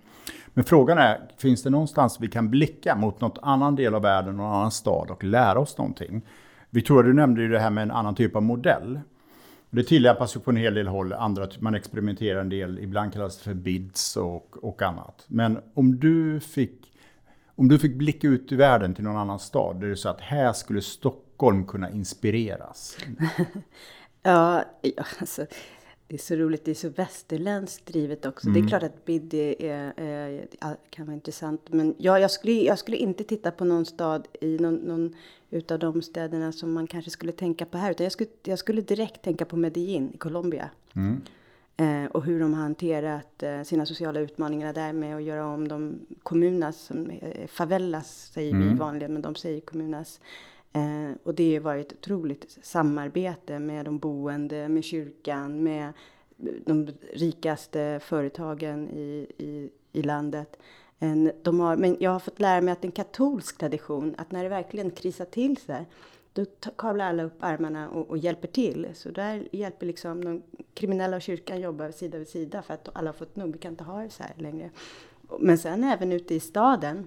Men 0.55 0.65
frågan 0.65 0.99
är, 0.99 1.21
finns 1.39 1.63
det 1.63 1.71
någonstans 1.71 2.17
vi 2.21 2.29
kan 2.29 2.51
blicka 2.51 2.97
mot 2.97 3.21
något 3.21 3.39
annan 3.43 3.77
del 3.77 3.95
av 3.95 4.03
världen, 4.03 4.37
någon 4.37 4.55
annan 4.55 4.71
stad 4.71 5.11
och 5.11 5.25
lära 5.25 5.59
oss 5.59 5.79
någonting? 5.79 6.23
Victoria, 6.71 7.03
du 7.03 7.13
nämnde 7.13 7.43
ju 7.43 7.49
det 7.49 7.59
här 7.59 7.71
med 7.71 7.83
en 7.83 7.91
annan 7.91 8.15
typ 8.15 8.37
av 8.37 8.43
modell. 8.43 9.01
Det 9.71 9.85
tillämpas 9.85 10.37
ju 10.37 10.41
på 10.41 10.51
en 10.51 10.57
hel 10.57 10.75
del 10.75 10.89
håll, 10.89 11.13
andra, 11.13 11.49
man 11.59 11.75
experimenterar 11.75 12.41
en 12.41 12.49
del, 12.49 12.79
ibland 12.79 13.13
kallas 13.13 13.39
det 13.39 13.45
för 13.45 13.55
bids 13.55 14.17
och, 14.17 14.65
och 14.65 14.83
annat. 14.83 15.25
Men 15.27 15.59
om 15.75 15.98
du 15.98 16.40
fick 16.40 16.90
om 17.61 17.69
du 17.69 17.79
fick 17.79 17.94
blicka 17.94 18.29
ut 18.29 18.52
i 18.52 18.56
världen 18.56 18.94
till 18.94 19.04
någon 19.04 19.17
annan 19.17 19.38
stad, 19.38 19.81
där 19.81 19.87
det 19.87 19.92
är 19.92 19.96
så 19.96 20.08
att 20.08 20.21
här 20.21 20.52
skulle 20.52 20.83
Stockholm 20.83 21.67
kunna 21.67 21.90
inspireras? 21.90 22.96
ja, 24.23 24.65
alltså, 25.21 25.46
det 26.06 26.15
är 26.15 26.19
så 26.19 26.35
roligt, 26.35 26.65
det 26.65 26.71
är 26.71 26.75
så 26.75 26.88
västerländskt 26.88 27.87
drivet 27.87 28.27
också. 28.27 28.46
Mm. 28.46 28.54
Det 28.54 28.58
är 28.58 28.61
mm. 28.61 28.69
klart 28.69 28.83
att 28.83 29.04
BID 29.04 29.35
är, 29.35 29.92
är, 29.96 30.46
kan 30.90 31.06
vara 31.06 31.15
intressant. 31.15 31.61
Men 31.71 31.94
ja, 31.98 32.19
jag, 32.19 32.31
skulle, 32.31 32.52
jag 32.52 32.79
skulle 32.79 32.96
inte 32.96 33.25
titta 33.25 33.50
på 33.50 33.65
någon 33.65 33.87
stad 33.87 34.29
i 34.40 34.58
någon, 34.58 34.75
någon 34.75 35.15
utav 35.50 35.79
de 35.79 36.02
städerna 36.02 36.52
som 36.52 36.73
man 36.73 36.87
kanske 36.87 37.11
skulle 37.11 37.33
tänka 37.33 37.67
på 37.67 37.79
här. 37.79 37.90
Utan 37.90 38.04
jag 38.04 38.13
skulle, 38.13 38.31
jag 38.42 38.58
skulle 38.58 38.83
direkt 38.83 39.23
tänka 39.23 39.44
på 39.44 39.56
Medellin 39.56 40.11
i 40.15 40.19
Colombia. 40.19 40.71
Mm. 40.94 41.21
Eh, 41.81 42.04
och 42.04 42.24
hur 42.24 42.40
de 42.40 42.54
har 42.54 42.62
hanterat 42.62 43.42
eh, 43.42 43.62
sina 43.62 43.87
sociala 43.87 44.20
utmaningar 44.20 44.72
där 44.72 44.92
med 44.92 45.16
att 45.16 45.22
göra 45.22 45.46
om 45.46 45.68
de 45.68 46.00
kommunas, 46.22 46.81
som, 46.81 47.10
eh, 47.10 47.46
favelas 47.46 48.31
säger 48.33 48.54
mm. 48.54 48.68
vi 48.68 48.74
vanligen, 48.74 49.12
men 49.12 49.22
de 49.22 49.35
säger 49.35 49.60
kommunas. 49.60 50.20
Eh, 50.72 51.16
och 51.22 51.35
det 51.35 51.54
har 51.54 51.60
varit 51.60 51.92
ett 51.92 51.98
otroligt 51.98 52.58
samarbete 52.62 53.58
med 53.58 53.85
de 53.85 53.98
boende, 53.98 54.68
med 54.68 54.85
kyrkan, 54.85 55.62
med 55.62 55.92
de 56.66 56.88
rikaste 57.12 58.00
företagen 58.02 58.88
i, 58.88 59.26
i, 59.38 59.70
i 59.92 60.02
landet. 60.02 60.56
En, 60.98 61.33
de 61.42 61.60
har, 61.60 61.76
men 61.76 61.96
jag 62.00 62.10
har 62.10 62.20
fått 62.20 62.40
lära 62.40 62.60
mig 62.60 62.72
att 62.72 62.85
en 62.85 62.92
katolsk 62.92 63.58
tradition, 63.58 64.14
att 64.18 64.33
när 64.33 64.42
det 64.42 64.48
verkligen 64.48 64.90
krisar 64.90 65.24
till 65.24 65.56
sig, 65.56 65.87
då 66.33 66.44
kavlar 66.76 67.04
alla 67.04 67.22
upp 67.22 67.37
armarna 67.40 67.90
och, 67.90 68.10
och, 68.10 68.18
hjälper 68.18 68.48
till. 68.48 68.88
Så 68.94 69.10
där 69.10 69.48
hjälper 69.52 69.87
liksom 69.87 70.24
de 70.24 70.42
kriminella 70.74 71.16
och 71.16 71.22
kyrkan 71.22 71.60
jobbar 71.60 71.90
sida 71.90 72.18
vid 72.18 72.28
sida 72.28 72.62
för 72.62 72.74
att 72.74 72.88
alla 72.92 73.08
har 73.08 73.12
fått 73.12 73.37
nog. 73.37 73.52
Vi 73.52 73.58
kan 73.58 73.72
inte 73.72 73.85
ha 73.85 74.02
det 74.02 74.10
så 74.10 74.22
här 74.22 74.35
längre. 74.37 74.70
Men 75.40 75.58
sen 75.58 75.85
även 75.85 76.12
ute 76.12 76.35
i 76.35 76.40
staden 76.40 77.06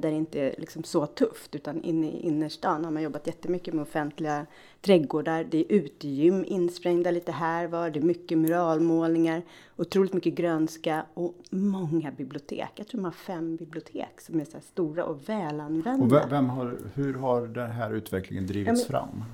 där 0.00 0.10
det 0.10 0.16
inte 0.16 0.40
är 0.40 0.54
liksom 0.58 0.84
så 0.84 1.06
tufft, 1.06 1.54
utan 1.54 1.82
inne 1.82 2.06
i 2.06 2.20
innerstan 2.20 2.84
har 2.84 2.92
man 2.92 3.02
jobbat 3.02 3.26
jättemycket 3.26 3.74
med 3.74 3.82
offentliga 3.82 4.46
trädgårdar. 4.80 5.44
Det 5.50 5.58
är 5.58 5.64
utegym 5.68 6.44
insprängda 6.46 7.10
lite 7.10 7.32
här 7.32 7.66
var, 7.66 7.90
det 7.90 7.98
är 8.00 8.02
mycket 8.02 8.38
muralmålningar, 8.38 9.42
otroligt 9.76 10.12
mycket 10.12 10.34
grönska 10.34 11.06
och 11.14 11.34
många 11.50 12.10
bibliotek. 12.10 12.70
Jag 12.74 12.88
tror 12.88 13.00
de 13.00 13.04
har 13.04 13.12
fem 13.12 13.56
bibliotek 13.56 14.20
som 14.20 14.40
är 14.40 14.44
så 14.44 14.60
stora 14.60 15.04
och 15.04 15.28
välanvända. 15.28 16.24
Och 16.24 16.32
vem 16.32 16.48
har, 16.48 16.78
hur 16.94 17.14
har 17.14 17.46
den 17.46 17.70
här 17.70 17.90
utvecklingen 17.94 18.46
drivits 18.46 18.68
ja, 18.68 18.72
men, 18.72 19.08
fram? 19.08 19.24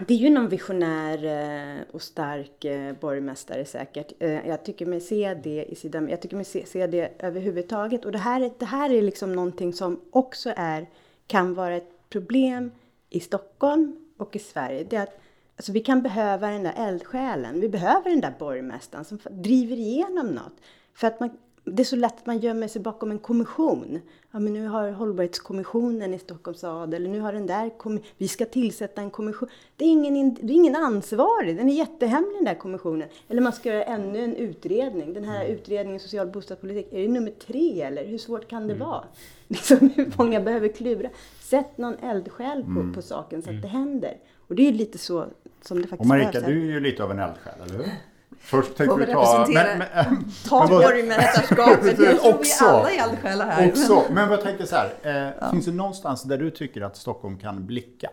Det 0.00 0.14
är 0.14 0.18
ju 0.18 0.30
någon 0.30 0.48
visionär 0.48 1.24
eh, 1.24 1.82
och 1.92 2.02
stark 2.02 2.64
eh, 2.64 2.92
borgmästare 3.00 3.64
säkert. 3.64 4.12
Eh, 4.18 4.48
jag 4.48 4.64
tycker 4.64 4.86
mig 4.86 5.00
se 5.00 5.34
det 5.34 5.64
i 5.64 5.74
sidan, 5.74 6.08
jag 6.08 6.22
tycker 6.22 6.36
mig 6.36 6.44
se, 6.44 6.66
se 6.66 6.86
det 6.86 7.12
överhuvudtaget. 7.18 8.04
Och 8.04 8.12
det 8.12 8.18
här, 8.18 8.50
det 8.58 8.64
här 8.64 8.90
är 8.90 9.02
liksom 9.02 9.32
någonting 9.32 9.72
som 9.72 10.00
också 10.10 10.52
är, 10.56 10.86
kan 11.26 11.54
vara 11.54 11.76
ett 11.76 12.08
problem 12.08 12.72
i 13.10 13.20
Stockholm 13.20 13.96
och 14.16 14.36
i 14.36 14.38
Sverige. 14.38 14.86
Det 14.90 14.96
är 14.96 15.02
att 15.02 15.20
alltså, 15.56 15.72
vi 15.72 15.80
kan 15.80 16.02
behöva 16.02 16.50
den 16.50 16.62
där 16.62 16.74
eldsjälen. 16.76 17.60
Vi 17.60 17.68
behöver 17.68 18.10
den 18.10 18.20
där 18.20 18.34
borgmästaren 18.38 19.04
som 19.04 19.18
driver 19.30 19.76
igenom 19.76 20.26
något. 20.26 20.56
För 20.94 21.06
att 21.06 21.20
man, 21.20 21.30
det 21.70 21.82
är 21.82 21.84
så 21.84 21.96
lätt 21.96 22.18
att 22.18 22.26
man 22.26 22.38
gömmer 22.38 22.68
sig 22.68 22.82
bakom 22.82 23.10
en 23.10 23.18
kommission. 23.18 24.00
Ja, 24.30 24.38
men 24.38 24.52
nu 24.52 24.66
har 24.66 24.90
hållbarhetskommissionen 24.90 26.14
i 26.14 26.18
Stockholms 26.18 26.58
stad 26.58 26.94
eller 26.94 27.10
nu 27.10 27.20
har 27.20 27.32
den 27.32 27.46
där 27.46 27.70
vi 28.16 28.28
ska 28.28 28.44
tillsätta 28.44 29.02
en 29.02 29.10
kommission. 29.10 29.48
Det 29.76 29.84
är, 29.84 29.88
ingen, 29.88 30.34
det 30.34 30.52
är 30.52 30.56
ingen 30.56 30.76
ansvarig, 30.76 31.56
den 31.56 31.68
är 31.68 31.74
jättehemlig 31.74 32.34
den 32.36 32.44
där 32.44 32.54
kommissionen. 32.54 33.08
Eller 33.28 33.42
man 33.42 33.52
ska 33.52 33.68
göra 33.68 33.84
ännu 33.84 34.24
en 34.24 34.36
utredning. 34.36 35.14
Den 35.14 35.24
här 35.24 35.46
utredningen 35.46 36.00
social 36.00 36.26
bostadspolitik, 36.26 36.92
är 36.92 37.02
det 37.02 37.08
nummer 37.08 37.30
tre 37.30 37.82
eller 37.82 38.06
hur 38.06 38.18
svårt 38.18 38.48
kan 38.48 38.66
det 38.66 38.74
mm. 38.74 38.88
vara? 38.88 39.04
Liksom, 39.48 39.90
hur 39.94 40.12
många 40.18 40.40
behöver 40.40 40.68
klura? 40.68 41.08
Sätt 41.40 41.78
någon 41.78 41.94
eldsjäl 41.94 42.62
på, 42.62 42.80
mm. 42.80 42.92
på 42.92 43.02
saken 43.02 43.42
så 43.42 43.50
att 43.50 43.62
det 43.62 43.68
händer. 43.68 44.16
Och 44.48 44.54
det 44.54 44.62
är 44.62 44.70
ju 44.72 44.78
lite 44.78 44.98
så 44.98 45.26
som 45.62 45.82
det 45.82 45.88
faktiskt 45.88 46.00
Och 46.00 46.06
Marika, 46.06 46.40
du 46.40 46.68
är 46.68 46.72
ju 46.72 46.80
lite 46.80 47.04
av 47.04 47.10
en 47.10 47.18
eldsjäl, 47.18 47.54
eller 47.62 47.74
hur? 47.78 47.92
Först 48.40 48.76
tänkte 48.76 48.96
vi 48.98 49.12
ta... 49.12 49.46
Men, 49.48 49.78
men, 49.78 50.24
ta 50.48 50.66
borgmästarskapet. 50.68 51.98
Jag 51.98 52.20
tror 52.20 52.38
vi 52.42 52.50
alla 52.60 52.90
är 52.90 53.10
eldsjälar 53.10 53.46
här. 53.46 53.68
Också, 53.68 54.04
men 54.10 54.30
jag 54.30 54.40
tänkte 54.40 54.66
så 54.66 54.76
här. 54.76 54.92
Eh, 55.02 55.32
ja. 55.40 55.50
Finns 55.50 55.66
det 55.66 55.72
någonstans 55.72 56.22
där 56.22 56.38
du 56.38 56.50
tycker 56.50 56.82
att 56.82 56.96
Stockholm 56.96 57.38
kan 57.38 57.66
blicka? 57.66 58.10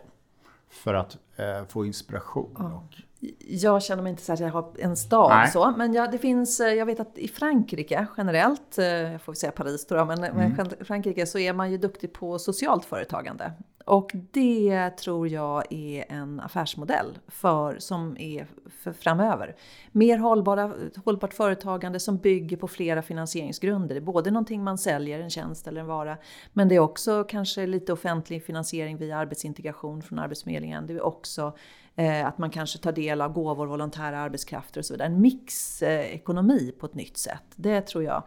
För 0.70 0.94
att 0.94 1.16
eh, 1.36 1.64
få 1.68 1.86
inspiration? 1.86 2.56
Ja. 2.58 2.64
Och... 2.64 2.94
Jag 3.38 3.82
känner 3.82 4.02
mig 4.02 4.10
inte 4.10 4.22
så 4.22 4.32
att 4.32 4.40
jag 4.40 4.48
har 4.48 4.72
en 4.78 4.96
stad 4.96 5.30
Nej. 5.30 5.50
så. 5.50 5.74
Men 5.76 5.94
jag, 5.94 6.10
det 6.10 6.18
finns, 6.18 6.60
eh, 6.60 6.74
jag 6.74 6.86
vet 6.86 7.00
att 7.00 7.18
i 7.18 7.28
Frankrike 7.28 8.06
generellt, 8.16 8.78
eh, 8.78 8.86
jag 8.86 9.22
får 9.22 9.34
säga 9.34 9.52
Paris 9.52 9.86
då, 9.86 10.04
men, 10.04 10.24
mm. 10.24 10.52
men 10.56 10.70
Frankrike 10.86 11.26
så 11.26 11.38
är 11.38 11.52
man 11.52 11.70
ju 11.70 11.78
duktig 11.78 12.12
på 12.12 12.38
socialt 12.38 12.84
företagande. 12.84 13.52
Och 13.84 14.10
det 14.14 14.90
tror 14.90 15.28
jag 15.28 15.72
är 15.72 16.04
en 16.08 16.40
affärsmodell 16.40 17.18
för, 17.28 17.78
som 17.78 18.16
är 18.18 18.46
för 18.84 18.92
framöver. 18.92 19.56
Mer 19.92 20.18
hållbara, 20.18 20.74
hållbart 21.04 21.34
företagande 21.34 22.00
som 22.00 22.18
bygger 22.18 22.56
på 22.56 22.68
flera 22.68 23.02
finansieringsgrunder. 23.02 23.94
Det 23.94 23.98
är 23.98 24.00
både 24.00 24.30
någonting 24.30 24.64
man 24.64 24.78
säljer, 24.78 25.20
en 25.20 25.30
tjänst 25.30 25.66
eller 25.68 25.80
en 25.80 25.86
vara, 25.86 26.16
men 26.52 26.68
det 26.68 26.74
är 26.74 26.78
också 26.78 27.24
kanske 27.24 27.66
lite 27.66 27.92
offentlig 27.92 28.44
finansiering 28.44 28.96
via 28.96 29.16
arbetsintegration 29.16 30.02
från 30.02 30.18
Arbetsförmedlingen. 30.18 30.86
Det 30.86 30.92
är 30.92 31.02
också 31.02 31.56
eh, 31.94 32.26
att 32.26 32.38
man 32.38 32.50
kanske 32.50 32.78
tar 32.78 32.92
del 32.92 33.20
av 33.20 33.32
gåvor, 33.32 33.66
volontära 33.66 34.18
arbetskrafter 34.18 34.80
och 34.80 34.84
så 34.84 34.94
vidare. 34.94 35.08
En 35.08 35.20
mixekonomi 35.20 36.72
eh, 36.74 36.80
på 36.80 36.86
ett 36.86 36.94
nytt 36.94 37.16
sätt. 37.16 37.44
Det 37.56 37.80
tror 37.80 38.04
jag 38.04 38.22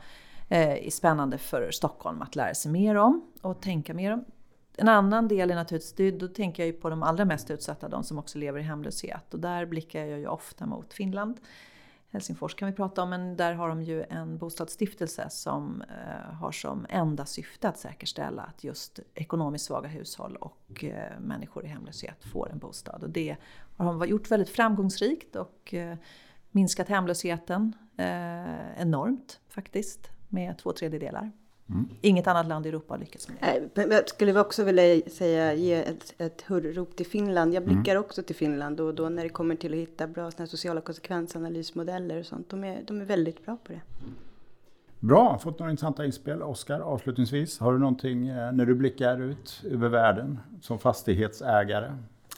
eh, 0.49 0.87
är 0.87 0.89
spännande 0.89 1.37
för 1.37 1.71
Stockholm 1.71 2.21
att 2.21 2.35
lära 2.35 2.53
sig 2.53 2.71
mer 2.71 2.95
om 2.95 3.31
och 3.41 3.61
tänka 3.61 3.93
mer 3.93 4.13
om. 4.13 4.25
En 4.79 4.87
annan 4.87 5.27
del 5.27 5.51
är 5.51 5.55
naturligtvis, 5.55 6.19
då 6.19 6.27
tänker 6.27 6.63
jag 6.63 6.67
ju 6.67 6.73
på 6.73 6.89
de 6.89 7.03
allra 7.03 7.25
mest 7.25 7.51
utsatta, 7.51 7.89
de 7.89 8.03
som 8.03 8.17
också 8.17 8.37
lever 8.37 8.59
i 8.59 8.63
hemlöshet. 8.63 9.33
Och 9.33 9.39
där 9.39 9.65
blickar 9.65 10.05
jag 10.05 10.19
ju 10.19 10.27
ofta 10.27 10.65
mot 10.65 10.93
Finland. 10.93 11.39
Helsingfors 12.11 12.55
kan 12.55 12.69
vi 12.69 12.75
prata 12.75 13.03
om, 13.03 13.09
men 13.09 13.37
där 13.37 13.53
har 13.53 13.69
de 13.69 13.81
ju 13.81 14.03
en 14.03 14.37
bostadsstiftelse 14.37 15.27
som 15.29 15.81
eh, 15.81 16.33
har 16.33 16.51
som 16.51 16.85
enda 16.89 17.25
syfte 17.25 17.69
att 17.69 17.77
säkerställa 17.77 18.41
att 18.41 18.63
just 18.63 18.99
ekonomiskt 19.13 19.65
svaga 19.65 19.87
hushåll 19.87 20.35
och 20.35 20.83
eh, 20.83 21.19
människor 21.19 21.65
i 21.65 21.67
hemlöshet 21.67 22.23
får 22.23 22.51
en 22.51 22.59
bostad. 22.59 23.03
Och 23.03 23.09
det 23.09 23.37
har 23.77 23.85
de 23.85 24.07
gjort 24.07 24.31
väldigt 24.31 24.49
framgångsrikt 24.49 25.35
och 25.35 25.73
eh, 25.73 25.97
minskat 26.51 26.87
hemlösheten 26.87 27.75
eh, 27.97 28.81
enormt 28.81 29.39
faktiskt 29.49 30.09
med 30.29 30.57
två 30.57 30.71
tredjedelar. 30.71 31.31
Mm. 31.69 31.89
Inget 32.01 32.27
annat 32.27 32.47
land 32.47 32.65
i 32.65 32.69
Europa 32.69 32.93
har 32.93 32.99
lyckats 32.99 33.27
med 33.29 33.69
det. 33.73 33.95
Jag 33.95 34.09
skulle 34.09 34.39
också 34.39 34.63
vilja 34.63 35.01
säga, 35.09 35.53
ge 35.53 35.73
ett, 35.73 36.13
ett 36.17 36.41
hurrop 36.41 36.95
till 36.95 37.05
Finland. 37.05 37.53
Jag 37.53 37.63
blickar 37.65 37.91
mm. 37.91 38.03
också 38.03 38.23
till 38.23 38.35
Finland 38.35 38.79
och 38.79 38.95
då 38.95 39.09
när 39.09 39.23
det 39.23 39.29
kommer 39.29 39.55
till 39.55 39.73
att 39.73 39.79
hitta 39.79 40.07
bra 40.07 40.31
såna 40.31 40.47
sociala 40.47 40.81
konsekvensanalysmodeller 40.81 42.19
och 42.19 42.25
sånt. 42.25 42.49
De 42.49 42.63
är, 42.63 42.83
de 42.87 43.01
är 43.01 43.05
väldigt 43.05 43.45
bra 43.45 43.57
på 43.63 43.71
det. 43.73 43.81
Bra, 44.99 45.39
fått 45.39 45.59
några 45.59 45.71
intressanta 45.71 46.05
inspel. 46.05 46.41
Oskar, 46.41 46.79
avslutningsvis, 46.79 47.59
har 47.59 47.73
du 47.73 47.79
någonting 47.79 48.27
eh, 48.27 48.51
när 48.51 48.65
du 48.65 48.75
blickar 48.75 49.21
ut 49.21 49.63
över 49.71 49.89
världen 49.89 50.39
som 50.61 50.79
fastighetsägare? 50.79 51.91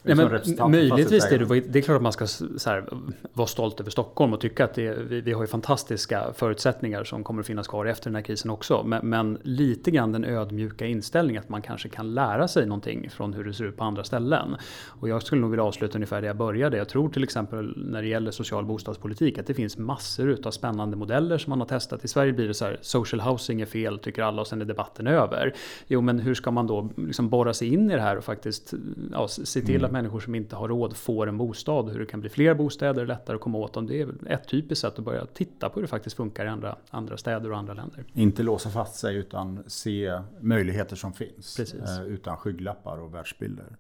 Ja, 0.04 0.16
men, 0.16 0.72
möjligtvis 0.72 1.30
det, 1.30 1.60
det 1.60 1.80
är 1.80 1.82
klart 1.82 1.95
att 1.95 2.02
man 2.02 2.14
ska 2.14 2.26
här, 2.66 2.86
vara 3.34 3.47
stolt 3.47 3.80
över 3.80 3.91
Stockholm 3.91 4.34
och 4.34 4.41
tycka 4.41 4.66
att 4.66 4.74
det, 4.74 4.93
vi, 4.93 5.22
vi, 5.22 5.34
har 5.34 5.41
ju 5.41 5.47
fantastiska 5.47 6.34
förutsättningar 6.36 7.04
som 7.04 7.24
kommer 7.24 7.39
att 7.39 7.47
finnas 7.47 7.68
kvar 7.68 7.86
efter 7.86 8.10
den 8.10 8.16
här 8.16 8.22
krisen 8.22 8.52
också. 8.52 8.84
Men, 8.84 9.10
men, 9.10 9.38
lite 9.43 9.91
grann 9.91 10.12
den 10.12 10.26
ödmjuka 10.26 10.86
inställningen 10.86 11.43
att 11.43 11.50
man 11.50 11.62
kanske 11.62 11.89
kan 11.89 12.14
lära 12.14 12.47
sig 12.47 12.66
någonting 12.66 13.10
från 13.10 13.34
hur 13.34 13.43
det 13.43 13.54
ser 13.54 13.66
ut 13.66 13.78
på 13.78 13.84
andra 13.84 14.04
ställen. 14.04 14.56
Och 14.86 15.10
jag 15.10 15.24
skulle 15.24 15.41
nog 15.41 15.50
vilja 15.50 15.64
avsluta 15.64 15.97
ungefär 15.97 16.22
där 16.22 16.28
jag 16.28 16.38
började. 16.38 16.78
Jag 16.78 16.89
tror 16.89 17.10
till 17.10 17.24
exempel 17.24 17.74
när 17.78 18.02
det 18.02 18.08
gäller 18.08 18.32
social 18.32 18.66
bostadspolitik 18.66 19.38
att 19.38 19.47
det 19.47 19.54
finns 19.54 19.78
massor 19.78 20.38
av 20.43 20.52
spännande 20.52 20.97
modeller 20.97 21.38
som 21.38 21.50
man 21.50 21.60
har 21.60 21.68
testat. 21.68 22.06
I 22.06 22.08
Sverige 22.08 22.34
blir 22.34 22.47
det 22.47 22.54
så 22.54 22.66
här, 22.66 22.78
social 22.82 23.22
housing 23.22 23.62
är 23.62 23.66
fel 23.66 24.00
tycker 24.00 24.24
alla 24.24 24.41
och 24.41 24.47
sen 24.47 24.62
är 24.62 24.66
debatten 24.66 25.08
över. 25.08 25.54
Jo 25.88 26.02
men 26.02 26.20
hur 26.20 26.36
ska 26.36 26.52
man 26.52 26.68
då 26.68 26.89
liksom 26.95 27.30
borra 27.30 27.54
sig 27.54 27.74
in 27.74 27.91
i 27.91 27.95
det 27.95 28.02
här 28.02 28.18
och 28.18 28.24
faktiskt 28.24 28.74
ja, 29.12 29.28
se 29.28 29.62
till 29.62 29.76
mm 29.76 29.89
att 29.90 29.94
människor 29.94 30.20
som 30.20 30.36
inte 30.36 30.56
har 30.56 30.68
råd 30.68 30.98
får 30.98 31.28
en 31.28 31.38
bostad. 31.38 31.90
Hur 31.90 32.00
det 32.00 32.06
kan 32.06 32.20
bli 32.20 32.30
fler 32.30 32.54
bostäder, 32.54 33.06
lättare 33.06 33.36
att 33.36 33.42
komma 33.42 33.58
åt 33.58 33.74
dem. 33.74 33.88
Det 33.88 34.02
är 34.02 34.10
ett 34.28 34.48
typiskt 34.48 34.82
sätt 34.82 35.00
att 35.00 35.06
börja 35.06 35.26
titta 35.26 35.70
på 35.70 35.76
hur 35.76 35.82
det 35.82 35.88
faktiskt 35.88 36.16
funkar 36.16 36.46
i 36.46 36.48
andra, 36.48 36.76
andra 36.90 37.18
städer 37.18 37.52
och 37.52 37.58
andra 37.58 37.74
länder. 37.74 38.04
Inte 38.14 38.44
låsa 38.44 38.70
fast 38.70 38.96
sig 38.96 39.16
utan 39.16 39.64
se 39.68 40.22
möjligheter 40.40 40.96
som 40.96 41.14
finns. 41.14 41.58
Precis. 41.58 41.82
Eh, 41.82 42.04
utan 42.04 42.38
skygglappar 42.38 42.98
och 42.98 43.14
världsbilder. 43.14 43.78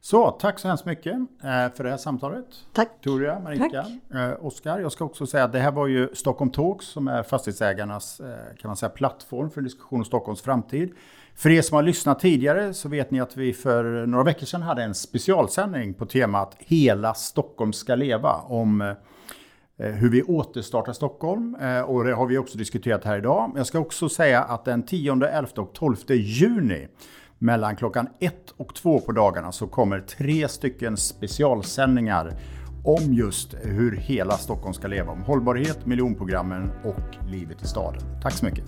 Så, 0.00 0.30
tack 0.30 0.58
så 0.58 0.68
hemskt 0.68 0.84
mycket 0.84 1.14
eh, 1.14 1.74
för 1.74 1.84
det 1.84 1.90
här 1.90 1.96
samtalet. 1.96 2.46
Tack. 2.72 2.90
Victoria, 2.94 3.40
Marika, 3.40 3.86
eh, 4.14 4.46
Oskar. 4.46 4.78
Jag 4.78 4.92
ska 4.92 5.04
också 5.04 5.26
säga 5.26 5.44
att 5.44 5.52
det 5.52 5.58
här 5.58 5.72
var 5.72 5.86
ju 5.86 6.08
Stockholm 6.14 6.50
Talks 6.50 6.86
som 6.86 7.08
är 7.08 7.22
fastighetsägarnas 7.22 8.20
kan 8.58 8.68
man 8.68 8.76
säga, 8.76 8.90
plattform 8.90 9.50
för 9.50 9.60
diskussion 9.60 9.98
om 9.98 10.04
Stockholms 10.04 10.42
framtid. 10.42 10.92
För 11.36 11.50
er 11.50 11.62
som 11.62 11.74
har 11.74 11.82
lyssnat 11.82 12.20
tidigare 12.20 12.74
så 12.74 12.88
vet 12.88 13.10
ni 13.10 13.20
att 13.20 13.36
vi 13.36 13.52
för 13.52 14.06
några 14.06 14.24
veckor 14.24 14.46
sedan 14.46 14.62
hade 14.62 14.82
en 14.82 14.94
specialsändning 14.94 15.94
på 15.94 16.06
temat 16.06 16.56
Hela 16.58 17.14
Stockholm 17.14 17.72
ska 17.72 17.94
leva 17.94 18.32
om 18.32 18.80
eh, 18.80 18.96
hur 19.76 20.10
vi 20.10 20.22
återstartar 20.22 20.92
Stockholm 20.92 21.56
eh, 21.60 21.80
och 21.80 22.04
det 22.04 22.14
har 22.14 22.26
vi 22.26 22.38
också 22.38 22.58
diskuterat 22.58 23.04
här 23.04 23.18
idag. 23.18 23.52
Jag 23.56 23.66
ska 23.66 23.78
också 23.78 24.08
säga 24.08 24.42
att 24.42 24.64
den 24.64 24.82
10, 24.82 25.12
11 25.12 25.48
och 25.56 25.72
12 25.74 25.96
juni 26.08 26.88
mellan 27.38 27.76
klockan 27.76 28.08
1 28.20 28.34
och 28.56 28.74
2 28.74 29.00
på 29.00 29.12
dagarna 29.12 29.52
så 29.52 29.66
kommer 29.66 30.00
tre 30.00 30.48
stycken 30.48 30.96
specialsändningar 30.96 32.32
om 32.84 33.14
just 33.14 33.54
hur 33.62 33.96
hela 33.96 34.36
Stockholm 34.36 34.74
ska 34.74 34.88
leva. 34.88 35.12
Om 35.12 35.22
hållbarhet, 35.22 35.86
miljonprogrammen 35.86 36.70
och 36.84 37.30
livet 37.30 37.62
i 37.62 37.66
staden. 37.66 38.00
Tack 38.22 38.32
så 38.32 38.44
mycket! 38.44 38.64